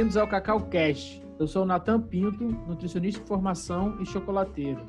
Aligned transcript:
Bem-vindos 0.00 0.16
ao 0.16 0.26
Cacau 0.26 0.62
Cast. 0.62 1.22
Eu 1.38 1.46
sou 1.46 1.62
o 1.62 1.66
Natan 1.66 2.00
Pinto, 2.00 2.42
nutricionista 2.42 3.20
de 3.20 3.26
formação 3.28 4.00
e 4.00 4.06
chocolateiro. 4.06 4.80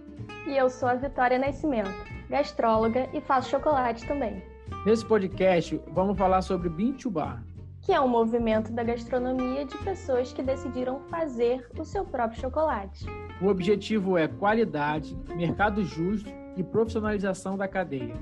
E 0.48 0.56
eu 0.56 0.70
sou 0.70 0.88
a 0.88 0.96
Vitória 0.96 1.38
Nascimento, 1.38 1.92
gastróloga 2.30 3.10
e 3.12 3.20
faço 3.20 3.50
chocolate 3.50 4.08
também. 4.08 4.42
Nesse 4.86 5.06
podcast, 5.06 5.82
vamos 5.92 6.18
falar 6.18 6.42
sobre 6.42 6.70
Bean 6.70 6.94
to 6.94 7.12
Bar, 7.12 7.44
que 7.82 7.92
é 7.92 8.00
um 8.00 8.08
movimento 8.08 8.72
da 8.72 8.86
gastronomia 8.86 9.66
de 9.66 9.78
pessoas 9.80 10.32
que 10.32 10.42
decidiram 10.42 11.02
fazer 11.10 11.68
o 11.78 11.84
seu 11.84 12.06
próprio 12.06 12.40
chocolate. 12.40 13.06
O 13.42 13.48
objetivo 13.48 14.18
é 14.18 14.30
qualidade, 14.30 15.14
mercado 15.36 15.84
justo 15.84 16.30
e 16.56 16.64
profissionalização 16.64 17.58
da 17.58 17.68
cadeia. 17.68 18.16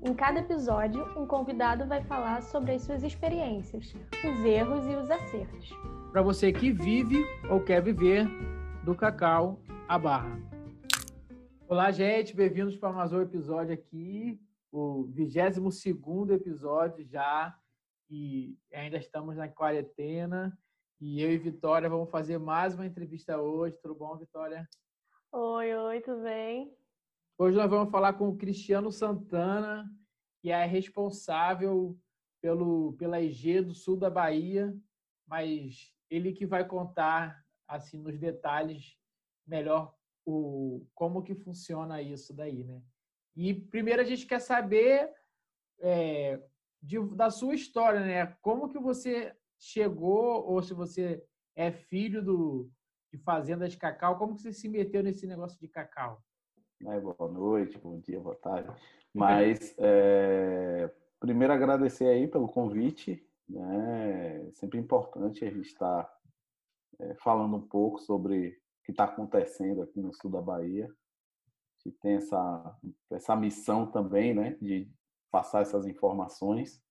Em 0.00 0.14
cada 0.14 0.38
episódio, 0.38 1.04
um 1.20 1.26
convidado 1.26 1.84
vai 1.84 2.00
falar 2.04 2.40
sobre 2.42 2.74
as 2.74 2.82
suas 2.82 3.02
experiências, 3.02 3.92
os 4.24 4.44
erros 4.44 4.86
e 4.86 4.94
os 4.94 5.10
acertos. 5.10 5.74
Para 6.18 6.24
você 6.24 6.52
que 6.52 6.72
vive 6.72 7.24
ou 7.48 7.62
quer 7.62 7.80
viver 7.80 8.26
do 8.84 8.92
cacau 8.92 9.62
à 9.86 9.96
barra. 9.96 10.36
Olá, 11.68 11.92
gente, 11.92 12.34
bem-vindos 12.34 12.76
para 12.76 12.92
mais 12.92 13.12
um 13.12 13.22
episódio 13.22 13.72
aqui, 13.72 14.36
o 14.72 15.04
22 15.04 16.30
episódio 16.30 17.04
já, 17.04 17.56
e 18.10 18.58
ainda 18.74 18.96
estamos 18.96 19.36
na 19.36 19.48
quarentena. 19.48 20.58
E 21.00 21.22
eu 21.22 21.30
e 21.30 21.38
Vitória 21.38 21.88
vamos 21.88 22.10
fazer 22.10 22.36
mais 22.36 22.74
uma 22.74 22.84
entrevista 22.84 23.40
hoje. 23.40 23.78
Tudo 23.80 23.94
bom, 23.94 24.16
Vitória? 24.16 24.68
Oi, 25.30 25.72
oi, 25.72 26.00
tudo 26.00 26.24
bem? 26.24 26.76
Hoje 27.38 27.56
nós 27.56 27.70
vamos 27.70 27.92
falar 27.92 28.14
com 28.14 28.28
o 28.28 28.36
Cristiano 28.36 28.90
Santana, 28.90 29.88
que 30.42 30.50
é 30.50 30.64
responsável 30.64 31.96
pelo, 32.42 32.94
pela 32.94 33.22
EG 33.22 33.60
do 33.60 33.72
sul 33.72 33.96
da 33.96 34.10
Bahia, 34.10 34.76
mas 35.24 35.96
ele 36.10 36.32
que 36.32 36.46
vai 36.46 36.66
contar 36.66 37.44
assim 37.66 37.98
nos 37.98 38.18
detalhes 38.18 38.96
melhor 39.46 39.94
o 40.24 40.86
como 40.94 41.22
que 41.22 41.34
funciona 41.34 42.02
isso 42.02 42.34
daí, 42.34 42.64
né? 42.64 42.82
E 43.36 43.54
primeiro 43.54 44.02
a 44.02 44.04
gente 44.04 44.26
quer 44.26 44.40
saber 44.40 45.10
é, 45.80 46.42
de, 46.82 46.98
da 47.14 47.30
sua 47.30 47.54
história, 47.54 48.00
né? 48.00 48.36
Como 48.42 48.68
que 48.68 48.78
você 48.78 49.34
chegou 49.58 50.44
ou 50.46 50.62
se 50.62 50.74
você 50.74 51.24
é 51.56 51.72
filho 51.72 52.22
do, 52.22 52.70
de 53.12 53.18
fazenda 53.18 53.68
de 53.68 53.76
cacau, 53.76 54.18
como 54.18 54.34
que 54.34 54.42
você 54.42 54.52
se 54.52 54.68
meteu 54.68 55.02
nesse 55.02 55.26
negócio 55.26 55.58
de 55.58 55.68
cacau? 55.68 56.22
Né? 56.80 57.00
Boa 57.00 57.30
noite, 57.30 57.78
bom 57.78 57.98
dia, 57.98 58.20
boa 58.20 58.36
tarde. 58.36 58.70
Mas, 59.14 59.74
é, 59.78 60.90
primeiro, 61.18 61.52
agradecer 61.52 62.06
aí 62.06 62.28
pelo 62.28 62.48
convite. 62.48 63.26
Né? 63.48 64.48
É 64.48 64.52
sempre 64.52 64.78
importante 64.78 65.44
a 65.44 65.50
gente 65.50 65.66
estar 65.66 66.08
é, 67.00 67.14
falando 67.16 67.56
um 67.56 67.66
pouco 67.66 67.98
sobre 68.00 68.48
o 68.48 68.84
que 68.84 68.90
está 68.92 69.04
acontecendo 69.04 69.82
aqui 69.82 70.00
no 70.00 70.12
sul 70.12 70.30
da 70.30 70.40
Bahia. 70.40 70.88
Que 71.80 71.92
tem 71.92 72.16
essa, 72.16 72.78
essa 73.10 73.36
missão 73.36 73.90
também, 73.90 74.34
né, 74.34 74.56
de 74.60 74.90
passar 75.30 75.62
essas 75.62 75.86
informações, 75.86 76.82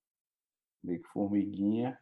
meio 0.84 1.02
que 1.02 1.10
formiguinha, 1.10 2.00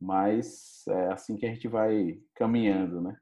mas 0.00 0.86
é 0.86 1.12
assim 1.12 1.36
que 1.36 1.46
a 1.46 1.48
gente 1.52 1.66
vai 1.66 2.22
caminhando, 2.34 3.00
né? 3.00 3.18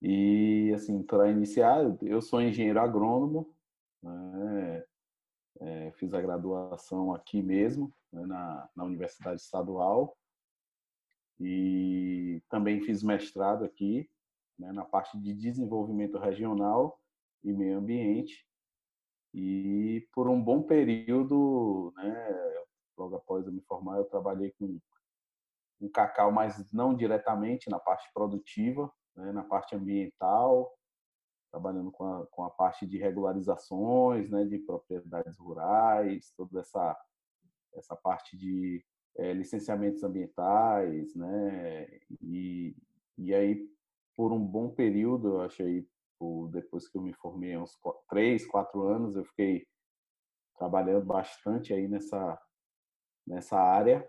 E, 0.00 0.72
assim, 0.74 1.02
para 1.02 1.30
iniciar, 1.30 1.82
eu 2.02 2.20
sou 2.20 2.40
engenheiro 2.40 2.78
agrônomo, 2.78 3.52
né? 4.02 4.84
É, 5.60 5.92
fiz 5.92 6.12
a 6.14 6.20
graduação 6.20 7.14
aqui 7.14 7.42
mesmo, 7.42 7.92
né? 8.12 8.26
na, 8.26 8.68
na 8.74 8.84
Universidade 8.84 9.40
Estadual, 9.40 10.16
e 11.38 12.42
também 12.48 12.80
fiz 12.80 13.02
mestrado 13.02 13.64
aqui, 13.64 14.08
né? 14.58 14.72
na 14.72 14.84
parte 14.84 15.18
de 15.20 15.34
desenvolvimento 15.34 16.18
regional 16.18 16.98
e 17.44 17.52
meio 17.52 17.78
ambiente. 17.78 18.46
E 19.34 20.08
por 20.12 20.28
um 20.28 20.42
bom 20.42 20.62
período, 20.62 21.92
né, 21.96 22.54
logo 22.96 23.16
após 23.16 23.46
eu 23.46 23.52
me 23.52 23.60
formar, 23.60 23.98
eu 23.98 24.04
trabalhei 24.04 24.54
com 24.58 24.80
um 25.78 25.90
cacau, 25.90 26.32
mas 26.32 26.72
não 26.72 26.94
diretamente 26.94 27.68
na 27.68 27.78
parte 27.78 28.10
produtiva, 28.14 28.90
né, 29.14 29.32
na 29.32 29.44
parte 29.44 29.76
ambiental, 29.76 30.72
trabalhando 31.50 31.90
com 31.90 32.04
a, 32.04 32.26
com 32.26 32.44
a 32.44 32.50
parte 32.50 32.86
de 32.86 32.98
regularizações, 32.98 34.30
né, 34.30 34.44
de 34.44 34.58
propriedades 34.58 35.38
rurais, 35.38 36.32
toda 36.36 36.60
essa, 36.60 36.96
essa 37.74 37.96
parte 37.96 38.36
de 38.36 38.84
é, 39.16 39.32
licenciamentos 39.32 40.02
ambientais, 40.02 41.14
né, 41.14 41.86
e, 42.20 42.76
e 43.18 43.34
aí, 43.34 43.68
por 44.16 44.32
um 44.32 44.40
bom 44.40 44.70
período, 44.70 45.28
eu 45.28 45.40
achei, 45.42 45.88
depois 46.50 46.88
que 46.88 46.96
eu 46.96 47.02
me 47.02 47.12
formei, 47.14 47.56
uns 47.56 47.78
três, 48.08 48.46
quatro 48.46 48.82
anos, 48.82 49.16
eu 49.16 49.24
fiquei 49.24 49.66
trabalhando 50.58 51.04
bastante 51.04 51.72
aí 51.72 51.86
nessa, 51.86 52.38
nessa 53.26 53.58
área. 53.58 54.08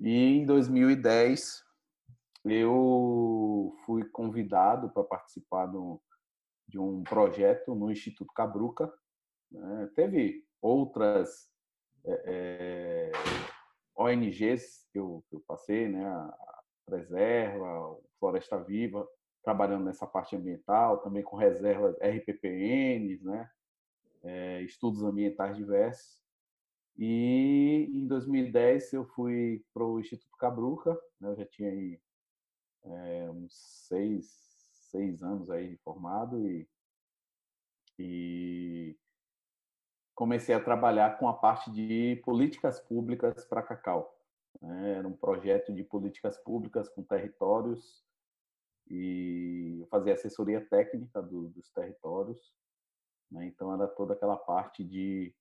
E 0.00 0.10
em 0.10 0.46
2010, 0.46 1.62
eu 2.44 3.74
fui 3.84 4.04
convidado 4.04 4.90
para 4.90 5.04
participar 5.04 5.66
do, 5.66 6.00
de 6.68 6.78
um 6.78 7.02
projeto 7.02 7.74
no 7.74 7.90
Instituto 7.90 8.32
Cabruca. 8.32 8.92
Né? 9.50 9.90
Teve 9.94 10.44
outras 10.60 11.48
é, 12.04 13.12
ONGs 13.96 14.86
que 14.92 14.98
eu, 14.98 15.24
que 15.28 15.36
eu, 15.36 15.40
passei, 15.46 15.88
né? 15.88 16.04
a 16.04 16.62
Preserva, 16.86 17.98
Floresta 18.18 18.58
Viva, 18.62 19.06
trabalhando 19.42 19.84
nessa 19.84 20.06
parte 20.06 20.36
ambiental, 20.36 20.98
também 20.98 21.22
com 21.22 21.36
reservas 21.36 21.96
RPPNs, 21.98 23.24
né? 23.24 23.50
É, 24.22 24.62
estudos 24.62 25.02
ambientais 25.02 25.56
diversos. 25.56 26.24
E 26.96 27.90
em 27.92 28.06
2010 28.06 28.92
eu 28.92 29.04
fui 29.04 29.62
para 29.72 29.84
o 29.84 29.98
Instituto 29.98 30.36
Cabruca, 30.38 30.98
né? 31.20 31.30
eu 31.30 31.36
já 31.36 31.46
tinha 31.46 31.68
aí 31.68 32.00
é, 32.84 33.30
uns 33.30 33.54
seis, 33.88 34.43
seis 34.94 35.24
anos 35.24 35.50
aí 35.50 35.76
formado 35.78 36.46
e, 36.46 36.68
e 37.98 38.96
comecei 40.14 40.54
a 40.54 40.62
trabalhar 40.62 41.18
com 41.18 41.28
a 41.28 41.34
parte 41.34 41.68
de 41.72 42.22
políticas 42.24 42.78
públicas 42.78 43.44
para 43.44 43.62
Cacau. 43.62 44.16
Né? 44.62 44.98
Era 44.98 45.08
um 45.08 45.16
projeto 45.16 45.72
de 45.72 45.82
políticas 45.82 46.38
públicas 46.38 46.88
com 46.88 47.02
territórios 47.02 48.04
e 48.88 49.84
fazer 49.90 50.12
assessoria 50.12 50.64
técnica 50.64 51.20
do, 51.20 51.48
dos 51.48 51.68
territórios. 51.72 52.54
Né? 53.32 53.46
Então, 53.46 53.74
era 53.74 53.88
toda 53.88 54.14
aquela 54.14 54.36
parte 54.36 54.84
de 54.84 55.34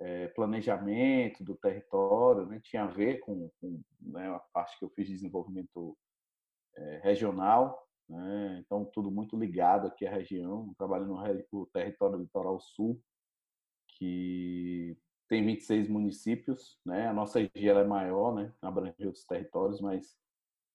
é, 0.00 0.28
planejamento 0.28 1.42
do 1.42 1.56
território, 1.56 2.44
né? 2.44 2.60
tinha 2.62 2.84
a 2.84 2.88
ver 2.88 3.20
com, 3.20 3.50
com 3.58 3.80
né, 4.00 4.28
a 4.28 4.38
parte 4.52 4.78
que 4.78 4.84
eu 4.84 4.90
fiz 4.90 5.06
de 5.06 5.14
desenvolvimento 5.14 5.96
é, 6.76 7.00
regional, 7.02 7.87
né? 8.08 8.62
então 8.64 8.84
tudo 8.84 9.10
muito 9.10 9.36
ligado 9.36 9.86
aqui 9.86 10.06
à 10.06 10.10
região, 10.10 10.74
trabalhando 10.78 11.14
no 11.52 11.66
território 11.66 12.18
litoral 12.18 12.60
sul, 12.60 13.00
que 13.88 14.96
tem 15.28 15.44
26 15.44 15.88
municípios, 15.88 16.78
né? 16.84 17.06
A 17.06 17.12
nossa 17.12 17.38
região 17.38 17.78
é 17.78 17.84
maior, 17.84 18.34
né? 18.34 18.52
Abrange 18.62 19.06
outros 19.06 19.24
territórios, 19.26 19.80
mas 19.80 20.16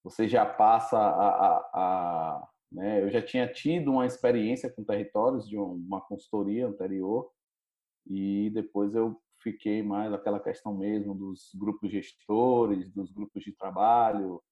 você 0.02 0.28
já 0.28 0.46
passa 0.46 0.96
a, 0.96 1.28
a, 1.28 1.70
a 1.74 2.48
né? 2.70 3.02
Eu 3.02 3.10
já 3.10 3.22
tinha 3.22 3.50
tido 3.50 3.90
uma 3.92 4.06
experiência 4.06 4.70
com 4.70 4.84
territórios 4.84 5.48
de 5.48 5.56
uma 5.56 6.00
consultoria 6.00 6.66
anterior 6.66 7.30
e 8.06 8.50
depois 8.50 8.94
eu 8.94 9.20
fiquei 9.42 9.82
mais 9.82 10.12
aquela 10.12 10.40
questão 10.40 10.76
mesmo 10.76 11.14
dos 11.14 11.50
grupos 11.54 11.90
gestores, 11.90 12.90
dos 12.92 13.12
grupos 13.12 13.42
de 13.42 13.52
trabalho, 13.52 14.42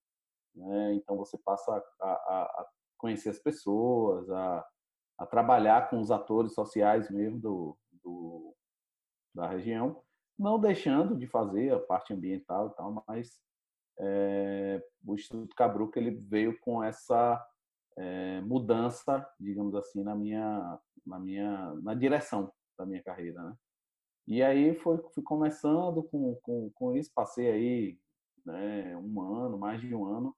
né? 0.54 0.94
Então 0.94 1.16
você 1.16 1.38
passa 1.38 1.72
a, 2.00 2.06
a, 2.06 2.42
a 2.42 2.68
conhecer 2.98 3.30
as 3.30 3.38
pessoas, 3.38 4.28
a, 4.30 4.66
a, 5.18 5.26
trabalhar 5.26 5.90
com 5.90 6.00
os 6.00 6.10
atores 6.10 6.54
sociais 6.54 7.10
mesmo 7.10 7.38
do, 7.38 7.78
do, 8.02 8.54
da 9.34 9.46
região, 9.46 10.02
não 10.38 10.58
deixando 10.58 11.16
de 11.16 11.26
fazer 11.26 11.72
a 11.72 11.80
parte 11.80 12.12
ambiental 12.12 12.68
e 12.68 12.74
tal, 12.74 13.04
mas 13.06 13.40
é, 13.98 14.82
o 15.04 15.14
Instituto 15.14 15.54
Cabruca 15.54 15.98
ele 15.98 16.10
veio 16.10 16.58
com 16.60 16.82
essa 16.82 17.44
é, 17.96 18.40
mudança, 18.40 19.26
digamos 19.38 19.74
assim, 19.74 20.02
na 20.02 20.14
minha, 20.14 20.80
na 21.06 21.18
minha, 21.18 21.74
na 21.82 21.94
direção 21.94 22.52
da 22.78 22.86
minha 22.86 23.02
carreira, 23.02 23.42
né? 23.42 23.56
E 24.26 24.42
aí 24.42 24.74
foi, 24.76 24.98
fui 25.12 25.22
começando 25.22 26.02
com, 26.04 26.36
com, 26.36 26.70
com 26.70 26.96
isso, 26.96 27.10
passei 27.12 27.50
aí 27.50 27.98
né, 28.44 28.96
um 28.96 29.20
ano, 29.20 29.58
mais 29.58 29.80
de 29.80 29.94
um 29.94 30.04
ano, 30.04 30.34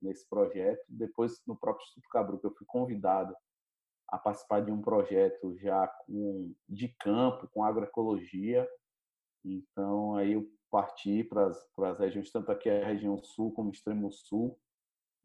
nesse 0.00 0.28
projeto. 0.28 0.84
Depois, 0.88 1.40
no 1.46 1.56
próprio 1.56 1.84
Instituto 1.84 2.08
Cabruca, 2.08 2.46
eu 2.46 2.54
fui 2.54 2.66
convidado 2.66 3.34
a 4.08 4.18
participar 4.18 4.60
de 4.60 4.70
um 4.70 4.80
projeto 4.80 5.56
já 5.58 5.86
com, 5.86 6.54
de 6.68 6.88
campo, 7.00 7.48
com 7.52 7.64
agroecologia. 7.64 8.68
Então, 9.44 10.16
aí 10.16 10.32
eu 10.32 10.48
parti 10.70 11.24
para 11.24 11.46
as 11.90 11.98
regiões, 11.98 12.30
tanto 12.30 12.50
aqui 12.52 12.68
a 12.68 12.84
região 12.84 13.18
sul 13.22 13.52
como 13.52 13.70
extremo 13.70 14.10
sul, 14.12 14.58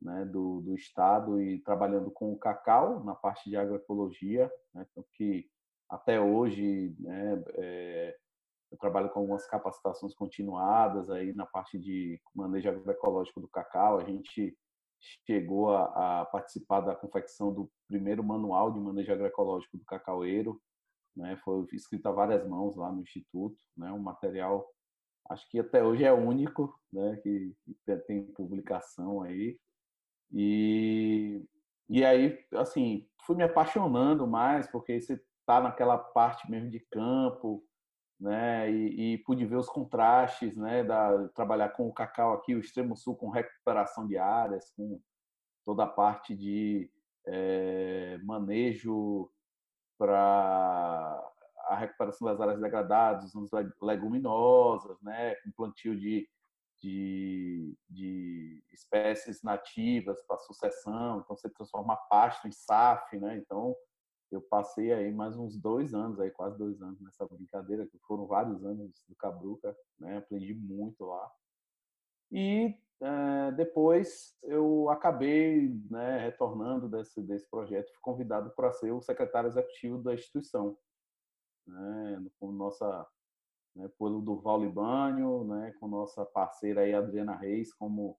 né, 0.02 0.26
do, 0.26 0.62
do 0.62 0.76
estado 0.76 1.42
e 1.42 1.60
trabalhando 1.60 2.10
com 2.10 2.32
o 2.32 2.40
cacau 2.40 3.04
na 3.04 3.14
parte 3.14 3.50
de 3.50 3.58
agroecologia, 3.58 4.52
né, 4.74 4.86
que 5.14 5.50
até 5.90 6.20
hoje 6.20 6.96
né, 7.00 7.44
é, 7.56 8.18
eu 8.72 8.78
trabalho 8.78 9.10
com 9.10 9.20
algumas 9.20 9.46
capacitações 9.48 10.14
continuadas 10.14 11.10
aí 11.10 11.34
na 11.34 11.46
parte 11.46 11.78
de 11.78 12.20
manejo 12.34 12.70
agroecológico 12.70 13.42
do 13.42 13.48
cacau. 13.50 14.00
A 14.00 14.04
gente 14.06 14.58
chegou 15.26 15.72
a, 15.72 16.22
a, 16.22 16.26
participar 16.26 16.82
da 16.82 16.96
confecção 16.96 17.54
do 17.54 17.70
primeiro 17.88 18.24
manual 18.24 18.72
de 18.72 18.80
manejo 18.80 19.12
agroecológico 19.12 19.78
do 19.78 19.86
cacaueiro, 19.86 20.62
né? 21.16 21.36
Foi 21.44 21.66
escrito 21.74 22.08
a 22.08 22.12
várias 22.12 22.48
mãos 22.48 22.76
lá 22.78 22.92
no 22.92 23.02
instituto, 23.02 23.58
né? 23.76 23.92
Um 23.92 24.00
material, 24.00 24.66
acho 25.30 25.50
que 25.50 25.60
até 25.60 25.84
hoje 25.84 26.06
é 26.06 26.14
único, 26.14 26.74
né? 26.94 27.18
Que, 27.24 27.54
que 27.66 27.98
tem 28.08 28.26
publicação 28.34 29.22
aí 29.22 29.58
e 30.32 31.44
e 31.94 32.06
aí, 32.06 32.40
assim, 32.54 33.06
fui 33.26 33.36
me 33.36 33.44
apaixonando 33.44 34.26
mais 34.26 34.66
porque 34.72 35.02
você 35.02 35.22
tá 35.46 35.60
naquela 35.60 35.98
parte 35.98 36.50
mesmo 36.50 36.70
de 36.70 36.80
campo, 36.90 37.62
né? 38.22 38.72
E, 38.72 39.14
e, 39.14 39.18
pude 39.20 39.46
ver 39.46 39.56
os 39.56 39.68
contrastes, 39.68 40.56
né? 40.56 40.84
Da 40.84 41.28
trabalhar 41.30 41.70
com 41.70 41.88
o 41.88 41.94
cacau 41.94 42.34
aqui, 42.34 42.54
o 42.54 42.60
extremo 42.60 42.96
sul, 42.96 43.16
com 43.16 43.30
recuperação 43.30 44.08
de 44.08 44.18
áreas, 44.18 44.72
com 44.78 45.02
toda 45.66 45.84
a 45.84 45.88
parte 45.88 46.36
de 46.36 46.90
é, 47.26 48.20
manejo 48.24 49.30
para 49.98 51.32
a 51.68 51.76
recuperação 51.76 52.28
das 52.28 52.40
áreas 52.40 52.60
degradadas, 52.60 53.32
zonas 53.32 53.50
leguminosas, 53.82 55.02
né? 55.02 55.34
Com 55.36 55.52
plantio 55.52 56.00
de, 56.00 56.30
de, 56.80 57.76
de 57.90 58.64
espécies 58.72 59.42
nativas 59.42 60.22
para 60.28 60.38
sucessão, 60.38 61.22
então 61.22 61.36
você 61.36 61.50
transforma 61.50 61.96
pasto 62.08 62.48
em 62.48 62.52
SAF, 62.52 63.18
né? 63.18 63.38
Então 63.38 63.76
eu 64.32 64.42
passei 64.42 64.94
aí 64.94 65.12
mais 65.12 65.38
uns 65.38 65.58
dois 65.58 65.94
anos, 65.94 66.20
aí 66.20 66.32
quase 66.32 66.58
dois 66.58 66.82
anos 66.82 67.00
nessa 67.02 67.26
brincadeira, 67.26 67.86
que 67.86 67.98
foram 68.00 68.26
vários 68.26 68.64
anos 68.66 69.04
do 69.08 69.16
Cabruca, 69.16 69.76
né? 70.00 70.18
Aprendi 70.18 70.54
muito 70.54 71.06
lá. 71.06 71.32
E 72.32 72.76
é, 73.02 73.52
depois 73.54 74.38
eu 74.44 74.88
acabei 74.90 75.70
né, 75.90 76.20
retornando 76.20 76.88
desse, 76.88 77.22
desse 77.22 77.50
projeto, 77.50 77.92
fui 77.92 78.02
convidado 78.02 78.52
para 78.52 78.72
ser 78.74 78.92
o 78.92 79.02
secretário 79.02 79.48
executivo 79.48 79.98
da 80.02 80.14
instituição, 80.14 80.78
né, 81.66 82.24
com 82.40 82.52
nossa, 82.52 83.08
né, 83.76 83.90
pelo 83.98 84.22
Durval 84.22 84.62
Libânio, 84.62 85.44
né, 85.46 85.74
com 85.80 85.88
nossa 85.88 86.24
parceira 86.26 86.82
aí, 86.82 86.94
Adriana 86.94 87.36
Reis, 87.36 87.74
como 87.74 88.18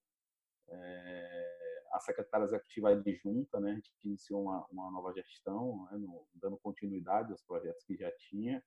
é, 0.69 1.62
a 1.93 2.01
secretária 2.01 2.45
executiva 2.45 2.91
adjunta, 2.91 3.61
né? 3.61 3.73
A 3.73 3.75
gente 3.75 3.93
iniciou 4.05 4.43
uma, 4.43 4.67
uma 4.71 4.91
nova 4.91 5.13
gestão, 5.13 5.87
né? 5.91 5.99
no, 5.99 6.27
dando 6.35 6.57
continuidade 6.59 7.31
aos 7.31 7.43
projetos 7.43 7.85
que 7.85 7.97
já 7.97 8.11
tinha. 8.13 8.63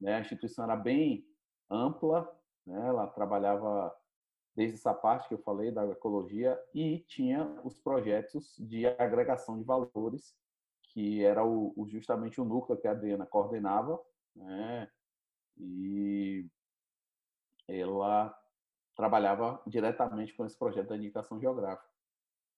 Né? 0.00 0.14
A 0.14 0.20
instituição 0.20 0.64
era 0.64 0.76
bem 0.76 1.24
ampla, 1.70 2.28
né? 2.66 2.88
Ela 2.88 3.06
trabalhava 3.06 3.94
desde 4.54 4.76
essa 4.76 4.92
parte 4.92 5.28
que 5.28 5.34
eu 5.34 5.38
falei 5.38 5.70
da 5.70 5.82
agroecologia 5.82 6.60
e 6.74 6.98
tinha 7.08 7.44
os 7.64 7.78
projetos 7.78 8.54
de 8.58 8.86
agregação 8.86 9.58
de 9.58 9.64
valores, 9.64 10.36
que 10.82 11.24
era 11.24 11.44
o, 11.44 11.72
o 11.76 11.88
justamente 11.88 12.40
o 12.40 12.44
núcleo 12.44 12.78
que 12.78 12.86
a 12.86 12.90
Adriana 12.90 13.24
coordenava, 13.24 13.98
né? 14.34 14.90
E 15.56 16.46
ela 17.68 18.36
trabalhava 18.94 19.62
diretamente 19.66 20.34
com 20.34 20.44
esse 20.44 20.58
projeto 20.58 20.88
da 20.88 20.96
indicação 20.96 21.40
geográfica. 21.40 21.91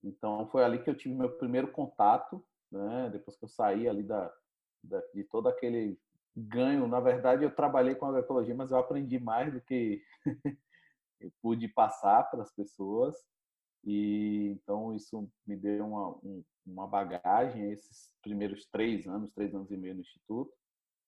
Então 0.05 0.47
foi 0.49 0.63
ali 0.63 0.83
que 0.83 0.91
eu 0.91 0.95
tive 0.95 1.15
meu 1.15 1.31
primeiro 1.31 1.73
contato, 1.73 2.45
né? 2.71 3.09
Depois 3.11 3.37
que 3.37 3.45
eu 3.45 3.49
saí 3.49 3.89
ali 3.89 4.03
da, 4.03 4.33
da 4.83 5.01
de 5.15 5.25
todo 5.25 5.49
aquele 5.49 5.99
ganho, 6.37 6.87
na 6.87 7.01
verdade 7.01 7.45
eu 7.45 7.55
trabalhei 7.55 7.95
com 7.95 8.07
agroecologia, 8.07 8.55
mas 8.55 8.71
eu 8.71 8.79
aprendi 8.79 9.19
mais 9.19 9.53
do 9.53 9.61
que 9.61 10.03
eu 11.21 11.33
pude 11.41 11.69
passar 11.69 12.25
para 12.31 12.43
as 12.43 12.53
pessoas 12.53 13.17
e 13.85 14.51
então 14.57 14.95
isso 14.95 15.29
me 15.47 15.57
deu 15.57 15.87
uma, 15.87 16.09
um, 16.23 16.45
uma 16.67 16.87
bagagem 16.87 17.71
esses 17.71 18.13
primeiros 18.23 18.67
três 18.67 19.07
anos, 19.07 19.31
três 19.33 19.55
anos 19.55 19.71
e 19.71 19.77
meio 19.77 19.95
no 19.95 20.01
instituto 20.01 20.53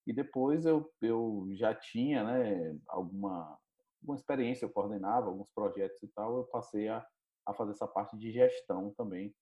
e 0.07 0.13
depois 0.13 0.65
eu, 0.65 0.89
eu 1.01 1.49
já 1.51 1.75
tinha 1.75 2.23
né, 2.23 2.79
alguma, 2.87 3.59
alguma 4.01 4.15
experiência, 4.15 4.63
eu 4.63 4.69
coordenava 4.69 5.27
alguns 5.27 5.49
projetos 5.53 6.01
e 6.01 6.07
tal, 6.07 6.37
eu 6.37 6.43
passei 6.45 6.87
a 6.87 7.05
a 7.47 7.53
fazer 7.53 7.71
essa 7.71 7.87
parte 7.87 8.17
de 8.17 8.31
gestão 8.31 8.93
também 8.97 9.33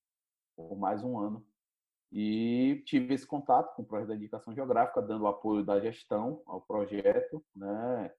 por 0.56 0.78
mais 0.78 1.04
um 1.04 1.20
ano. 1.20 1.46
E 2.12 2.82
tive 2.86 3.14
esse 3.14 3.26
contato 3.26 3.76
com 3.76 3.82
o 3.82 3.86
projeto 3.86 4.10
da 4.10 4.16
indicação 4.16 4.54
geográfica, 4.54 5.02
dando 5.02 5.28
apoio 5.28 5.66
da 5.66 5.80
gestão 5.80 6.42
ao 6.46 6.62
projeto, 6.62 7.44
né? 7.54 8.14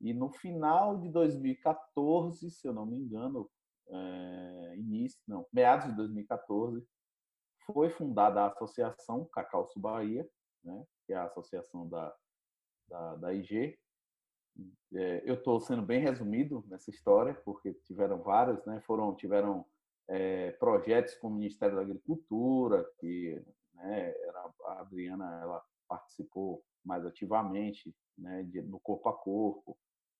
E 0.00 0.14
no 0.14 0.30
final 0.30 0.98
de 0.98 1.08
2014, 1.08 2.50
se 2.50 2.66
eu 2.66 2.72
não 2.72 2.86
me 2.86 2.96
engano, 2.96 3.50
é, 3.88 4.76
início, 4.76 5.18
não, 5.26 5.46
meados 5.52 5.86
de 5.86 5.96
2014, 5.96 6.86
foi 7.66 7.90
fundada 7.90 8.42
a 8.42 8.48
Associação 8.48 9.24
Cacau 9.32 9.68
Bahia, 9.76 10.28
né? 10.62 10.84
Que 11.06 11.12
é 11.12 11.16
a 11.16 11.24
associação 11.24 11.88
da, 11.88 12.14
da, 12.88 13.16
da 13.16 13.34
IG, 13.34 13.78
é, 14.94 15.22
eu 15.24 15.34
estou 15.34 15.60
sendo 15.60 15.82
bem 15.82 16.00
resumido 16.00 16.64
nessa 16.68 16.90
história, 16.90 17.34
porque 17.44 17.72
tiveram 17.84 18.18
vários, 18.22 18.64
né? 18.66 18.80
Foram, 18.86 19.14
tiveram 19.14 19.64
é, 20.08 20.50
projetos 20.52 21.14
com 21.14 21.28
o 21.28 21.34
Ministério 21.34 21.76
da 21.76 21.82
Agricultura, 21.82 22.84
que 22.98 23.40
né, 23.74 24.14
era, 24.22 24.50
a 24.66 24.80
Adriana 24.80 25.40
ela 25.40 25.62
participou 25.88 26.64
mais 26.84 27.04
ativamente 27.06 27.94
né, 28.18 28.42
de, 28.44 28.62
no 28.62 28.80
corpo 28.80 29.08
a 29.08 29.12
corpo. 29.12 29.78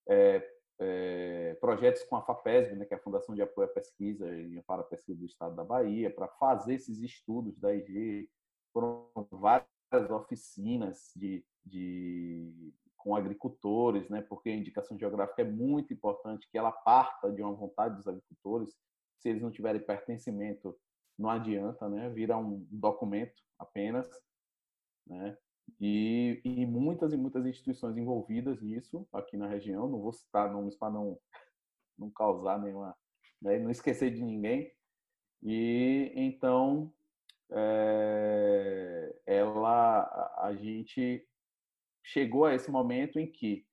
É, 0.08 0.48
é, 0.78 1.54
projetos 1.60 2.02
com 2.04 2.16
a 2.16 2.22
FAPESB, 2.22 2.76
né, 2.76 2.84
que 2.86 2.94
é 2.94 2.96
a 2.96 3.02
Fundação 3.02 3.34
de 3.34 3.43
Apoio 3.43 3.69
à 3.69 3.70
Pesquisa 3.70 4.26
e 4.34 4.62
para 4.62 4.81
a 4.82 4.84
Pesquisa 4.84 5.19
do 5.19 5.26
Estado 5.26 5.54
da 5.54 5.64
Bahia, 5.64 6.10
para 6.10 6.26
fazer 6.26 6.75
esses 6.75 7.00
estudos 7.00 7.58
da 7.58 7.75
IG. 7.75 8.31
Foram 8.72 9.10
várias 9.31 10.10
oficinas 10.10 11.12
de, 11.16 11.44
de 11.64 12.72
com 13.02 13.17
agricultores, 13.17 14.08
né? 14.08 14.23
Porque 14.23 14.50
a 14.50 14.55
indicação 14.55 14.99
geográfica 14.99 15.43
é 15.43 15.44
muito 15.44 15.93
importante 15.93 16.49
que 16.50 16.58
ela 16.58 16.70
parta 16.70 17.32
de 17.32 17.43
uma 17.43 17.55
vontade 17.55 17.97
dos 17.97 18.06
agricultores. 18.06 18.76
Se 19.19 19.29
eles 19.29 19.43
não 19.43 19.50
tiverem 19.50 19.81
pertencimento, 19.81 20.79
não 21.19 21.31
adianta, 21.31 21.89
né? 21.89 22.08
Vira 22.10 22.36
um 22.36 22.67
documento 22.70 23.43
apenas, 23.58 24.08
né? 25.06 25.36
E, 25.81 26.41
e 26.44 26.67
muitas 26.67 27.13
e 27.13 27.17
muitas 27.17 27.46
instituições 27.46 27.96
envolvidas 27.96 28.60
nisso 28.60 29.06
aqui 29.13 29.36
na 29.36 29.46
região. 29.46 29.89
Não 29.89 30.01
vou 30.01 30.13
citar 30.13 30.53
nomes 30.53 30.77
para 30.77 30.93
não 30.93 31.19
não 31.98 32.10
causar 32.10 32.58
nenhuma, 32.58 32.96
né? 33.43 33.58
não 33.58 33.70
esquecer 33.70 34.10
de 34.10 34.22
ninguém. 34.22 34.72
E 35.43 36.13
então 36.17 36.93
é, 37.51 39.15
ela 39.27 40.32
a 40.39 40.55
gente 40.55 41.27
chegou 42.02 42.44
a 42.44 42.54
esse 42.54 42.70
momento 42.70 43.19
em 43.19 43.30
que 43.30 43.66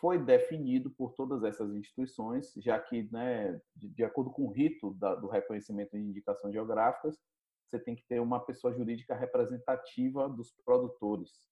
foi 0.00 0.18
definido 0.18 0.90
por 0.90 1.12
todas 1.12 1.44
essas 1.44 1.72
instituições, 1.74 2.52
já 2.56 2.78
que, 2.78 3.08
né, 3.12 3.60
de, 3.76 4.02
acordo 4.02 4.32
com 4.32 4.46
o 4.46 4.50
rito 4.50 4.92
da, 4.94 5.14
do 5.14 5.28
reconhecimento 5.28 5.96
de 5.96 6.02
indicações 6.02 6.52
geográficas, 6.52 7.16
você 7.64 7.78
tem 7.78 7.94
que 7.94 8.04
ter 8.08 8.20
uma 8.20 8.40
pessoa 8.40 8.74
jurídica 8.74 9.14
representativa 9.14 10.28
dos 10.28 10.52
produtores. 10.64 11.46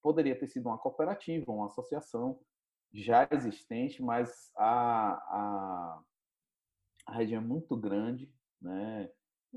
Poderia 0.00 0.38
ter 0.38 0.46
sido 0.46 0.66
uma 0.66 0.78
cooperativa, 0.78 1.50
uma 1.50 1.66
associação 1.66 2.40
já 2.92 3.28
existente, 3.32 4.02
mas 4.02 4.50
a, 4.56 5.12
a, 5.12 6.02
a 7.06 7.12
região 7.12 7.42
é 7.42 7.44
muito 7.44 7.76
grande, 7.76 8.32
né? 8.62 9.10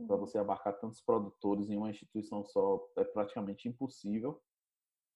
Para 0.08 0.16
uhum. 0.16 0.22
você 0.22 0.40
abarcar 0.40 0.80
tantos 0.80 1.02
produtores 1.02 1.70
em 1.70 1.78
uma 1.78 1.92
instituição 1.92 2.44
só 2.44 2.84
é 2.98 3.04
praticamente 3.04 3.70
impossível. 3.70 4.42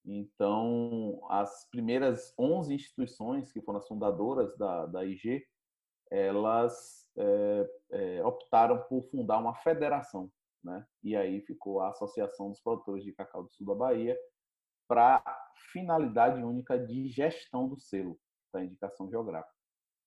Então, 0.04 1.20
as 1.28 1.68
primeiras 1.70 2.32
11 2.38 2.74
instituições 2.74 3.52
que 3.52 3.60
foram 3.60 3.78
as 3.78 3.88
fundadoras 3.88 4.56
da, 4.56 4.86
da 4.86 5.04
IG, 5.04 5.44
elas 6.10 7.06
é, 7.16 7.70
é, 7.90 8.24
optaram 8.24 8.82
por 8.84 9.02
fundar 9.10 9.38
uma 9.38 9.54
federação, 9.56 10.30
né? 10.64 10.86
E 11.02 11.14
aí 11.16 11.40
ficou 11.42 11.80
a 11.80 11.90
Associação 11.90 12.50
dos 12.50 12.60
Produtores 12.60 13.04
de 13.04 13.12
Cacau 13.12 13.42
do 13.42 13.50
Sul 13.50 13.66
da 13.66 13.74
Bahia 13.74 14.18
para 14.88 15.22
finalidade 15.72 16.42
única 16.42 16.78
de 16.78 17.08
gestão 17.08 17.68
do 17.68 17.78
selo 17.78 18.18
da 18.52 18.64
indicação 18.64 19.10
geográfica. 19.10 19.54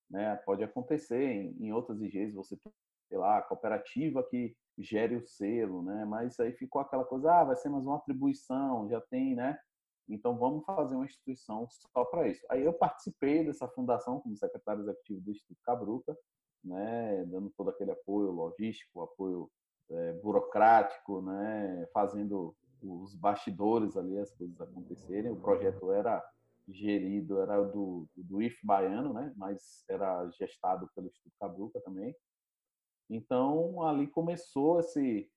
Né? 0.10 0.36
Pode 0.45 0.63
acontecer 0.63 1.21
em, 1.21 1.67
em 1.67 1.71
outras 1.71 2.01
IGs 2.01 2.33
você 2.33 2.57
ter 2.57 3.17
lá 3.17 3.38
a 3.38 3.41
cooperativa 3.41 4.24
que 4.24 4.55
gere 4.77 5.15
o 5.15 5.25
selo, 5.25 5.83
né? 5.83 6.05
Mas 6.05 6.39
aí 6.39 6.53
ficou 6.53 6.81
aquela 6.81 7.05
coisa, 7.05 7.31
ah, 7.31 7.43
vai 7.43 7.55
ser 7.55 7.69
mais 7.69 7.86
uma 7.86 7.98
atribuição, 7.98 8.89
já 8.89 9.00
tem, 9.01 9.36
né? 9.36 9.60
Então, 10.08 10.38
vamos 10.38 10.65
fazer 10.65 10.96
uma 10.96 11.05
instituição 11.05 11.67
só 11.70 12.03
para 12.05 12.27
isso. 12.27 12.46
Aí 12.50 12.63
eu 12.63 12.74
participei 12.74 13.46
dessa 13.46 13.67
fundação 13.70 14.20
como 14.20 14.38
secretário 14.38 14.81
executivo 14.81 15.22
do 15.22 15.31
Instituto 15.31 15.60
Cabruca, 15.63 16.17
né, 16.63 17.25
dando 17.25 17.50
todo 17.51 17.70
aquele 17.70 17.91
apoio 17.91 18.31
logístico, 18.31 19.01
apoio 19.01 19.50
é, 19.89 20.13
burocrático, 20.13 21.22
né, 21.22 21.88
fazendo 21.93 22.55
os 22.81 23.15
bastidores 23.15 23.96
ali, 23.96 24.17
as 24.17 24.31
coisas 24.31 24.60
acontecerem. 24.60 25.31
O 25.31 25.39
projeto 25.39 25.91
era 25.91 26.24
gerido, 26.67 27.39
era 27.39 27.62
do, 27.62 28.08
do 28.15 28.41
IF 28.41 28.58
baiano, 28.65 29.13
né, 29.13 29.34
mas 29.36 29.84
era 29.89 30.29
gestado 30.31 30.89
pelo 30.96 31.08
Instituto 31.08 31.34
Cabruca 31.39 31.81
também. 31.81 32.15
Então, 33.10 33.84
ali 33.84 34.08
começou 34.08 34.79
esse, 34.79 35.29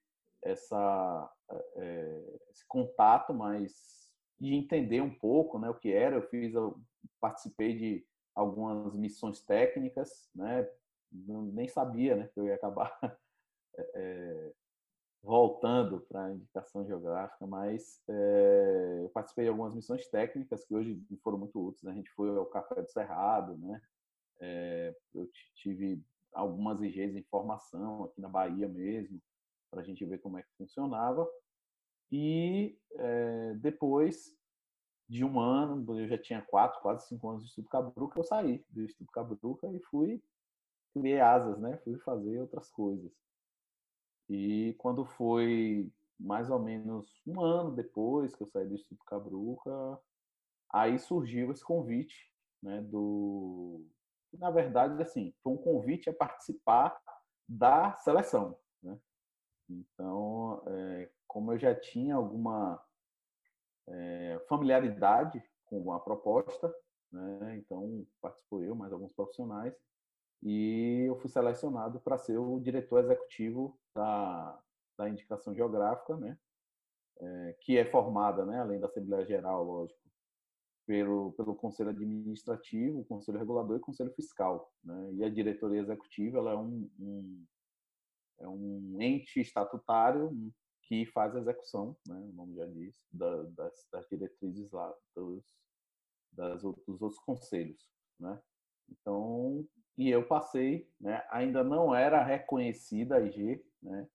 essa, 0.43 1.33
é, 1.77 2.39
esse 2.51 2.67
contato 2.69 3.35
mais 3.35 4.04
de 4.41 4.55
entender 4.55 5.01
um 5.01 5.15
pouco 5.15 5.59
né, 5.59 5.69
o 5.69 5.75
que 5.75 5.93
era. 5.93 6.17
Eu 6.17 6.23
fiz, 6.29 6.55
eu 6.55 6.81
participei 7.21 7.77
de 7.77 8.07
algumas 8.35 8.97
missões 8.97 9.41
técnicas, 9.41 10.29
né, 10.35 10.69
nem 11.13 11.69
sabia 11.69 12.17
né, 12.17 12.29
que 12.33 12.41
eu 12.41 12.47
ia 12.47 12.57
acabar 12.57 12.99
é, 13.95 14.53
voltando 15.23 16.01
para 16.01 16.27
a 16.27 16.33
indicação 16.33 16.85
geográfica, 16.85 17.47
mas 17.47 18.03
é, 18.09 19.01
eu 19.05 19.09
participei 19.09 19.45
de 19.45 19.51
algumas 19.51 19.75
missões 19.75 20.07
técnicas 20.09 20.65
que 20.65 20.75
hoje 20.75 21.01
foram 21.23 21.39
muito 21.39 21.59
úteis. 21.59 21.83
Né? 21.83 21.93
A 21.93 21.95
gente 21.95 22.11
foi 22.11 22.29
ao 22.37 22.47
Café 22.47 22.83
do 22.83 22.91
Cerrado, 22.91 23.57
né? 23.57 23.81
É, 24.41 24.95
eu 25.15 25.29
tive 25.55 26.03
algumas 26.33 26.83
IGs 26.83 27.15
em 27.15 27.23
formação 27.23 28.05
aqui 28.05 28.21
na 28.21 28.29
Bahia 28.29 28.69
mesmo, 28.69 29.23
para 29.71 29.81
a 29.81 29.85
gente 29.85 30.05
ver 30.05 30.19
como 30.19 30.37
é 30.37 30.43
que 30.43 30.53
funcionava. 30.59 31.27
E 32.17 32.79
é, 32.93 33.55
depois 33.55 34.39
de 35.09 35.25
um 35.25 35.41
ano, 35.41 35.99
eu 35.99 36.07
já 36.07 36.17
tinha 36.17 36.41
quatro, 36.41 36.81
quase 36.81 37.09
cinco 37.09 37.29
anos 37.29 37.43
de 37.43 37.49
Estudo 37.49 37.69
Cabruca, 37.69 38.21
eu 38.21 38.23
saí 38.23 38.65
do 38.71 38.85
Estudo 38.85 39.11
Cabruca 39.11 39.67
e 39.73 39.81
fui 39.91 40.23
criei 40.93 41.21
asas, 41.21 41.59
né? 41.59 41.77
Fui 41.79 41.99
fazer 41.99 42.39
outras 42.39 42.71
coisas. 42.71 43.11
E 44.31 44.77
quando 44.79 45.05
foi 45.05 45.91
mais 46.19 46.51
ou 46.51 46.61
menos 46.61 47.21
um 47.27 47.41
ano 47.41 47.75
depois 47.75 48.33
que 48.37 48.45
eu 48.45 48.47
saí 48.47 48.65
do 48.65 48.75
Instituto 48.75 49.05
Cabruca, 49.05 50.01
aí 50.73 51.01
surgiu 51.01 51.51
esse 51.51 51.65
convite, 51.65 52.33
né, 52.63 52.81
do 52.81 53.85
na 54.35 54.53
verdade 54.53 55.03
assim, 55.03 55.35
foi 55.43 55.53
um 55.53 55.57
convite 55.57 56.09
a 56.09 56.15
participar 56.15 56.97
da 57.49 57.97
seleção, 57.99 58.57
né? 58.81 58.97
Então, 59.69 60.63
é, 60.67 61.11
como 61.35 61.53
eu 61.53 61.59
já 61.59 61.75
tinha 61.75 62.15
alguma 62.15 62.81
é, 63.89 64.41
familiaridade 64.49 65.43
com 65.65 65.93
a 65.93 65.99
proposta, 65.99 66.73
né? 67.11 67.57
Então 67.57 68.07
participou 68.23 68.63
eu, 68.63 68.77
mais 68.77 68.93
alguns 68.93 69.13
profissionais 69.13 69.75
e 70.41 71.07
eu 71.09 71.19
fui 71.19 71.29
selecionado 71.29 71.99
para 71.99 72.17
ser 72.17 72.39
o 72.39 72.61
diretor 72.61 73.03
executivo 73.03 73.77
da, 73.97 74.61
da 74.97 75.09
indicação 75.09 75.53
geográfica, 75.53 76.17
né? 76.17 76.39
É, 77.21 77.57
que 77.63 77.77
é 77.79 77.85
formada, 77.85 78.47
né, 78.47 78.61
além 78.61 78.79
da 78.79 78.87
Assembleia 78.87 79.25
Geral, 79.25 79.65
lógico, 79.65 80.01
pelo, 80.87 81.33
pelo 81.33 81.55
Conselho 81.55 81.91
Administrativo, 81.91 83.05
Conselho 83.05 83.39
Regulador 83.39 83.77
e 83.77 83.81
Conselho 83.81 84.13
Fiscal. 84.15 84.73
Né? 84.83 85.13
E 85.15 85.25
a 85.25 85.29
diretoria 85.29 85.81
executiva 85.81 86.39
ela 86.39 86.53
é, 86.53 86.57
um, 86.57 86.91
um, 86.99 87.47
é 88.41 88.49
um 88.49 88.97
ente 89.01 89.41
estatutário 89.41 90.33
que 90.87 91.07
faz 91.07 91.35
a 91.35 91.41
execução, 91.41 91.97
né, 92.07 92.17
o 92.17 92.33
nome 92.33 92.55
já 92.57 92.67
diz, 92.67 92.95
da, 93.13 93.43
das, 93.45 93.89
das, 93.91 94.09
diretrizes 94.09 94.71
lá 94.71 94.95
dos, 95.15 95.45
das, 96.33 96.63
dos 96.63 97.03
outros 97.03 97.19
conselhos. 97.21 97.91
Né? 98.21 98.41
Então, 98.91 99.67
e 99.97 100.11
eu 100.11 100.27
passei, 100.27 100.91
né? 101.01 101.25
ainda 101.31 101.63
não 101.63 101.95
era 101.95 102.23
reconhecida 102.23 103.17
a 103.17 103.21
IG, 103.21 103.65
né? 103.83 104.09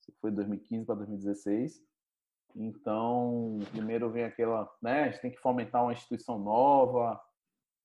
Isso 0.00 0.12
foi 0.20 0.30
2015 0.30 0.86
para 0.86 0.94
2016. 0.94 1.82
Então, 2.54 3.58
primeiro 3.72 4.10
vem 4.10 4.24
aquela, 4.24 4.72
né? 4.80 5.02
A 5.02 5.10
gente 5.10 5.20
tem 5.20 5.30
que 5.30 5.40
fomentar 5.40 5.82
uma 5.82 5.92
instituição 5.92 6.38
nova 6.38 7.20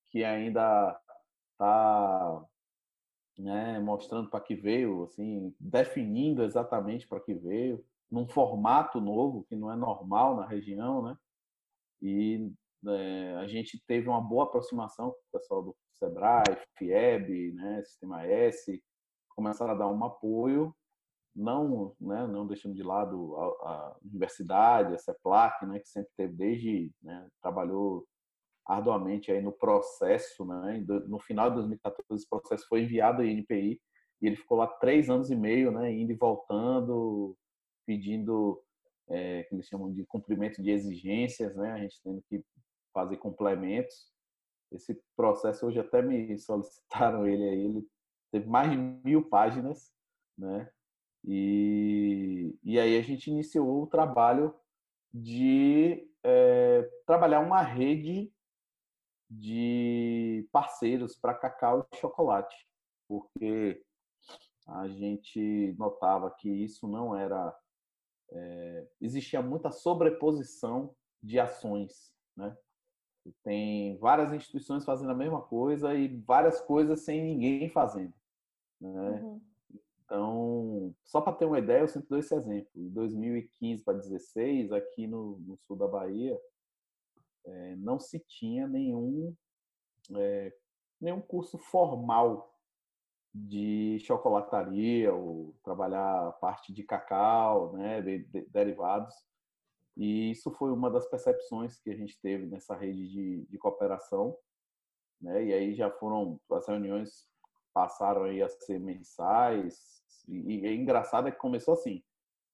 que 0.09 0.23
ainda 0.23 0.99
está 1.51 2.45
né, 3.37 3.79
mostrando 3.79 4.29
para 4.29 4.39
que 4.39 4.55
veio, 4.55 5.03
assim, 5.03 5.55
definindo 5.59 6.43
exatamente 6.43 7.07
para 7.07 7.19
que 7.19 7.33
veio, 7.33 7.83
num 8.13 8.27
formato 8.27 9.01
novo 9.01 9.43
que 9.49 9.55
não 9.55 9.71
é 9.71 9.75
normal 9.75 10.35
na 10.35 10.45
região, 10.45 11.01
né? 11.01 11.17
E 11.99 12.53
é, 12.85 13.35
a 13.37 13.47
gente 13.47 13.83
teve 13.87 14.07
uma 14.07 14.21
boa 14.21 14.43
aproximação 14.43 15.09
com 15.09 15.17
o 15.17 15.39
pessoal 15.39 15.63
do 15.63 15.75
Sebrae, 15.95 16.43
FIEB, 16.77 17.53
né, 17.53 17.81
Sistema 17.83 18.23
S, 18.23 18.79
começaram 19.29 19.73
a 19.73 19.77
dar 19.77 19.87
um 19.87 20.03
apoio, 20.03 20.75
não, 21.35 21.95
né, 21.99 22.27
não 22.27 22.45
deixando 22.45 22.75
de 22.75 22.83
lado 22.83 23.35
a, 23.35 23.45
a 23.45 23.97
universidade, 24.03 24.93
a 24.93 24.99
CEPLAC, 24.99 25.65
né, 25.65 25.79
que 25.79 25.89
sempre 25.89 26.11
teve 26.15 26.33
desde, 26.33 26.91
né, 27.01 27.27
trabalhou 27.41 28.05
arduamente 28.63 29.31
aí 29.31 29.41
no 29.41 29.51
processo, 29.51 30.45
né, 30.45 30.85
no 31.07 31.19
final 31.19 31.49
de 31.49 31.55
2014 31.55 32.21
esse 32.21 32.29
processo 32.29 32.67
foi 32.67 32.83
enviado 32.83 33.23
à 33.23 33.25
INPI 33.25 33.81
e 34.21 34.27
ele 34.27 34.35
ficou 34.35 34.59
lá 34.59 34.67
três 34.67 35.09
anos 35.09 35.31
e 35.31 35.35
meio, 35.35 35.71
né, 35.71 35.91
indo 35.91 36.11
e 36.11 36.15
voltando, 36.15 37.35
pedindo 37.85 38.61
é, 39.09 39.43
que 39.43 39.55
eles 39.55 39.67
chamam 39.67 39.91
de 39.91 40.05
cumprimento 40.05 40.61
de 40.61 40.71
exigências, 40.71 41.55
né, 41.55 41.71
a 41.71 41.77
gente 41.77 42.01
tendo 42.03 42.21
que 42.29 42.43
fazer 42.93 43.17
complementos. 43.17 44.11
Esse 44.71 44.99
processo 45.15 45.67
hoje 45.67 45.79
até 45.79 46.01
me 46.01 46.37
solicitaram 46.39 47.27
ele 47.27 47.43
aí, 47.43 47.65
ele 47.65 47.87
teve 48.31 48.47
mais 48.47 48.71
de 48.71 48.77
mil 48.77 49.29
páginas, 49.29 49.91
né? 50.37 50.69
E, 51.25 52.57
e 52.63 52.79
aí 52.79 52.97
a 52.97 53.01
gente 53.01 53.29
iniciou 53.29 53.83
o 53.83 53.87
trabalho 53.87 54.53
de 55.13 56.09
é, 56.23 56.81
trabalhar 57.05 57.39
uma 57.39 57.61
rede 57.61 58.33
de 59.29 60.47
parceiros 60.51 61.15
para 61.15 61.33
cacau 61.33 61.87
e 61.91 61.97
chocolate, 61.97 62.55
porque 63.07 63.81
a 64.67 64.87
gente 64.87 65.75
notava 65.77 66.31
que 66.31 66.49
isso 66.49 66.87
não 66.87 67.15
era. 67.15 67.55
É, 68.33 68.87
existia 68.99 69.41
muita 69.41 69.71
sobreposição 69.71 70.95
de 71.21 71.39
ações, 71.39 72.11
né? 72.35 72.57
Tem 73.41 73.97
várias 73.99 74.33
instituições 74.33 74.83
fazendo 74.83 75.11
a 75.11 75.15
mesma 75.15 75.41
coisa 75.41 75.93
e 75.93 76.07
várias 76.07 76.59
coisas 76.59 77.01
sem 77.01 77.21
ninguém 77.21 77.69
fazendo. 77.69 78.13
Né? 78.81 79.11
Uhum. 79.11 79.41
Então, 80.03 80.95
só 81.05 81.21
para 81.21 81.33
ter 81.33 81.45
uma 81.45 81.59
ideia, 81.59 81.81
eu 81.81 81.87
sempre 81.87 82.09
dou 82.09 82.19
esse 82.19 82.35
exemplo. 82.35 82.69
Em 82.75 82.89
2015 82.89 83.83
para 83.83 83.93
2016, 83.93 84.71
aqui 84.73 85.07
no, 85.07 85.39
no, 85.39 85.57
sul 85.65 85.77
da 85.77 85.87
Bahia, 85.87 86.37
é, 87.45 87.75
não 87.77 87.97
se 87.97 88.19
tinha 88.19 88.67
nenhum, 88.67 89.33
é, 90.17 90.53
nenhum 90.99 91.21
curso 91.21 91.57
formal 91.57 92.52
de 93.33 93.97
chocolataria 93.99 95.13
ou 95.13 95.55
trabalhar 95.63 96.27
a 96.27 96.31
parte 96.31 96.71
de 96.71 96.83
cacau, 96.83 97.73
né, 97.73 98.01
de, 98.01 98.19
de, 98.25 98.41
derivados. 98.45 99.15
E 99.97 100.31
isso 100.31 100.51
foi 100.51 100.71
uma 100.71 100.89
das 100.89 101.07
percepções 101.07 101.79
que 101.79 101.89
a 101.89 101.95
gente 101.95 102.19
teve 102.21 102.45
nessa 102.45 102.75
rede 102.75 103.09
de, 103.09 103.45
de 103.45 103.57
cooperação. 103.57 104.37
Né? 105.19 105.45
E 105.45 105.53
aí 105.53 105.73
já 105.73 105.89
foram, 105.89 106.39
as 106.51 106.67
reuniões 106.67 107.27
passaram 107.73 108.23
aí 108.23 108.41
a 108.41 108.49
ser 108.49 108.79
mensais. 108.79 110.03
E, 110.27 110.59
e 110.59 110.65
é 110.67 110.73
engraçado 110.73 111.27
é 111.27 111.31
que 111.31 111.37
começou 111.37 111.73
assim. 111.73 112.03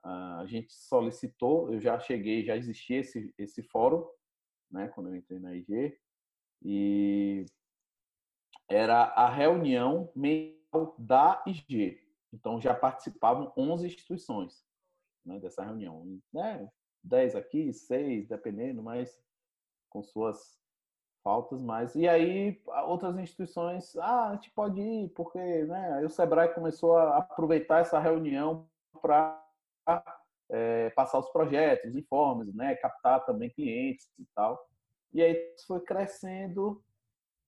A 0.01 0.45
gente 0.47 0.71
solicitou, 0.71 1.73
eu 1.73 1.79
já 1.79 1.99
cheguei, 1.99 2.45
já 2.45 2.55
existia 2.55 2.99
esse, 2.99 3.33
esse 3.37 3.61
fórum, 3.63 4.07
né, 4.71 4.87
quando 4.87 5.09
eu 5.09 5.15
entrei 5.15 5.39
na 5.39 5.53
IG, 5.53 5.97
e 6.63 7.45
era 8.69 9.03
a 9.03 9.29
reunião 9.29 10.09
da 10.97 11.43
IG. 11.45 11.99
Então 12.33 12.61
já 12.61 12.73
participavam 12.73 13.51
11 13.57 13.87
instituições 13.87 14.65
né, 15.25 15.39
dessa 15.39 15.63
reunião. 15.63 16.19
Né? 16.33 16.69
10 17.03 17.35
aqui, 17.35 17.73
6, 17.73 18.27
dependendo, 18.27 18.83
mas 18.83 19.21
com 19.89 20.03
suas 20.03 20.59
faltas 21.23 21.61
mais. 21.61 21.95
E 21.95 22.07
aí 22.07 22.61
outras 22.85 23.17
instituições, 23.17 23.95
ah, 23.97 24.29
a 24.29 24.35
gente 24.35 24.51
pode 24.51 24.79
ir, 24.81 25.09
porque 25.09 25.39
né, 25.65 26.01
o 26.05 26.09
Sebrae 26.09 26.53
começou 26.53 26.97
a 26.97 27.17
aproveitar 27.17 27.79
essa 27.79 27.99
reunião 27.99 28.67
para 29.01 29.43
é, 30.49 30.89
passar 30.91 31.19
os 31.19 31.29
projetos, 31.29 31.95
informes, 31.95 32.53
né, 32.53 32.75
captar 32.75 33.25
também 33.25 33.49
clientes 33.49 34.09
e 34.17 34.25
tal. 34.35 34.67
E 35.13 35.21
aí 35.21 35.55
foi 35.65 35.79
crescendo 35.81 36.83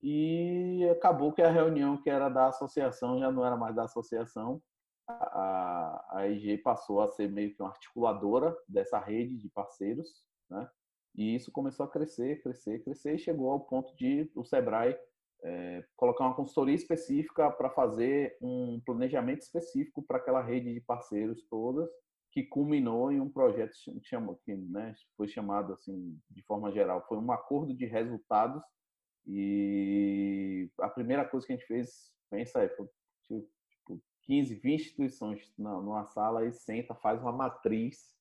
e 0.02 0.88
acabou 0.90 1.32
que 1.32 1.42
a 1.42 1.52
reunião 1.52 2.02
que 2.02 2.10
era 2.10 2.28
da 2.30 2.48
associação 2.48 3.20
já 3.20 3.32
não 3.32 3.46
era 3.46 3.56
mais 3.56 3.76
da 3.76 3.84
associação, 3.84 4.62
a, 5.08 6.20
a 6.20 6.22
passou 6.64 7.02
a 7.02 7.08
ser 7.08 7.30
meio 7.30 7.54
que 7.54 7.62
uma 7.62 7.70
articuladora 7.70 8.56
dessa 8.68 9.00
rede 9.00 9.38
de 9.38 9.50
parceiros, 9.50 10.24
né? 10.50 10.70
E 11.16 11.36
isso 11.36 11.52
começou 11.52 11.86
a 11.86 11.90
crescer, 11.90 12.42
crescer, 12.42 12.84
crescer 12.84 13.16
e 13.16 13.20
chegou 13.20 13.52
ao 13.52 13.60
ponto 13.60 13.94
de 13.96 14.32
o 14.34 14.46
Sebrae 14.46 14.98
é, 15.44 15.84
colocar 15.98 16.26
uma 16.26 16.36
consultoria 16.36 16.76
específica 16.76 17.52
para 17.52 17.70
fazer 17.70 18.38
um 18.42 18.82
planejamento 18.86 19.42
específico 19.42 20.02
para 20.04 20.18
aquela 20.18 20.42
rede 20.42 20.74
de 20.74 20.80
parceiros 20.80 21.46
todas, 21.50 21.90
que 22.32 22.44
culminou 22.44 23.12
em 23.12 23.20
um 23.20 23.30
projeto 23.30 23.74
que 24.46 24.56
né, 24.56 24.94
foi 25.18 25.28
chamado 25.28 25.74
assim 25.74 26.18
de 26.30 26.42
forma 26.44 26.72
geral, 26.72 27.06
foi 27.08 27.18
um 27.18 27.32
acordo 27.32 27.74
de 27.74 27.86
resultados 27.86 28.64
e 29.26 30.70
a 30.80 30.90
primeira 30.90 31.26
coisa 31.26 31.46
que 31.46 31.54
a 31.54 31.56
gente 31.56 31.68
fez, 31.68 32.12
pensa 32.30 32.60
aí, 32.60 32.70
foi 32.70 32.90
tipo 33.24 34.02
15, 34.24 34.56
20 34.56 34.82
instituições 34.82 35.54
numa 35.58 36.06
sala 36.06 36.46
e 36.46 36.52
senta, 36.52 36.96
faz 36.96 37.22
uma 37.22 37.32
matriz 37.32 38.16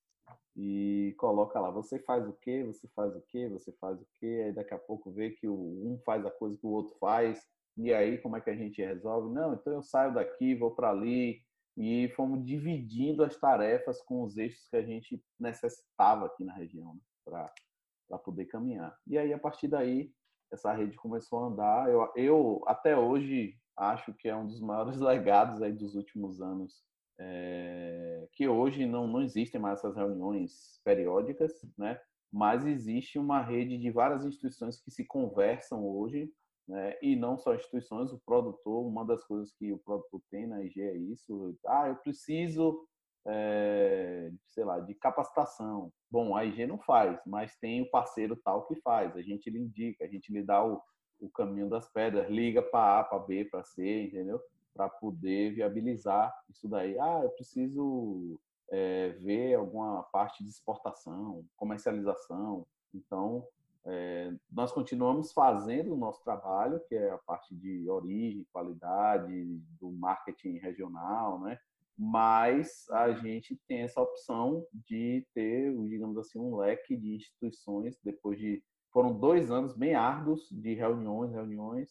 e 0.57 1.15
coloca 1.19 1.59
lá, 1.59 1.71
você 1.71 1.99
faz 1.99 2.27
o 2.29 2.33
quê, 2.35 2.65
você 2.65 2.89
faz 2.89 3.15
o 3.17 3.23
quê, 3.23 3.49
você 3.49 3.73
faz 3.73 4.01
o 4.01 4.07
quê, 4.19 4.43
aí 4.47 4.53
daqui 4.53 4.75
a 4.75 4.79
pouco 4.79 5.11
vê 5.11 5.31
que 5.31 5.49
um 5.49 6.01
faz 6.05 6.25
a 6.27 6.31
coisa 6.31 6.57
que 6.59 6.67
o 6.67 6.71
outro 6.71 6.95
faz, 6.99 7.47
e 7.77 7.93
aí 7.93 8.19
como 8.19 8.37
é 8.37 8.41
que 8.41 8.51
a 8.51 8.57
gente 8.57 8.83
resolve? 8.83 9.33
Não, 9.33 9.55
então 9.55 9.73
eu 9.73 9.83
saio 9.83 10.15
daqui, 10.15 10.55
vou 10.55 10.75
para 10.75 10.91
ali, 10.91 11.43
e 11.77 12.09
fomos 12.11 12.45
dividindo 12.45 13.25
as 13.25 13.37
tarefas 13.37 14.03
com 14.03 14.23
os 14.23 14.37
eixos 14.37 14.69
que 14.69 14.77
a 14.77 14.83
gente 14.83 15.23
necessitava 15.39 16.27
aqui 16.27 16.45
na 16.45 16.53
região, 16.53 16.95
né, 16.95 17.01
para 17.25 18.19
poder 18.19 18.47
caminhar. 18.47 18.99
E 19.07 19.17
aí, 19.17 19.33
a 19.33 19.39
partir 19.39 19.69
daí, 19.69 20.13
essa 20.53 20.73
rede 20.73 20.97
começou 20.97 21.45
a 21.45 21.47
andar. 21.47 21.91
Eu, 21.91 22.11
eu 22.17 22.63
até 22.67 22.97
hoje 22.97 23.55
acho 23.77 24.13
que 24.15 24.29
é 24.29 24.37
um 24.37 24.47
dos 24.47 24.61
maiores 24.61 24.99
legados 25.01 25.63
aí 25.63 25.73
dos 25.73 25.95
últimos 25.95 26.41
anos 26.41 26.83
é, 27.21 28.27
que 28.33 28.49
hoje 28.49 28.87
não, 28.87 29.07
não 29.07 29.23
existem 29.23 29.61
mais 29.61 29.79
essas 29.79 29.95
reuniões 29.95 30.81
periódicas, 30.83 31.53
né? 31.77 32.01
mas 32.33 32.65
existe 32.65 33.19
uma 33.19 33.43
rede 33.43 33.77
de 33.77 33.91
várias 33.91 34.25
instituições 34.25 34.81
que 34.81 34.91
se 34.91 35.05
conversam 35.05 35.85
hoje, 35.87 36.33
né? 36.67 36.97
e 37.03 37.15
não 37.15 37.37
só 37.37 37.55
instituições, 37.55 38.13
o 38.13 38.21
produtor, 38.25 38.87
uma 38.87 39.05
das 39.05 39.23
coisas 39.25 39.53
que 39.53 39.71
o 39.73 39.79
produtor 39.79 40.23
tem 40.31 40.47
na 40.47 40.63
IG 40.63 40.81
é 40.81 40.97
isso, 40.97 41.55
ah, 41.67 41.89
eu 41.89 41.97
preciso, 41.97 42.87
é, 43.27 44.31
sei 44.47 44.65
lá, 44.65 44.81
de 44.81 44.95
capacitação. 44.95 45.93
Bom, 46.11 46.37
a 46.37 46.45
IG 46.45 46.67
não 46.67 46.79
faz, 46.79 47.21
mas 47.27 47.57
tem 47.57 47.83
o 47.83 47.91
parceiro 47.91 48.37
tal 48.37 48.67
que 48.67 48.75
faz, 48.77 49.17
a 49.17 49.23
gente 49.23 49.51
lhe 49.51 49.59
indica, 49.59 50.05
a 50.05 50.09
gente 50.09 50.33
lhe 50.33 50.43
dá 50.43 50.65
o, 50.65 50.81
o 51.21 51.29
caminho 51.31 51.69
das 51.69 51.89
pedras, 51.93 52.29
liga 52.31 52.63
para 52.63 53.01
A, 53.01 53.05
para 53.05 53.19
B, 53.19 53.45
para 53.45 53.63
C, 53.65 54.05
entendeu? 54.05 54.41
para 54.75 54.89
poder 54.89 55.53
viabilizar 55.53 56.35
isso 56.49 56.69
daí. 56.69 56.99
Ah, 56.99 57.21
eu 57.23 57.31
preciso 57.31 58.39
é, 58.71 59.11
ver 59.21 59.55
alguma 59.55 60.03
parte 60.05 60.43
de 60.43 60.51
exportação, 60.51 61.45
comercialização. 61.57 62.67
Então, 62.95 63.47
é, 63.85 64.33
nós 64.51 64.73
continuamos 64.73 65.33
fazendo 65.33 65.93
o 65.93 65.99
nosso 65.99 66.23
trabalho, 66.23 66.81
que 66.89 66.95
é 66.95 67.11
a 67.11 67.19
parte 67.19 67.55
de 67.55 67.89
origem, 67.89 68.47
qualidade, 68.53 69.47
do 69.81 69.91
marketing 69.91 70.59
regional, 70.59 71.41
né? 71.41 71.59
Mas 72.03 72.89
a 72.89 73.13
gente 73.13 73.61
tem 73.69 73.83
essa 73.83 74.01
opção 74.01 74.67
de 74.73 75.27
ter, 75.35 75.71
digamos 75.87 76.17
assim, 76.17 76.39
um 76.39 76.57
leque 76.57 76.97
de 76.97 77.17
instituições, 77.17 77.99
depois 78.03 78.39
de. 78.39 78.65
Foram 78.91 79.19
dois 79.21 79.51
anos 79.51 79.77
bem 79.77 79.95
árduos 79.95 80.49
de 80.51 80.73
reuniões, 80.73 81.31
reuniões, 81.31 81.91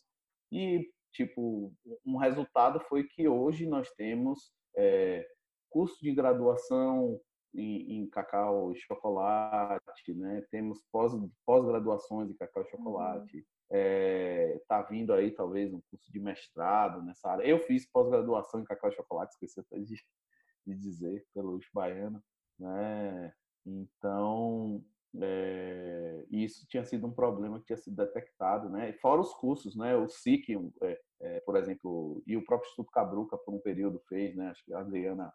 e 0.52 0.90
tipo, 1.14 1.72
um 2.04 2.18
resultado 2.18 2.80
foi 2.90 3.04
que 3.04 3.28
hoje 3.28 3.68
nós 3.68 3.88
temos 3.92 4.52
é, 4.76 5.28
curso 5.70 5.98
de 6.02 6.12
graduação 6.12 7.22
em, 7.54 8.00
em, 8.00 8.10
cacau 8.10 8.72
e 8.72 8.76
chocolate, 8.78 10.14
né? 10.16 10.44
Temos 10.50 10.84
pós, 10.92 11.14
pós-graduações 11.46 12.32
em 12.32 12.36
cacau 12.36 12.64
e 12.64 12.66
uhum. 12.66 12.72
chocolate. 12.72 13.46
Uhum. 13.72 13.78
É, 13.78 14.62
tá 14.68 14.82
vindo 14.82 15.14
aí 15.14 15.32
talvez 15.32 15.74
um 15.74 15.82
curso 15.90 16.12
de 16.12 16.20
mestrado 16.20 17.02
nessa 17.04 17.30
área. 17.30 17.44
Eu 17.44 17.60
fiz 17.60 17.86
pós-graduação 17.86 18.60
em 18.60 18.64
cacau 18.66 18.90
e 18.90 18.96
chocolate, 18.96 19.34
esqueci 19.34 19.60
até 19.60 19.80
de, 19.80 19.96
de 20.66 20.76
dizer, 20.76 21.26
pelo 21.34 21.52
Luiz 21.52 21.68
Baiano, 21.74 22.22
né? 22.58 23.34
Então, 23.66 24.84
é, 25.18 26.26
isso 26.30 26.68
tinha 26.68 26.86
sido 26.86 27.08
um 27.08 27.12
problema 27.12 27.60
que 27.60 27.66
tinha 27.66 27.78
sido 27.78 27.96
detectado, 27.96 28.70
né? 28.70 28.94
Fora 28.94 29.22
os 29.22 29.34
cursos, 29.34 29.76
né? 29.76 29.96
O 29.96 30.08
SIC, 30.08 30.50
é, 30.82 31.02
é, 31.22 31.40
por 31.42 31.56
exemplo, 31.56 32.22
e 32.26 32.38
o 32.38 32.46
próprio 32.46 32.68
Instituto 32.68 32.92
Cabruca 32.92 33.38
por 33.38 33.54
um 33.54 33.60
período 33.60 34.00
fez, 34.08 34.36
né? 34.36 34.50
Acho 34.50 34.64
que 34.64 34.74
a 34.74 34.80
Adriana 34.80 35.34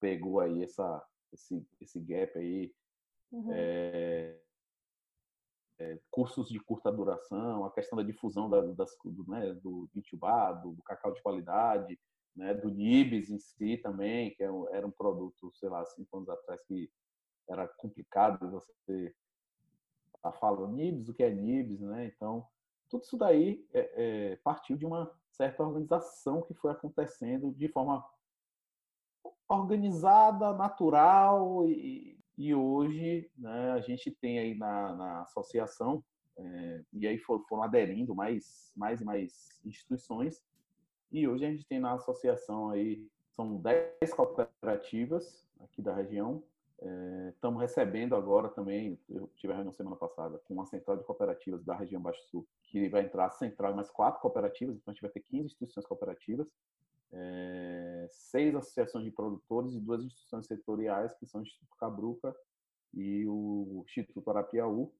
pegou 0.00 0.40
aí 0.40 0.62
essa, 0.62 1.04
esse, 1.32 1.66
esse 1.80 2.00
gap 2.00 2.38
aí. 2.38 2.72
Uhum. 3.32 3.50
É, 3.52 4.38
é, 5.78 5.98
cursos 6.10 6.48
de 6.48 6.58
curta 6.58 6.90
duração, 6.90 7.64
a 7.64 7.70
questão 7.70 7.96
da 7.96 8.02
difusão 8.02 8.48
da, 8.48 8.60
das, 8.62 8.96
do, 9.04 9.24
né, 9.28 9.52
do 9.54 9.88
intubado, 9.94 10.72
do 10.72 10.82
cacau 10.82 11.12
de 11.12 11.22
qualidade, 11.22 11.98
né, 12.34 12.54
do 12.54 12.70
Nibs 12.70 13.30
em 13.30 13.38
si 13.38 13.76
também, 13.78 14.34
que 14.34 14.42
era 14.42 14.52
um, 14.52 14.68
era 14.74 14.86
um 14.86 14.90
produto, 14.90 15.52
sei 15.54 15.68
lá, 15.68 15.84
cinco 15.86 16.16
anos 16.16 16.28
atrás 16.28 16.60
que 16.66 16.90
era 17.48 17.66
complicado 17.68 18.50
você 18.50 19.14
tá 20.22 20.32
falando 20.32 20.74
NIBS, 20.74 21.08
o 21.08 21.14
que 21.14 21.22
é 21.22 21.30
NIBS, 21.30 21.80
né? 21.80 22.06
Então, 22.06 22.46
tudo 22.88 23.04
isso 23.04 23.16
daí 23.16 23.64
é, 23.72 24.32
é, 24.32 24.36
partiu 24.36 24.76
de 24.76 24.84
uma 24.84 25.10
certa 25.30 25.62
organização 25.62 26.42
que 26.42 26.54
foi 26.54 26.72
acontecendo 26.72 27.52
de 27.52 27.68
forma 27.68 28.04
organizada, 29.48 30.52
natural 30.52 31.68
e, 31.68 32.18
e 32.36 32.54
hoje 32.54 33.30
né, 33.36 33.72
a 33.72 33.80
gente 33.80 34.10
tem 34.10 34.38
aí 34.38 34.54
na, 34.54 34.94
na 34.94 35.22
associação 35.22 36.04
é, 36.36 36.84
e 36.92 37.06
aí 37.06 37.18
foram, 37.18 37.42
foram 37.44 37.62
aderindo 37.62 38.14
mais, 38.14 38.72
mais 38.76 39.00
e 39.00 39.04
mais 39.04 39.58
instituições. 39.64 40.44
E 41.10 41.26
hoje 41.26 41.46
a 41.46 41.50
gente 41.50 41.66
tem 41.66 41.78
na 41.78 41.94
associação 41.94 42.70
aí 42.70 43.06
são 43.30 43.56
10 43.56 44.14
cooperativas 44.14 45.46
aqui 45.60 45.82
da 45.82 45.94
região. 45.94 46.42
Estamos 47.30 47.60
é, 47.60 47.64
recebendo 47.64 48.14
agora 48.14 48.48
também, 48.48 48.98
eu 49.08 49.30
tive 49.36 49.52
a 49.52 49.56
reunião 49.56 49.72
semana 49.72 49.96
passada, 49.96 50.38
com 50.44 50.54
uma 50.54 50.66
central 50.66 50.96
de 50.98 51.04
cooperativas 51.04 51.64
da 51.64 51.74
região 51.74 52.02
Baixo 52.02 52.22
Sul, 52.28 52.46
que 52.64 52.88
vai 52.88 53.02
entrar 53.02 53.30
central 53.30 53.74
mais 53.74 53.90
quatro 53.90 54.20
cooperativas, 54.20 54.76
então 54.76 54.92
a 54.92 54.94
gente 54.94 55.00
vai 55.00 55.10
ter 55.10 55.20
15 55.20 55.46
instituições 55.46 55.86
cooperativas, 55.86 56.54
é, 57.12 58.08
seis 58.10 58.54
associações 58.54 59.04
de 59.04 59.10
produtores 59.10 59.74
e 59.74 59.80
duas 59.80 60.02
instituições 60.02 60.46
setoriais, 60.46 61.14
que 61.14 61.26
são 61.26 61.40
o 61.40 61.44
Instituto 61.44 61.76
Cabruca 61.78 62.36
e 62.92 63.26
o 63.26 63.84
Instituto 63.86 64.30
Arapiaú, 64.30 64.92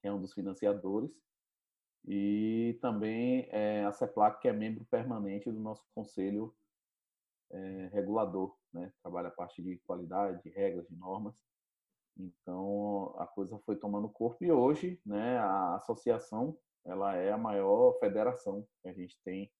que 0.00 0.08
é 0.08 0.12
um 0.12 0.20
dos 0.20 0.32
financiadores, 0.32 1.10
e 2.06 2.78
também 2.80 3.48
é, 3.50 3.84
a 3.84 3.92
CEPLAC, 3.92 4.40
que 4.40 4.48
é 4.48 4.52
membro 4.52 4.84
permanente 4.86 5.50
do 5.50 5.60
nosso 5.60 5.84
conselho 5.94 6.54
é, 7.50 7.90
regulador, 7.92 8.56
né? 8.72 8.92
Trabalha 9.02 9.28
a 9.28 9.32
parte 9.32 9.62
de 9.62 9.78
qualidade, 9.86 10.42
de 10.42 10.50
regras, 10.50 10.86
de 10.88 10.96
normas. 10.96 11.34
Então 12.16 13.14
a 13.18 13.26
coisa 13.26 13.58
foi 13.60 13.76
tomando 13.76 14.08
corpo 14.08 14.44
e 14.44 14.50
hoje, 14.50 15.00
né? 15.04 15.38
A 15.38 15.76
associação 15.76 16.58
ela 16.84 17.14
é 17.16 17.32
a 17.32 17.38
maior 17.38 17.98
federação 17.98 18.66
que 18.82 18.88
a 18.88 18.92
gente 18.92 19.18
tem 19.22 19.52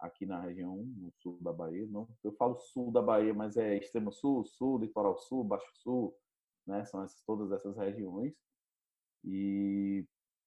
aqui 0.00 0.26
na 0.26 0.40
região 0.40 0.76
no 0.76 1.12
sul 1.12 1.38
da 1.40 1.52
Bahia. 1.52 1.86
Não, 1.86 2.08
eu 2.24 2.32
falo 2.32 2.58
sul 2.58 2.90
da 2.90 3.02
Bahia, 3.02 3.34
mas 3.34 3.56
é 3.56 3.76
extremo 3.76 4.12
sul, 4.12 4.44
sul, 4.44 4.78
litoral 4.78 5.16
sul, 5.18 5.44
baixo 5.44 5.70
sul, 5.74 6.16
né? 6.66 6.84
São 6.84 7.02
essas, 7.02 7.22
todas 7.22 7.52
essas 7.52 7.76
regiões 7.76 8.34
e, 9.24 10.04